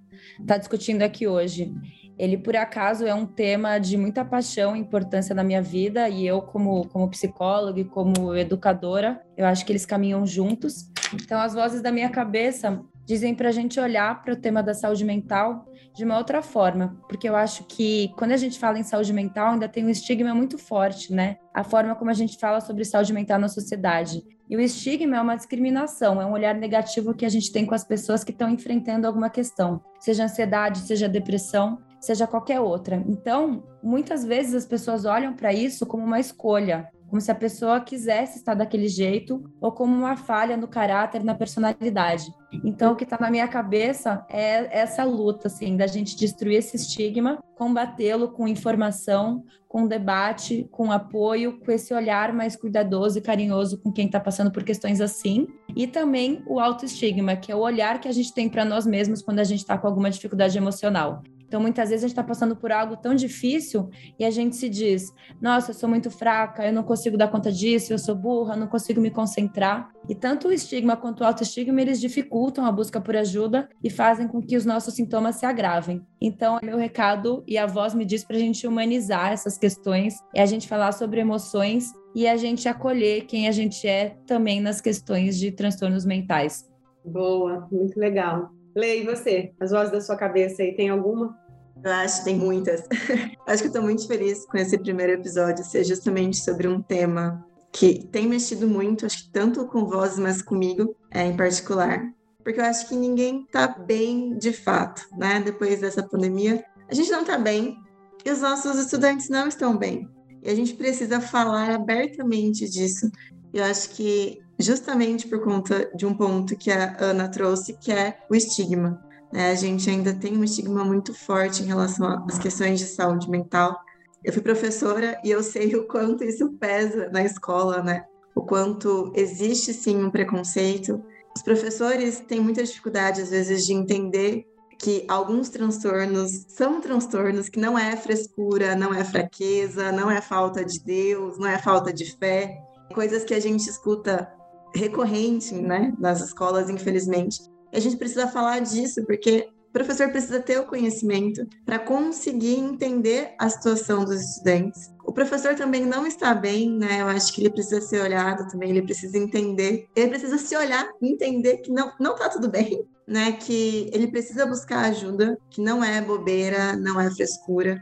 tá 0.48 0.58
discutindo 0.58 1.02
aqui 1.02 1.28
hoje, 1.28 1.74
ele 2.18 2.38
por 2.38 2.56
acaso 2.56 3.06
é 3.06 3.14
um 3.14 3.26
tema 3.26 3.78
de 3.78 3.98
muita 3.98 4.24
paixão 4.24 4.76
e 4.76 4.80
importância 4.80 5.36
na 5.36 5.44
minha 5.44 5.62
vida 5.62 6.08
e 6.08 6.26
eu 6.26 6.42
como 6.42 6.88
como 6.88 7.10
psicóloga 7.10 7.80
e 7.80 7.86
como 7.86 8.36
educadora, 8.36 9.22
eu 9.38 9.46
acho 9.46 9.66
que 9.66 9.72
eles 9.72 9.86
caminham 9.86 10.26
juntos. 10.26 10.90
Então 11.14 11.40
as 11.40 11.54
vozes 11.54 11.82
da 11.82 11.92
minha 11.92 12.10
cabeça 12.10 12.82
dizem 13.06 13.36
para 13.36 13.50
a 13.50 13.52
gente 13.52 13.80
olhar 13.80 14.22
para 14.22 14.34
o 14.34 14.36
tema 14.36 14.64
da 14.64 14.74
saúde 14.74 15.06
mental 15.06 15.66
de 15.94 16.04
uma 16.04 16.18
outra 16.18 16.42
forma, 16.42 16.98
porque 17.08 17.30
eu 17.30 17.36
acho 17.36 17.64
que 17.64 18.12
quando 18.18 18.32
a 18.32 18.38
gente 18.38 18.60
fala 18.60 18.78
em 18.78 18.84
saúde 18.84 19.14
mental 19.14 19.54
ainda 19.54 19.70
tem 19.70 19.86
um 19.86 19.90
estigma 19.90 20.34
muito 20.36 20.58
forte, 20.58 21.14
né? 21.14 21.38
A 21.54 21.64
forma 21.64 21.96
como 21.96 22.12
a 22.12 22.14
gente 22.14 22.38
fala 22.38 22.60
sobre 22.60 22.84
saúde 22.84 23.14
mental 23.14 23.40
na 23.40 23.48
sociedade. 23.48 24.22
E 24.50 24.58
o 24.58 24.60
estigma 24.60 25.16
é 25.16 25.22
uma 25.22 25.36
discriminação, 25.36 26.22
é 26.22 26.26
um 26.26 26.34
olhar 26.34 26.54
negativo 26.54 27.14
que 27.14 27.26
a 27.26 27.30
gente 27.30 27.52
tem 27.52 27.66
com 27.66 27.74
as 27.74 27.84
pessoas 27.84 28.24
que 28.24 28.32
estão 28.32 28.50
enfrentando 28.50 29.08
alguma 29.08 29.30
questão, 29.30 29.82
seja 30.00 30.26
ansiedade, 30.26 30.80
seja 30.80 31.08
depressão 31.08 31.80
seja 32.06 32.28
qualquer 32.28 32.60
outra. 32.60 33.04
Então, 33.08 33.64
muitas 33.82 34.24
vezes 34.24 34.54
as 34.54 34.66
pessoas 34.66 35.06
olham 35.06 35.34
para 35.34 35.54
isso 35.54 35.86
como 35.86 36.04
uma 36.04 36.20
escolha, 36.20 36.90
como 37.08 37.22
se 37.22 37.32
a 37.32 37.36
pessoa 37.36 37.80
quisesse 37.80 38.38
estar 38.38 38.54
daquele 38.56 38.88
jeito 38.88 39.44
ou 39.62 39.72
como 39.72 39.96
uma 39.96 40.18
falha 40.18 40.58
no 40.58 40.68
caráter, 40.68 41.24
na 41.24 41.36
personalidade. 41.36 42.26
Então, 42.64 42.94
o 42.94 42.96
que 42.96 43.04
está 43.04 43.18
na 43.20 43.30
minha 43.30 43.48
cabeça 43.48 44.26
é 44.30 44.80
essa 44.80 45.04
luta, 45.04 45.48
assim, 45.48 45.78
da 45.78 45.88
gente 45.88 46.16
destruir 46.16 46.58
esse 46.58 46.76
estigma, 46.76 47.40
combatê-lo 47.56 48.30
com 48.30 48.48
informação, 48.48 49.44
com 49.68 49.88
debate, 49.88 50.68
com 50.72 50.92
apoio, 50.92 51.60
com 51.60 51.72
esse 51.72 51.94
olhar 51.94 52.34
mais 52.34 52.56
cuidadoso 52.56 53.18
e 53.18 53.22
carinhoso 53.22 53.78
com 53.82 53.92
quem 53.92 54.06
está 54.06 54.20
passando 54.20 54.52
por 54.52 54.64
questões 54.64 55.02
assim, 55.02 55.48
e 55.76 55.86
também 55.86 56.44
o 56.48 56.60
autoestigma, 56.60 57.36
que 57.36 57.52
é 57.52 57.56
o 57.56 57.60
olhar 57.60 58.00
que 58.00 58.08
a 58.08 58.14
gente 58.14 58.34
tem 58.34 58.48
para 58.48 58.64
nós 58.64 58.86
mesmos 58.86 59.22
quando 59.22 59.40
a 59.40 59.44
gente 59.44 59.60
está 59.60 59.78
com 59.78 59.88
alguma 59.88 60.10
dificuldade 60.10 60.58
emocional. 60.58 61.24
Então, 61.48 61.62
muitas 61.62 61.90
vezes 61.90 62.04
a 62.04 62.08
gente 62.08 62.14
está 62.14 62.24
passando 62.24 62.56
por 62.56 62.72
algo 62.72 62.98
tão 62.98 63.14
difícil 63.14 63.90
e 64.20 64.26
a 64.26 64.32
gente 64.32 64.56
se 64.56 64.68
diz: 64.70 65.14
nossa, 65.42 65.72
eu 65.72 65.76
sou 65.76 65.88
muito 65.88 66.10
fraca, 66.10 66.66
eu 66.66 66.74
não 66.74 66.84
consigo 66.84 67.18
dar 67.18 67.28
conta 67.28 67.52
disso, 67.52 67.94
eu 67.94 68.00
sou 68.00 68.16
burra, 68.16 68.56
não 68.56 68.68
consigo 68.68 69.00
me 69.02 69.12
concentrar. 69.12 69.90
E 70.08 70.14
tanto 70.14 70.48
o 70.48 70.52
estigma 70.52 70.96
quanto 70.96 71.22
o 71.22 71.24
autoestigma, 71.24 71.82
eles 71.82 72.00
dificultam 72.00 72.66
a 72.66 72.72
busca 72.72 73.02
por 73.02 73.16
ajuda 73.16 73.68
e 73.84 73.90
fazem 73.90 74.28
com 74.28 74.42
que 74.42 74.56
os 74.56 74.66
nossos 74.66 74.94
sintomas 74.94 75.36
se 75.36 75.46
agravem. 75.46 76.06
Então, 76.22 76.60
meu 76.64 76.78
recado 76.78 77.44
e 77.48 77.58
a 77.58 77.66
voz 77.66 77.94
me 77.94 78.06
diz 78.06 78.24
para 78.24 78.36
a 78.36 78.40
gente 78.40 78.68
humanizar 78.68 79.32
essas 79.32 79.58
questões, 79.58 80.16
é 80.34 80.42
a 80.42 80.46
gente 80.46 80.68
falar 80.68 80.92
sobre 80.92 81.20
emoções 81.20 81.92
e 82.16 82.28
a 82.28 82.38
gente 82.38 82.68
acolher 82.68 83.26
quem 83.26 83.48
a 83.48 83.52
gente 83.52 83.88
é 83.88 84.16
também 84.26 84.62
nas 84.62 84.80
questões 84.80 85.38
de 85.38 85.52
transtornos 85.52 86.06
mentais. 86.06 86.70
Boa, 87.04 87.68
muito 87.72 88.00
legal. 88.00 88.55
Lei, 88.76 89.04
e 89.04 89.06
você? 89.06 89.54
As 89.58 89.72
vozes 89.72 89.92
da 89.92 90.02
sua 90.02 90.18
cabeça 90.18 90.62
aí, 90.62 90.76
tem 90.76 90.90
alguma? 90.90 91.40
Eu 91.82 91.92
acho 91.94 92.20
que 92.20 92.26
tem 92.26 92.36
muitas. 92.36 92.84
acho 93.48 93.62
que 93.64 93.68
estou 93.70 93.82
muito 93.82 94.06
feliz 94.06 94.46
com 94.46 94.58
esse 94.58 94.78
primeiro 94.78 95.14
episódio 95.14 95.64
ser 95.64 95.86
justamente 95.86 96.38
sobre 96.38 96.68
um 96.68 96.82
tema 96.82 97.46
que 97.72 98.06
tem 98.08 98.28
mexido 98.28 98.68
muito, 98.68 99.06
acho 99.06 99.26
que 99.26 99.32
tanto 99.32 99.66
com 99.68 99.86
vozes, 99.86 100.20
mas 100.20 100.42
comigo 100.42 100.94
é, 101.10 101.26
em 101.26 101.38
particular. 101.38 102.04
Porque 102.44 102.60
eu 102.60 102.66
acho 102.66 102.90
que 102.90 102.96
ninguém 102.96 103.44
está 103.44 103.66
bem 103.68 104.38
de 104.38 104.52
fato, 104.52 105.08
né? 105.18 105.40
Depois 105.40 105.80
dessa 105.80 106.04
pandemia, 106.04 106.62
a 106.90 106.94
gente 106.94 107.10
não 107.12 107.22
está 107.22 107.38
bem 107.38 107.78
e 108.26 108.30
os 108.30 108.42
nossos 108.42 108.78
estudantes 108.78 109.30
não 109.30 109.48
estão 109.48 109.78
bem. 109.78 110.10
E 110.44 110.50
a 110.50 110.56
gente 110.56 110.74
precisa 110.74 111.22
falar 111.22 111.72
abertamente 111.72 112.70
disso. 112.70 113.10
Eu 113.54 113.64
acho 113.64 113.92
que 113.92 114.40
justamente 114.60 115.28
por 115.28 115.42
conta 115.42 115.90
de 115.96 116.06
um 116.06 116.14
ponto 116.14 116.56
que 116.56 116.72
a 116.72 116.96
Ana 117.00 117.28
trouxe, 117.28 117.74
que 117.74 117.92
é 117.92 118.20
o 118.30 118.36
estigma. 118.36 119.04
Né? 119.32 119.52
A 119.52 119.56
gente 119.56 119.90
ainda 119.90 120.14
tem 120.14 120.38
um 120.38 120.44
estigma 120.44 120.84
muito 120.84 121.14
forte 121.14 121.64
em 121.64 121.66
relação 121.66 122.26
às 122.28 122.40
questões 122.40 122.80
de 122.80 122.86
saúde 122.86 123.30
mental. 123.30 123.78
Eu 124.24 124.34
fui 124.34 124.42
professora 124.42 125.20
e 125.24 125.30
eu 125.30 125.44
sei 125.44 125.76
o 125.76 125.88
quanto 125.88 126.24
isso 126.24 126.54
pesa 126.54 127.10
na 127.12 127.24
escola, 127.24 127.84
né? 127.84 128.06
O 128.34 128.42
quanto 128.42 129.12
existe 129.16 129.72
sim 129.74 130.04
um 130.04 130.10
preconceito. 130.10 131.04
Os 131.36 131.44
professores 131.44 132.22
têm 132.22 132.40
muita 132.40 132.64
dificuldade, 132.64 133.22
às 133.22 133.30
vezes, 133.30 133.66
de 133.66 133.74
entender 133.74 134.46
que 134.80 135.06
alguns 135.08 135.50
transtornos 135.50 136.46
são 136.50 136.82
transtornos 136.82 137.50
que 137.50 137.60
não 137.60 137.78
é 137.78 137.96
frescura, 137.96 138.76
não 138.76 138.94
é 138.94 139.04
fraqueza, 139.04 139.92
não 139.92 140.10
é 140.10 140.22
falta 140.22 140.66
de 140.66 140.80
Deus, 140.84 141.38
não 141.38 141.48
é 141.48 141.58
falta 141.58 141.94
de 141.94 142.18
fé, 142.18 142.58
coisas 142.94 143.24
que 143.24 143.34
a 143.34 143.40
gente 143.40 143.70
escuta 143.70 144.30
recorrente, 144.76 145.56
né, 145.56 145.94
nas 146.00 146.22
escolas, 146.22 146.70
infelizmente. 146.70 147.42
E 147.72 147.78
a 147.78 147.80
gente 147.80 147.98
precisa 147.98 148.28
falar 148.28 148.60
disso, 148.60 149.06
porque 149.06 149.50
o 149.70 149.74
professor 149.74 150.10
precisa 150.10 150.40
ter 150.40 150.60
o 150.60 150.66
conhecimento 150.66 151.46
para 151.66 151.80
conseguir 151.80 152.56
entender 152.56 153.34
a 153.40 153.50
situação 153.50 154.06
dos 154.06 154.22
estudantes. 154.22 154.94
O 155.04 155.12
professor 155.12 155.56
também 155.56 155.86
não 155.86 156.08
está 156.08 156.34
bem, 156.34 156.70
né? 156.70 157.02
Eu 157.02 157.08
acho 157.08 157.34
que 157.34 157.42
ele 157.42 157.50
precisa 157.50 157.82
ser 157.82 158.02
olhado 158.02 158.48
também, 158.50 158.70
ele 158.70 158.82
precisa 158.82 159.18
entender, 159.18 159.88
ele 159.96 160.10
precisa 160.10 160.38
se 160.38 160.56
olhar 160.56 160.90
e 161.02 161.12
entender 161.12 161.58
que 161.58 161.72
não 161.72 161.92
não 162.00 162.14
está 162.14 162.30
tudo 162.30 162.50
bem, 162.50 162.86
né? 163.08 163.34
Que 163.34 163.90
ele 163.94 164.08
precisa 164.08 164.46
buscar 164.46 164.86
ajuda, 164.86 165.38
que 165.50 165.62
não 165.62 165.84
é 165.84 166.02
bobeira, 166.02 166.76
não 166.76 167.00
é 167.00 167.12
frescura, 167.12 167.82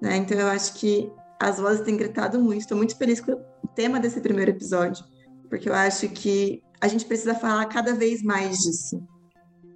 né? 0.00 0.16
Então 0.16 0.38
eu 0.38 0.48
acho 0.48 0.74
que 0.74 1.10
as 1.38 1.58
vozes 1.58 1.82
têm 1.82 1.96
gritado 1.96 2.40
muito. 2.40 2.62
Estou 2.62 2.76
muito 2.76 2.96
feliz 2.96 3.20
com 3.20 3.32
o 3.32 3.68
tema 3.74 4.00
desse 4.00 4.20
primeiro 4.20 4.50
episódio, 4.50 5.04
porque 5.54 5.68
eu 5.68 5.74
acho 5.74 6.08
que 6.08 6.60
a 6.80 6.88
gente 6.88 7.04
precisa 7.04 7.32
falar 7.32 7.64
cada 7.66 7.94
vez 7.94 8.24
mais 8.24 8.58
disso. 8.58 9.00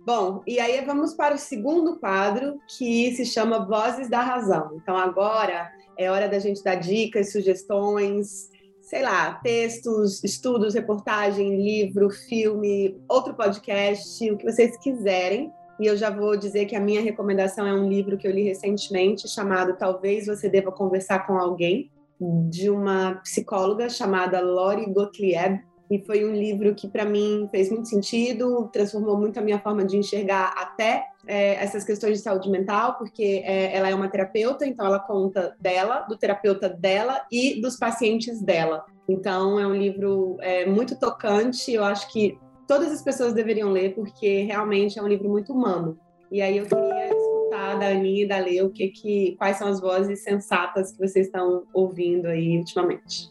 Bom, 0.05 0.43
e 0.45 0.59
aí 0.59 0.85
vamos 0.85 1.15
para 1.15 1.37
o 1.37 1.39
segundo 1.39 2.01
quadro, 2.01 2.59
que 2.77 3.15
se 3.15 3.25
chama 3.25 3.65
Vozes 3.65 4.11
da 4.11 4.21
Razão. 4.21 4.73
Então, 4.75 4.97
agora 4.97 5.71
é 5.97 6.11
hora 6.11 6.29
da 6.29 6.41
gente 6.41 6.65
dar 6.65 6.75
dicas, 6.75 7.31
sugestões, 7.31 8.49
sei 8.83 9.05
lá, 9.05 9.35
textos, 9.35 10.25
estudos, 10.25 10.75
reportagem, 10.75 11.63
livro, 11.63 12.11
filme, 12.11 13.01
outro 13.09 13.35
podcast, 13.35 14.29
o 14.33 14.37
que 14.37 14.51
vocês 14.51 14.77
quiserem. 14.79 15.53
E 15.79 15.87
eu 15.87 15.97
já 15.97 16.11
vou 16.11 16.37
dizer 16.37 16.67
que 16.67 16.75
a 16.75 16.81
minha 16.81 17.01
recomendação 17.01 17.65
é 17.65 17.73
um 17.73 17.89
livro 17.89 18.19
que 18.19 18.27
eu 18.27 18.33
li 18.33 18.43
recentemente, 18.43 19.29
chamado 19.29 19.77
Talvez 19.77 20.27
Você 20.27 20.49
Deva 20.49 20.73
Conversar 20.73 21.25
com 21.25 21.39
Alguém, 21.39 21.89
de 22.51 22.69
uma 22.69 23.21
psicóloga 23.23 23.89
chamada 23.89 24.41
Lori 24.41 24.93
Gottlieb. 24.93 25.68
E 25.91 25.99
foi 26.05 26.25
um 26.25 26.33
livro 26.33 26.75
que, 26.75 26.87
para 26.87 27.05
mim, 27.05 27.49
fez 27.51 27.71
muito 27.71 27.89
sentido, 27.89 28.69
transformou 28.73 29.17
muito 29.17 29.39
a 29.39 29.43
minha 29.43 29.59
forma 29.59 29.85
de 29.85 29.97
enxergar 29.97 30.55
até 30.57 31.07
é, 31.27 31.55
essas 31.55 31.83
questões 31.83 32.19
de 32.19 32.23
saúde 32.23 32.51
mental, 32.51 32.97
porque 32.99 33.43
é, 33.45 33.75
ela 33.75 33.89
é 33.89 33.95
uma 33.95 34.09
terapeuta, 34.09 34.67
então 34.67 34.85
ela 34.85 34.99
conta 34.99 35.57
dela, 35.59 36.01
do 36.01 36.17
terapeuta 36.17 36.69
dela 36.69 37.23
e 37.33 37.61
dos 37.61 37.77
pacientes 37.77 38.43
dela. 38.43 38.85
Então, 39.09 39.59
é 39.59 39.67
um 39.67 39.75
livro 39.75 40.37
é, 40.41 40.67
muito 40.67 40.99
tocante, 40.99 41.73
eu 41.73 41.83
acho 41.85 42.13
que 42.13 42.39
todas 42.67 42.93
as 42.93 43.03
pessoas 43.03 43.33
deveriam 43.33 43.71
ler, 43.71 43.95
porque 43.95 44.43
realmente 44.43 44.99
é 44.99 45.03
um 45.03 45.09
livro 45.09 45.31
muito 45.31 45.55
humano. 45.55 45.99
E 46.31 46.43
aí 46.43 46.59
eu 46.59 46.67
queria 46.67 47.07
escutar 47.07 47.79
da 47.79 47.89
Aninha 47.89 48.25
e 48.25 48.29
da 48.29 48.39
Lê 48.39 48.61
o 48.61 48.69
que, 48.69 48.89
que, 48.89 49.35
quais 49.39 49.57
são 49.57 49.69
as 49.69 49.81
vozes 49.81 50.23
sensatas 50.23 50.93
que 50.93 50.99
vocês 50.99 51.27
estão 51.27 51.65
ouvindo 51.73 52.27
aí 52.27 52.59
ultimamente. 52.59 53.29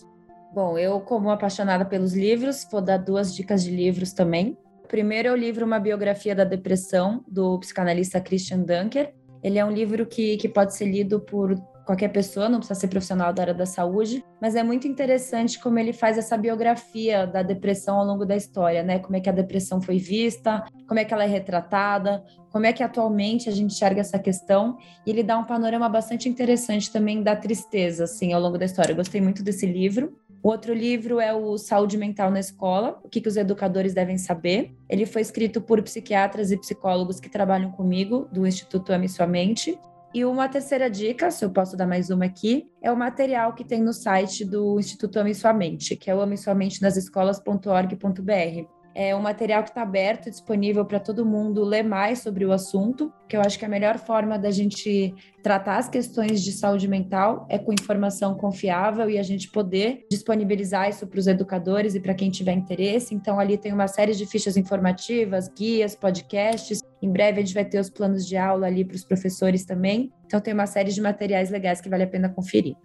Bom, 0.54 0.78
eu, 0.78 1.00
como 1.02 1.30
apaixonada 1.30 1.86
pelos 1.86 2.14
livros, 2.14 2.66
vou 2.72 2.82
dar 2.82 2.98
duas 2.98 3.36
dicas 3.36 3.64
de 3.64 3.72
livros 3.72 4.14
também. 4.14 4.58
Primeiro 4.88 5.28
é 5.28 5.32
o 5.32 5.36
livro 5.36 5.66
Uma 5.66 5.80
Biografia 5.80 6.34
da 6.34 6.44
Depressão, 6.46 7.24
do 7.28 7.60
psicanalista 7.60 8.22
Christian 8.22 8.60
Dunker. 8.60 9.14
Ele 9.44 9.60
é 9.60 9.66
um 9.66 9.72
livro 9.72 10.06
que, 10.06 10.38
que 10.38 10.48
pode 10.48 10.76
ser 10.76 10.86
lido 10.86 11.20
por 11.20 11.56
qualquer 11.86 12.10
pessoa, 12.10 12.50
não 12.50 12.60
precisa 12.60 12.78
ser 12.78 12.90
profissional 12.90 13.32
da 13.32 13.44
área 13.44 13.54
da 13.54 13.66
saúde, 13.66 14.22
mas 14.42 14.56
é 14.56 14.64
muito 14.64 14.86
interessante 14.86 15.58
como 15.58 15.80
ele 15.80 15.94
faz 15.94 16.18
essa 16.18 16.38
biografia 16.38 17.26
da 17.26 17.42
depressão 17.42 17.98
ao 17.98 18.06
longo 18.06 18.26
da 18.26 18.36
história, 18.36 18.84
né? 18.84 19.00
Como 19.00 19.16
é 19.16 19.22
que 19.22 19.30
a 19.30 19.32
depressão 19.32 19.82
foi 19.82 19.98
vista, 19.98 20.66
como 20.86 21.00
é 21.00 21.06
que 21.06 21.14
ela 21.14 21.24
é 21.24 21.28
retratada, 21.28 22.26
como 22.52 22.66
é 22.66 22.74
que 22.74 22.84
atualmente 22.84 23.48
a 23.48 23.54
gente 23.54 23.74
enxerga 23.74 24.02
essa 24.02 24.20
questão, 24.20 24.78
e 25.06 25.10
ele 25.10 25.24
dá 25.24 25.38
um 25.38 25.46
panorama 25.46 25.88
bastante 25.88 26.28
interessante 26.28 26.92
também 26.92 27.24
da 27.24 27.38
tristeza, 27.38 28.04
assim, 28.04 28.34
ao 28.34 28.42
longo 28.42 28.58
da 28.58 28.66
história. 28.66 28.92
Eu 28.92 28.98
gostei 28.98 29.22
muito 29.22 29.42
desse 29.42 29.66
livro. 29.66 30.14
O 30.48 30.50
outro 30.50 30.74
livro 30.74 31.20
é 31.20 31.34
o 31.34 31.58
Saúde 31.58 31.98
Mental 31.98 32.32
na 32.32 32.40
Escola, 32.40 32.98
o 33.04 33.10
que, 33.10 33.20
que 33.20 33.28
os 33.28 33.36
educadores 33.36 33.94
devem 33.94 34.18
saber. 34.18 34.74
Ele 34.88 35.06
foi 35.06 35.22
escrito 35.22 35.60
por 35.60 35.82
psiquiatras 35.82 36.52
e 36.52 36.58
psicólogos 36.58 37.20
que 37.20 37.28
trabalham 37.28 37.70
comigo, 37.70 38.30
do 38.32 38.48
Instituto 38.48 38.94
Ame 38.94 39.10
Sua 39.10 39.28
Mente, 39.28 39.78
e 40.14 40.24
uma 40.24 40.48
terceira 40.48 40.90
dica, 40.90 41.30
se 41.32 41.44
eu 41.44 41.50
posso 41.50 41.76
dar 41.76 41.86
mais 41.86 42.10
uma 42.10 42.24
aqui, 42.24 42.72
é 42.82 42.90
o 42.90 42.96
material 42.96 43.52
que 43.56 43.66
tem 43.66 43.82
no 43.82 43.92
site 43.92 44.46
do 44.46 44.80
Instituto 44.80 45.20
Ame 45.20 45.36
Sua 45.36 45.52
Mente, 45.52 45.98
que 45.98 46.10
é 46.10 46.16
o 46.16 46.22
ame 46.22 46.38
É 49.00 49.16
um 49.16 49.22
material 49.22 49.62
que 49.62 49.70
está 49.70 49.84
aberto 49.84 50.26
e 50.26 50.32
disponível 50.32 50.84
para 50.84 51.00
todo 51.00 51.24
mundo 51.24 51.64
ler 51.64 51.84
mais 51.84 52.18
sobre 52.18 52.44
o 52.44 52.52
assunto, 52.52 53.14
que 53.30 53.38
eu 53.38 53.42
acho 53.42 53.60
que 53.60 53.64
a 53.64 53.70
melhor 53.70 54.00
forma 54.00 54.40
da 54.40 54.50
gente 54.50 55.14
tratar 55.44 55.78
as 55.78 55.88
questões 55.88 56.42
de 56.44 56.52
saúde 56.52 56.88
mental 56.88 57.46
é 57.48 57.60
com 57.60 57.72
informação 57.72 58.34
confiável 58.34 59.08
e 59.08 59.20
a 59.20 59.22
gente 59.22 59.52
poder 59.52 60.04
disponibilizar 60.10 60.90
isso 60.90 61.06
para 61.06 61.20
os 61.20 61.28
educadores 61.28 61.94
e 61.94 62.00
para 62.00 62.16
quem 62.16 62.32
tiver 62.32 62.54
interesse. 62.54 63.14
Então, 63.14 63.40
ali 63.40 63.56
tem 63.56 63.72
uma 63.72 63.88
série 63.88 64.16
de 64.16 64.26
fichas 64.26 64.58
informativas, 64.58 65.48
guias, 65.48 65.96
podcasts. 65.96 66.82
Em 67.00 67.12
breve 67.12 67.40
a 67.40 67.46
gente 67.46 67.54
vai 67.54 67.66
ter 67.66 67.80
os 67.80 67.92
planos 67.92 68.26
de 68.26 68.36
aula 68.36 68.66
ali 68.66 68.84
para 68.84 68.96
os 68.96 69.06
professores 69.06 69.64
também. 69.64 70.12
Então, 70.26 70.42
tem 70.42 70.56
uma 70.56 70.66
série 70.66 70.92
de 70.92 71.00
materiais 71.00 71.52
legais 71.52 71.80
que 71.80 71.88
vale 71.88 72.02
a 72.02 72.08
pena 72.08 72.30
conferir. 72.30 72.76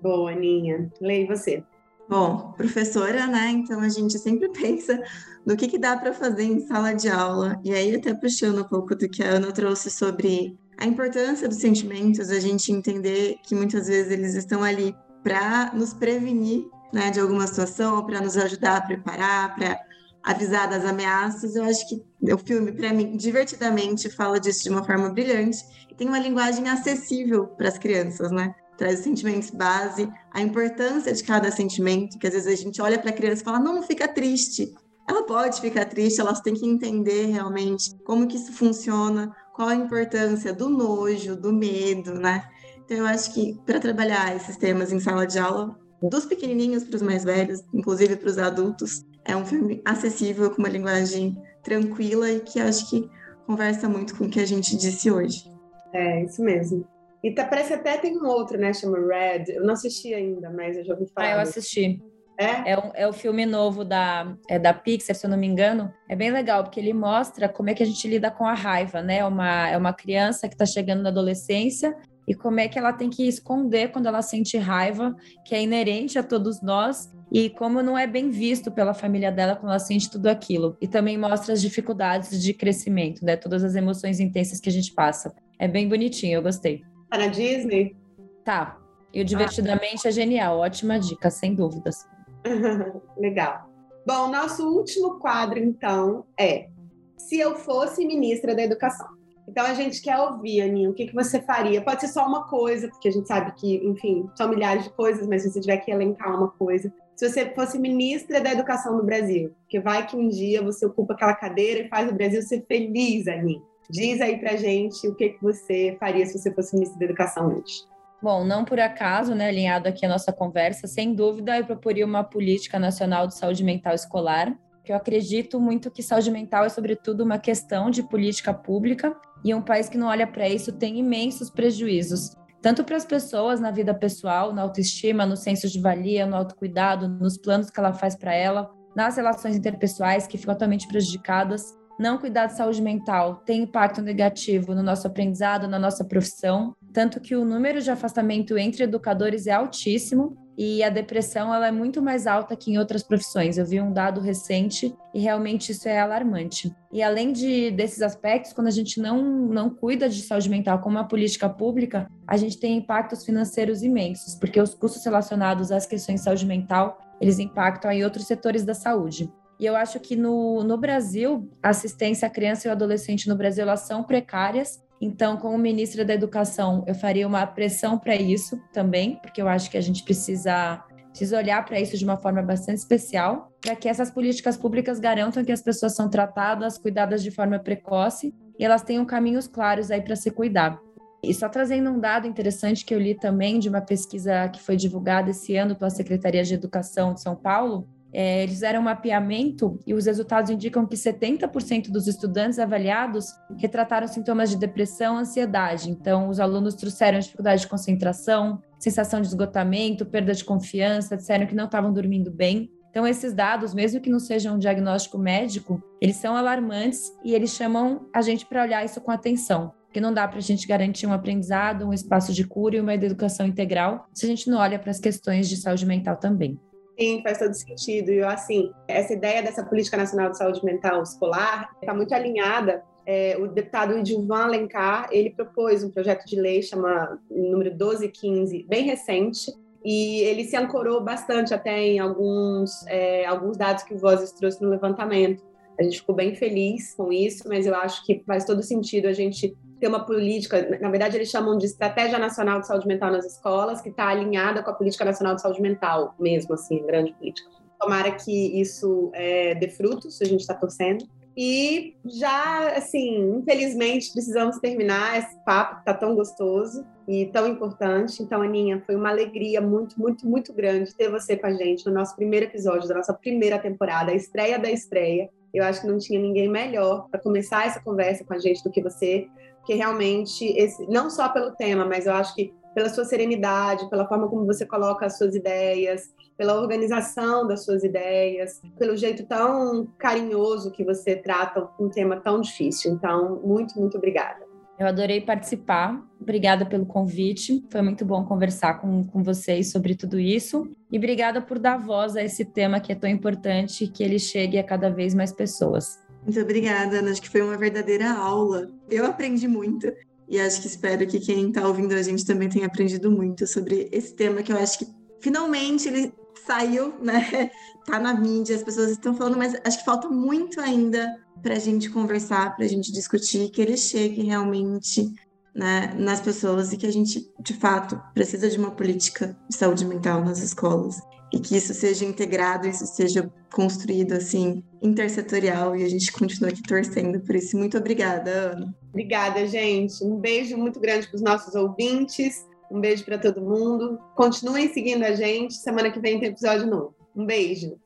Boa, 0.00 0.30
Aninha. 0.30 0.90
Leia 0.98 1.26
você. 1.26 1.62
Bom, 2.08 2.52
professora, 2.56 3.26
né? 3.26 3.50
Então 3.50 3.80
a 3.80 3.88
gente 3.88 4.18
sempre 4.18 4.48
pensa 4.52 4.98
no 5.44 5.56
que, 5.56 5.68
que 5.68 5.78
dá 5.78 5.96
para 5.96 6.12
fazer 6.14 6.44
em 6.44 6.66
sala 6.66 6.94
de 6.94 7.08
aula. 7.08 7.60
E 7.62 7.72
aí, 7.72 7.94
até 7.94 8.14
puxando 8.14 8.62
um 8.62 8.68
pouco 8.68 8.94
do 8.94 9.08
que 9.08 9.22
a 9.22 9.32
Ana 9.32 9.52
trouxe 9.52 9.90
sobre 9.90 10.58
a 10.78 10.86
importância 10.86 11.48
dos 11.48 11.58
sentimentos, 11.58 12.30
a 12.30 12.40
gente 12.40 12.72
entender 12.72 13.36
que 13.42 13.54
muitas 13.54 13.88
vezes 13.88 14.10
eles 14.10 14.34
estão 14.34 14.62
ali 14.62 14.96
para 15.22 15.72
nos 15.74 15.92
prevenir 15.92 16.64
né, 16.92 17.10
de 17.10 17.20
alguma 17.20 17.46
situação, 17.46 18.04
para 18.06 18.20
nos 18.22 18.36
ajudar 18.38 18.76
a 18.78 18.80
preparar, 18.80 19.54
para 19.54 19.78
avisar 20.22 20.68
das 20.68 20.86
ameaças. 20.86 21.56
Eu 21.56 21.64
acho 21.64 21.86
que 21.88 22.02
o 22.32 22.38
filme, 22.38 22.72
para 22.72 22.92
mim, 22.92 23.18
divertidamente 23.18 24.08
fala 24.08 24.40
disso 24.40 24.62
de 24.62 24.70
uma 24.70 24.84
forma 24.84 25.10
brilhante 25.10 25.58
e 25.90 25.94
tem 25.94 26.08
uma 26.08 26.18
linguagem 26.18 26.68
acessível 26.68 27.48
para 27.48 27.68
as 27.68 27.76
crianças, 27.76 28.30
né? 28.30 28.54
Traz 28.78 29.00
os 29.00 29.04
sentimentos 29.04 29.50
base, 29.50 30.08
a 30.30 30.40
importância 30.40 31.12
de 31.12 31.22
cada 31.22 31.50
sentimento, 31.50 32.18
que 32.18 32.26
às 32.26 32.32
vezes 32.32 32.46
a 32.46 32.56
gente 32.56 32.80
olha 32.80 32.98
para 32.98 33.10
a 33.10 33.12
criança 33.12 33.42
e 33.42 33.44
fala, 33.44 33.58
não, 33.58 33.74
não 33.74 33.82
fica 33.82 34.08
triste. 34.08 34.72
Ela 35.06 35.24
pode 35.24 35.60
ficar 35.60 35.84
triste, 35.86 36.20
elas 36.20 36.40
têm 36.40 36.54
que 36.54 36.66
entender 36.66 37.26
realmente 37.26 37.94
como 38.04 38.26
que 38.28 38.36
isso 38.36 38.52
funciona, 38.52 39.34
qual 39.54 39.68
a 39.68 39.74
importância 39.74 40.52
do 40.52 40.68
nojo, 40.70 41.34
do 41.34 41.52
medo, 41.52 42.14
né? 42.14 42.48
Então 42.84 42.98
eu 42.98 43.06
acho 43.06 43.34
que 43.34 43.58
para 43.66 43.80
trabalhar 43.80 44.34
esses 44.36 44.56
temas 44.56 44.92
em 44.92 45.00
sala 45.00 45.26
de 45.26 45.38
aula, 45.38 45.76
dos 46.00 46.24
pequenininhos 46.24 46.84
para 46.84 46.96
os 46.96 47.02
mais 47.02 47.24
velhos, 47.24 47.60
inclusive 47.74 48.16
para 48.16 48.30
os 48.30 48.38
adultos, 48.38 49.04
é 49.24 49.36
um 49.36 49.44
filme 49.44 49.82
acessível 49.84 50.50
com 50.50 50.58
uma 50.58 50.68
linguagem 50.68 51.36
tranquila 51.62 52.30
e 52.30 52.40
que 52.40 52.60
acho 52.60 52.88
que 52.88 53.10
conversa 53.46 53.88
muito 53.88 54.16
com 54.16 54.26
o 54.26 54.30
que 54.30 54.40
a 54.40 54.46
gente 54.46 54.76
disse 54.76 55.10
hoje. 55.10 55.44
É, 55.92 56.24
isso 56.24 56.42
mesmo. 56.42 56.86
E 57.22 57.32
tá, 57.32 57.44
parece 57.46 57.74
até 57.74 57.96
tem 57.96 58.16
um 58.16 58.26
outro, 58.26 58.58
né? 58.58 58.72
Chama 58.72 58.98
Red. 58.98 59.44
Eu 59.48 59.64
não 59.64 59.74
assisti 59.74 60.14
ainda, 60.14 60.50
mas 60.50 60.76
eu 60.76 60.84
já 60.84 60.94
ouvi 60.94 61.06
falar. 61.12 61.28
Ah, 61.28 61.32
eu 61.32 61.40
assisti. 61.40 62.00
É? 62.40 62.72
É, 62.72 62.78
um, 62.78 62.90
é 62.94 63.08
o 63.08 63.12
filme 63.12 63.44
novo 63.44 63.84
da, 63.84 64.36
é 64.48 64.60
da 64.60 64.72
Pixar, 64.72 65.16
se 65.16 65.26
eu 65.26 65.30
não 65.30 65.36
me 65.36 65.46
engano. 65.46 65.92
É 66.08 66.14
bem 66.14 66.30
legal, 66.30 66.62
porque 66.62 66.78
ele 66.78 66.92
mostra 66.92 67.48
como 67.48 67.68
é 67.68 67.74
que 67.74 67.82
a 67.82 67.86
gente 67.86 68.06
lida 68.06 68.30
com 68.30 68.46
a 68.46 68.54
raiva, 68.54 69.02
né? 69.02 69.18
É 69.18 69.24
uma, 69.24 69.68
é 69.68 69.76
uma 69.76 69.92
criança 69.92 70.46
que 70.48 70.54
está 70.54 70.64
chegando 70.64 71.02
na 71.02 71.08
adolescência 71.08 71.96
e 72.28 72.34
como 72.34 72.60
é 72.60 72.68
que 72.68 72.78
ela 72.78 72.92
tem 72.92 73.10
que 73.10 73.26
esconder 73.26 73.90
quando 73.90 74.06
ela 74.06 74.22
sente 74.22 74.56
raiva, 74.56 75.16
que 75.44 75.54
é 75.54 75.62
inerente 75.62 76.18
a 76.18 76.22
todos 76.22 76.62
nós, 76.62 77.10
e 77.32 77.50
como 77.50 77.82
não 77.82 77.98
é 77.98 78.06
bem 78.06 78.30
visto 78.30 78.70
pela 78.70 78.94
família 78.94 79.32
dela 79.32 79.56
quando 79.56 79.70
ela 79.70 79.78
sente 79.78 80.10
tudo 80.10 80.28
aquilo. 80.28 80.76
E 80.80 80.86
também 80.86 81.18
mostra 81.18 81.54
as 81.54 81.60
dificuldades 81.60 82.40
de 82.42 82.54
crescimento, 82.54 83.24
né? 83.24 83.34
Todas 83.34 83.64
as 83.64 83.74
emoções 83.74 84.20
intensas 84.20 84.60
que 84.60 84.68
a 84.68 84.72
gente 84.72 84.92
passa. 84.94 85.34
É 85.58 85.66
bem 85.66 85.88
bonitinho, 85.88 86.36
eu 86.36 86.42
gostei. 86.42 86.82
Tá 87.10 87.18
na 87.18 87.26
Disney? 87.28 87.96
Tá. 88.44 88.78
E 89.12 89.20
o 89.20 89.24
Divertidamente 89.24 90.06
é 90.06 90.10
genial, 90.10 90.58
ótima 90.58 90.98
dica, 90.98 91.30
sem 91.30 91.54
dúvidas. 91.54 92.06
Legal. 93.16 93.68
Bom, 94.06 94.30
nosso 94.30 94.66
último 94.68 95.18
quadro, 95.18 95.58
então, 95.58 96.24
é 96.38 96.68
Se 97.16 97.38
eu 97.38 97.56
fosse 97.56 98.06
ministra 98.06 98.54
da 98.54 98.62
Educação. 98.62 99.06
Então, 99.48 99.64
a 99.64 99.72
gente 99.72 100.02
quer 100.02 100.18
ouvir, 100.18 100.60
Aninha, 100.60 100.90
o 100.90 100.94
que, 100.94 101.06
que 101.06 101.14
você 101.14 101.40
faria? 101.40 101.82
Pode 101.82 102.02
ser 102.02 102.08
só 102.08 102.26
uma 102.26 102.46
coisa, 102.46 102.88
porque 102.88 103.08
a 103.08 103.10
gente 103.10 103.26
sabe 103.26 103.52
que, 103.52 103.76
enfim, 103.76 104.28
são 104.36 104.48
milhares 104.48 104.84
de 104.84 104.90
coisas, 104.90 105.26
mas 105.26 105.42
se 105.42 105.50
você 105.50 105.60
tiver 105.60 105.78
que 105.78 105.90
elencar 105.90 106.36
uma 106.36 106.48
coisa. 106.48 106.92
Se 107.16 107.28
você 107.28 107.46
fosse 107.54 107.78
ministra 107.78 108.40
da 108.40 108.52
Educação 108.52 108.96
do 108.96 109.02
Brasil, 109.02 109.52
porque 109.62 109.80
vai 109.80 110.06
que 110.06 110.16
um 110.16 110.28
dia 110.28 110.62
você 110.62 110.84
ocupa 110.84 111.14
aquela 111.14 111.34
cadeira 111.34 111.80
e 111.80 111.88
faz 111.88 112.08
o 112.10 112.14
Brasil 112.14 112.42
ser 112.42 112.64
feliz, 112.68 113.26
Aninha. 113.26 113.62
Diz 113.90 114.20
aí 114.20 114.38
pra 114.38 114.56
gente 114.56 115.06
o 115.08 115.14
que, 115.14 115.30
que 115.30 115.42
você 115.42 115.96
faria 115.98 116.26
se 116.26 116.38
você 116.38 116.52
fosse 116.52 116.74
ministra 116.74 116.98
da 116.98 117.04
Educação 117.06 117.48
hoje. 117.48 117.86
Bom, 118.20 118.44
não 118.44 118.64
por 118.64 118.80
acaso, 118.80 119.34
né, 119.34 119.48
alinhado 119.48 119.88
aqui 119.88 120.04
a 120.04 120.08
nossa 120.08 120.32
conversa, 120.32 120.86
sem 120.86 121.14
dúvida 121.14 121.56
eu 121.56 121.64
proporia 121.64 122.04
uma 122.04 122.24
política 122.24 122.78
nacional 122.78 123.28
de 123.28 123.36
saúde 123.36 123.62
mental 123.62 123.94
escolar, 123.94 124.52
que 124.84 124.90
eu 124.90 124.96
acredito 124.96 125.60
muito 125.60 125.90
que 125.90 126.02
saúde 126.02 126.30
mental 126.30 126.64
é 126.64 126.68
sobretudo 126.68 127.22
uma 127.22 127.38
questão 127.38 127.90
de 127.90 128.02
política 128.02 128.52
pública 128.52 129.14
e 129.44 129.54
um 129.54 129.62
país 129.62 129.88
que 129.88 129.96
não 129.96 130.08
olha 130.08 130.26
para 130.26 130.48
isso 130.48 130.72
tem 130.72 130.98
imensos 130.98 131.48
prejuízos, 131.48 132.34
tanto 132.60 132.82
para 132.82 132.96
as 132.96 133.04
pessoas 133.04 133.60
na 133.60 133.70
vida 133.70 133.94
pessoal, 133.94 134.52
na 134.52 134.62
autoestima, 134.62 135.24
no 135.24 135.36
senso 135.36 135.68
de 135.68 135.80
valia, 135.80 136.26
no 136.26 136.34
autocuidado, 136.34 137.08
nos 137.08 137.38
planos 137.38 137.70
que 137.70 137.78
ela 137.78 137.92
faz 137.92 138.16
para 138.16 138.34
ela, 138.34 138.68
nas 138.96 139.16
relações 139.16 139.56
interpessoais 139.56 140.26
que 140.26 140.36
ficam 140.36 140.54
totalmente 140.54 140.88
prejudicadas. 140.88 141.77
Não 141.98 142.16
cuidar 142.16 142.46
de 142.46 142.56
saúde 142.56 142.80
mental 142.80 143.42
tem 143.44 143.62
impacto 143.62 144.00
negativo 144.00 144.72
no 144.72 144.82
nosso 144.84 145.06
aprendizado, 145.06 145.66
na 145.66 145.80
nossa 145.80 146.04
profissão, 146.04 146.74
tanto 146.92 147.20
que 147.20 147.34
o 147.34 147.44
número 147.44 147.80
de 147.80 147.90
afastamento 147.90 148.56
entre 148.56 148.84
educadores 148.84 149.48
é 149.48 149.52
altíssimo 149.52 150.36
e 150.56 150.82
a 150.82 150.90
depressão 150.90 151.54
ela 151.54 151.68
é 151.68 151.72
muito 151.72 152.00
mais 152.00 152.26
alta 152.26 152.56
que 152.56 152.70
em 152.70 152.78
outras 152.78 153.02
profissões. 153.02 153.58
Eu 153.58 153.66
vi 153.66 153.80
um 153.80 153.92
dado 153.92 154.20
recente 154.20 154.94
e 155.14 155.20
realmente 155.20 155.72
isso 155.72 155.88
é 155.88 155.98
alarmante. 155.98 156.72
E 156.92 157.02
além 157.02 157.32
de 157.32 157.70
desses 157.72 158.02
aspectos, 158.02 158.52
quando 158.52 158.68
a 158.68 158.72
gente 158.72 159.00
não 159.00 159.22
não 159.48 159.68
cuida 159.68 160.08
de 160.08 160.22
saúde 160.22 160.48
mental 160.48 160.80
como 160.80 160.96
uma 160.96 161.06
política 161.06 161.48
pública, 161.48 162.08
a 162.26 162.36
gente 162.36 162.58
tem 162.58 162.76
impactos 162.76 163.24
financeiros 163.24 163.82
imensos, 163.82 164.36
porque 164.36 164.60
os 164.60 164.74
custos 164.74 165.04
relacionados 165.04 165.72
às 165.72 165.86
questões 165.86 166.20
de 166.20 166.24
saúde 166.24 166.46
mental, 166.46 166.98
eles 167.20 167.38
impactam 167.38 167.90
em 167.90 168.04
outros 168.04 168.26
setores 168.26 168.64
da 168.64 168.74
saúde. 168.74 169.28
E 169.58 169.66
eu 169.66 169.74
acho 169.74 169.98
que 169.98 170.14
no, 170.14 170.62
no 170.62 170.76
Brasil, 170.76 171.50
assistência 171.62 172.28
à 172.28 172.30
criança 172.30 172.66
e 172.66 172.70
ao 172.70 172.76
adolescente 172.76 173.28
no 173.28 173.36
Brasil, 173.36 173.64
elas 173.64 173.80
são 173.80 174.04
precárias. 174.04 174.80
Então, 175.00 175.36
como 175.36 175.58
ministra 175.58 176.04
da 176.04 176.14
Educação, 176.14 176.84
eu 176.86 176.94
faria 176.94 177.26
uma 177.26 177.46
pressão 177.46 177.98
para 177.98 178.14
isso 178.14 178.60
também, 178.72 179.16
porque 179.16 179.42
eu 179.42 179.48
acho 179.48 179.70
que 179.70 179.76
a 179.76 179.80
gente 179.80 180.04
precisa, 180.04 180.84
precisa 181.10 181.36
olhar 181.36 181.64
para 181.64 181.80
isso 181.80 181.96
de 181.96 182.04
uma 182.04 182.16
forma 182.16 182.42
bastante 182.42 182.78
especial, 182.78 183.52
para 183.60 183.74
que 183.74 183.88
essas 183.88 184.10
políticas 184.10 184.56
públicas 184.56 185.00
garantam 185.00 185.44
que 185.44 185.52
as 185.52 185.62
pessoas 185.62 185.94
são 185.94 186.08
tratadas, 186.08 186.78
cuidadas 186.78 187.22
de 187.22 187.30
forma 187.30 187.58
precoce 187.58 188.32
e 188.58 188.64
elas 188.64 188.82
tenham 188.82 189.04
caminhos 189.04 189.46
claros 189.46 189.90
aí 189.90 190.00
para 190.00 190.16
se 190.16 190.30
cuidar. 190.30 190.80
E 191.22 191.34
só 191.34 191.48
trazendo 191.48 191.90
um 191.90 191.98
dado 191.98 192.28
interessante 192.28 192.84
que 192.84 192.94
eu 192.94 193.00
li 193.00 193.14
também 193.14 193.58
de 193.58 193.68
uma 193.68 193.80
pesquisa 193.80 194.48
que 194.48 194.62
foi 194.62 194.76
divulgada 194.76 195.30
esse 195.30 195.56
ano 195.56 195.74
pela 195.74 195.90
Secretaria 195.90 196.44
de 196.44 196.54
Educação 196.54 197.12
de 197.12 197.20
São 197.20 197.34
Paulo, 197.34 197.88
é, 198.12 198.42
eles 198.42 198.54
fizeram 198.54 198.80
um 198.80 198.84
mapeamento 198.84 199.78
e 199.86 199.92
os 199.92 200.06
resultados 200.06 200.50
indicam 200.50 200.86
que 200.86 200.96
70% 200.96 201.90
dos 201.90 202.06
estudantes 202.06 202.58
avaliados 202.58 203.26
retrataram 203.56 204.06
sintomas 204.06 204.50
de 204.50 204.56
depressão, 204.56 205.18
ansiedade. 205.18 205.90
Então, 205.90 206.28
os 206.28 206.40
alunos 206.40 206.74
trouxeram 206.74 207.18
dificuldade 207.18 207.62
de 207.62 207.68
concentração, 207.68 208.62
sensação 208.78 209.20
de 209.20 209.28
esgotamento, 209.28 210.06
perda 210.06 210.32
de 210.32 210.44
confiança, 210.44 211.16
disseram 211.16 211.46
que 211.46 211.54
não 211.54 211.66
estavam 211.66 211.92
dormindo 211.92 212.30
bem. 212.30 212.70
Então, 212.90 213.06
esses 213.06 213.34
dados, 213.34 213.74
mesmo 213.74 214.00
que 214.00 214.10
não 214.10 214.18
sejam 214.18 214.56
um 214.56 214.58
diagnóstico 214.58 215.18
médico, 215.18 215.82
eles 216.00 216.16
são 216.16 216.34
alarmantes 216.34 217.12
e 217.22 217.34
eles 217.34 217.50
chamam 217.50 218.08
a 218.14 218.22
gente 218.22 218.46
para 218.46 218.62
olhar 218.62 218.84
isso 218.84 219.00
com 219.00 219.10
atenção. 219.10 219.72
Porque 219.84 220.00
não 220.00 220.12
dá 220.12 220.26
para 220.26 220.38
a 220.38 220.42
gente 220.42 220.66
garantir 220.66 221.06
um 221.06 221.12
aprendizado, 221.12 221.86
um 221.86 221.92
espaço 221.92 222.32
de 222.32 222.44
cura 222.44 222.76
e 222.76 222.80
uma 222.80 222.94
educação 222.94 223.46
integral 223.46 224.06
se 224.12 224.26
a 224.26 224.28
gente 224.28 224.50
não 224.50 224.58
olha 224.58 224.78
para 224.78 224.90
as 224.90 224.98
questões 224.98 225.48
de 225.48 225.56
saúde 225.56 225.86
mental 225.86 226.16
também. 226.16 226.58
Sim, 226.98 227.22
faz 227.22 227.38
todo 227.38 227.54
sentido. 227.54 228.10
E, 228.10 228.22
assim, 228.22 228.72
essa 228.88 229.12
ideia 229.12 229.42
dessa 229.42 229.64
Política 229.64 229.96
Nacional 229.96 230.30
de 230.30 230.38
Saúde 230.38 230.64
Mental 230.64 231.00
Escolar 231.02 231.70
está 231.80 231.94
muito 231.94 232.12
alinhada. 232.12 232.82
É, 233.06 233.36
o 233.38 233.46
deputado 233.46 233.96
Edilvan 233.96 234.44
Alencar, 234.44 235.08
ele 235.12 235.30
propôs 235.30 235.84
um 235.84 235.90
projeto 235.90 236.26
de 236.26 236.38
lei, 236.38 236.60
chama 236.60 237.18
número 237.30 237.70
1215, 237.70 238.66
bem 238.68 238.84
recente, 238.84 239.50
e 239.84 240.20
ele 240.22 240.44
se 240.44 240.56
ancorou 240.56 241.02
bastante 241.02 241.54
até 241.54 241.78
em 241.78 242.00
alguns, 242.00 242.84
é, 242.88 243.24
alguns 243.24 243.56
dados 243.56 243.84
que 243.84 243.94
o 243.94 243.98
Vozes 243.98 244.32
trouxe 244.32 244.60
no 244.60 244.68
levantamento. 244.68 245.42
A 245.78 245.84
gente 245.84 246.00
ficou 246.00 246.14
bem 246.14 246.34
feliz 246.34 246.94
com 246.94 247.12
isso, 247.12 247.48
mas 247.48 247.64
eu 247.64 247.74
acho 247.76 248.04
que 248.04 248.22
faz 248.26 248.44
todo 248.44 248.62
sentido 248.62 249.06
a 249.06 249.12
gente 249.12 249.56
ter 249.80 249.88
uma 249.88 250.04
política, 250.04 250.78
na 250.80 250.90
verdade 250.90 251.16
eles 251.16 251.28
chamam 251.28 251.56
de 251.56 251.66
Estratégia 251.66 252.18
Nacional 252.18 252.60
de 252.60 252.66
Saúde 252.66 252.86
Mental 252.86 253.10
nas 253.10 253.24
escolas, 253.24 253.80
que 253.80 253.88
está 253.88 254.08
alinhada 254.08 254.62
com 254.62 254.70
a 254.70 254.74
Política 254.74 255.04
Nacional 255.04 255.34
de 255.34 255.42
Saúde 255.42 255.62
Mental, 255.62 256.14
mesmo 256.18 256.54
assim, 256.54 256.84
grande 256.84 257.12
política. 257.14 257.48
Tomara 257.80 258.10
que 258.10 258.60
isso 258.60 259.10
é, 259.14 259.54
dê 259.54 259.68
frutos, 259.68 260.20
a 260.20 260.24
gente 260.24 260.40
está 260.40 260.54
torcendo. 260.54 261.06
E 261.40 261.94
já, 262.04 262.70
assim, 262.76 263.36
infelizmente, 263.36 264.12
precisamos 264.12 264.58
terminar 264.58 265.20
esse 265.20 265.38
papo 265.44 265.78
está 265.78 265.94
tão 265.94 266.16
gostoso 266.16 266.84
e 267.06 267.26
tão 267.26 267.46
importante. 267.46 268.20
Então, 268.20 268.42
Aninha, 268.42 268.82
foi 268.84 268.96
uma 268.96 269.08
alegria 269.10 269.60
muito, 269.60 270.00
muito, 270.00 270.28
muito 270.28 270.52
grande 270.52 270.92
ter 270.96 271.08
você 271.08 271.36
com 271.36 271.46
a 271.46 271.52
gente 271.52 271.86
no 271.86 271.92
nosso 271.92 272.16
primeiro 272.16 272.46
episódio 272.46 272.88
da 272.88 272.96
nossa 272.96 273.14
primeira 273.14 273.56
temporada, 273.56 274.10
a 274.10 274.16
estreia 274.16 274.58
da 274.58 274.68
estreia. 274.68 275.30
Eu 275.54 275.62
acho 275.62 275.80
que 275.80 275.86
não 275.86 275.98
tinha 275.98 276.18
ninguém 276.18 276.48
melhor 276.48 277.08
para 277.08 277.20
começar 277.20 277.66
essa 277.66 277.80
conversa 277.80 278.24
com 278.24 278.34
a 278.34 278.38
gente 278.38 278.64
do 278.64 278.70
que 278.72 278.82
você 278.82 279.28
que 279.68 279.74
realmente, 279.74 280.46
esse, 280.56 280.86
não 280.86 281.10
só 281.10 281.28
pelo 281.28 281.54
tema, 281.54 281.84
mas 281.84 282.06
eu 282.06 282.14
acho 282.14 282.34
que 282.34 282.54
pela 282.74 282.88
sua 282.88 283.04
serenidade, 283.04 283.86
pela 283.90 284.08
forma 284.08 284.26
como 284.26 284.46
você 284.46 284.64
coloca 284.64 285.04
as 285.04 285.18
suas 285.18 285.34
ideias, 285.34 286.04
pela 286.38 286.58
organização 286.58 287.46
das 287.46 287.66
suas 287.66 287.84
ideias, 287.84 288.62
pelo 288.78 288.96
jeito 288.96 289.26
tão 289.26 289.86
carinhoso 289.98 290.70
que 290.70 290.82
você 290.82 291.16
trata 291.16 291.68
um 291.78 291.90
tema 291.90 292.16
tão 292.16 292.40
difícil. 292.40 292.92
Então, 292.92 293.42
muito, 293.44 293.78
muito 293.78 293.98
obrigada. 293.98 294.46
Eu 294.78 294.86
adorei 294.86 295.20
participar. 295.20 296.02
Obrigada 296.18 296.64
pelo 296.64 296.86
convite. 296.86 297.62
Foi 297.68 297.82
muito 297.82 298.06
bom 298.06 298.24
conversar 298.24 298.80
com, 298.80 299.04
com 299.04 299.22
vocês 299.22 299.70
sobre 299.70 299.94
tudo 299.94 300.18
isso. 300.18 300.66
E 300.90 300.96
obrigada 300.96 301.42
por 301.42 301.58
dar 301.58 301.76
voz 301.76 302.16
a 302.16 302.22
esse 302.22 302.42
tema 302.42 302.80
que 302.80 302.90
é 302.90 302.94
tão 302.94 303.10
importante 303.10 303.84
e 303.84 303.88
que 303.88 304.02
ele 304.02 304.18
chegue 304.18 304.56
a 304.56 304.64
cada 304.64 304.88
vez 304.88 305.14
mais 305.14 305.30
pessoas. 305.30 305.98
Muito 306.28 306.42
obrigada, 306.42 306.98
Ana. 306.98 307.10
Acho 307.10 307.22
que 307.22 307.30
foi 307.30 307.40
uma 307.40 307.56
verdadeira 307.56 308.12
aula. 308.12 308.70
Eu 308.90 309.06
aprendi 309.06 309.48
muito. 309.48 309.90
E 310.28 310.38
acho 310.38 310.60
que 310.60 310.66
espero 310.66 311.06
que 311.06 311.18
quem 311.18 311.48
está 311.48 311.66
ouvindo 311.66 311.94
a 311.94 312.02
gente 312.02 312.26
também 312.26 312.50
tenha 312.50 312.66
aprendido 312.66 313.10
muito 313.10 313.46
sobre 313.46 313.88
esse 313.90 314.14
tema 314.14 314.42
que 314.42 314.52
eu 314.52 314.58
acho 314.58 314.78
que 314.80 314.86
finalmente 315.20 315.88
ele 315.88 316.12
saiu, 316.46 316.92
né? 317.00 317.50
Tá 317.86 317.98
na 317.98 318.12
mídia, 318.12 318.54
as 318.54 318.62
pessoas 318.62 318.90
estão 318.90 319.14
falando, 319.14 319.38
mas 319.38 319.54
acho 319.64 319.78
que 319.78 319.84
falta 319.86 320.10
muito 320.10 320.60
ainda 320.60 321.18
para 321.42 321.54
a 321.54 321.58
gente 321.58 321.88
conversar, 321.88 322.54
para 322.54 322.66
a 322.66 322.68
gente 322.68 322.92
discutir, 322.92 323.48
que 323.48 323.62
ele 323.62 323.78
chegue 323.78 324.24
realmente 324.24 325.10
né, 325.54 325.94
nas 325.98 326.20
pessoas 326.20 326.70
e 326.70 326.76
que 326.76 326.86
a 326.86 326.92
gente, 326.92 327.26
de 327.40 327.54
fato, 327.54 327.98
precisa 328.12 328.50
de 328.50 328.58
uma 328.58 328.72
política 328.72 329.34
de 329.48 329.56
saúde 329.56 329.86
mental 329.86 330.22
nas 330.22 330.40
escolas 330.40 331.00
e 331.32 331.38
que 331.38 331.56
isso 331.56 331.74
seja 331.74 332.04
integrado, 332.04 332.66
isso 332.66 332.86
seja 332.86 333.30
construído 333.52 334.12
assim, 334.12 334.62
intersetorial 334.82 335.76
e 335.76 335.84
a 335.84 335.88
gente 335.88 336.10
continua 336.12 336.50
aqui 336.50 336.62
torcendo 336.62 337.20
por 337.20 337.34
isso. 337.34 337.56
Muito 337.56 337.76
obrigada, 337.76 338.30
Ana. 338.30 338.74
Obrigada, 338.88 339.46
gente. 339.46 340.02
Um 340.04 340.16
beijo 340.16 340.56
muito 340.56 340.80
grande 340.80 341.06
para 341.06 341.16
os 341.16 341.22
nossos 341.22 341.54
ouvintes. 341.54 342.46
Um 342.70 342.80
beijo 342.80 343.04
para 343.04 343.18
todo 343.18 343.40
mundo. 343.40 343.98
Continuem 344.14 344.72
seguindo 344.72 345.02
a 345.04 345.12
gente. 345.12 345.54
Semana 345.54 345.90
que 345.90 346.00
vem 346.00 346.18
tem 346.18 346.30
episódio 346.30 346.66
novo. 346.66 346.94
Um 347.14 347.24
beijo. 347.24 347.76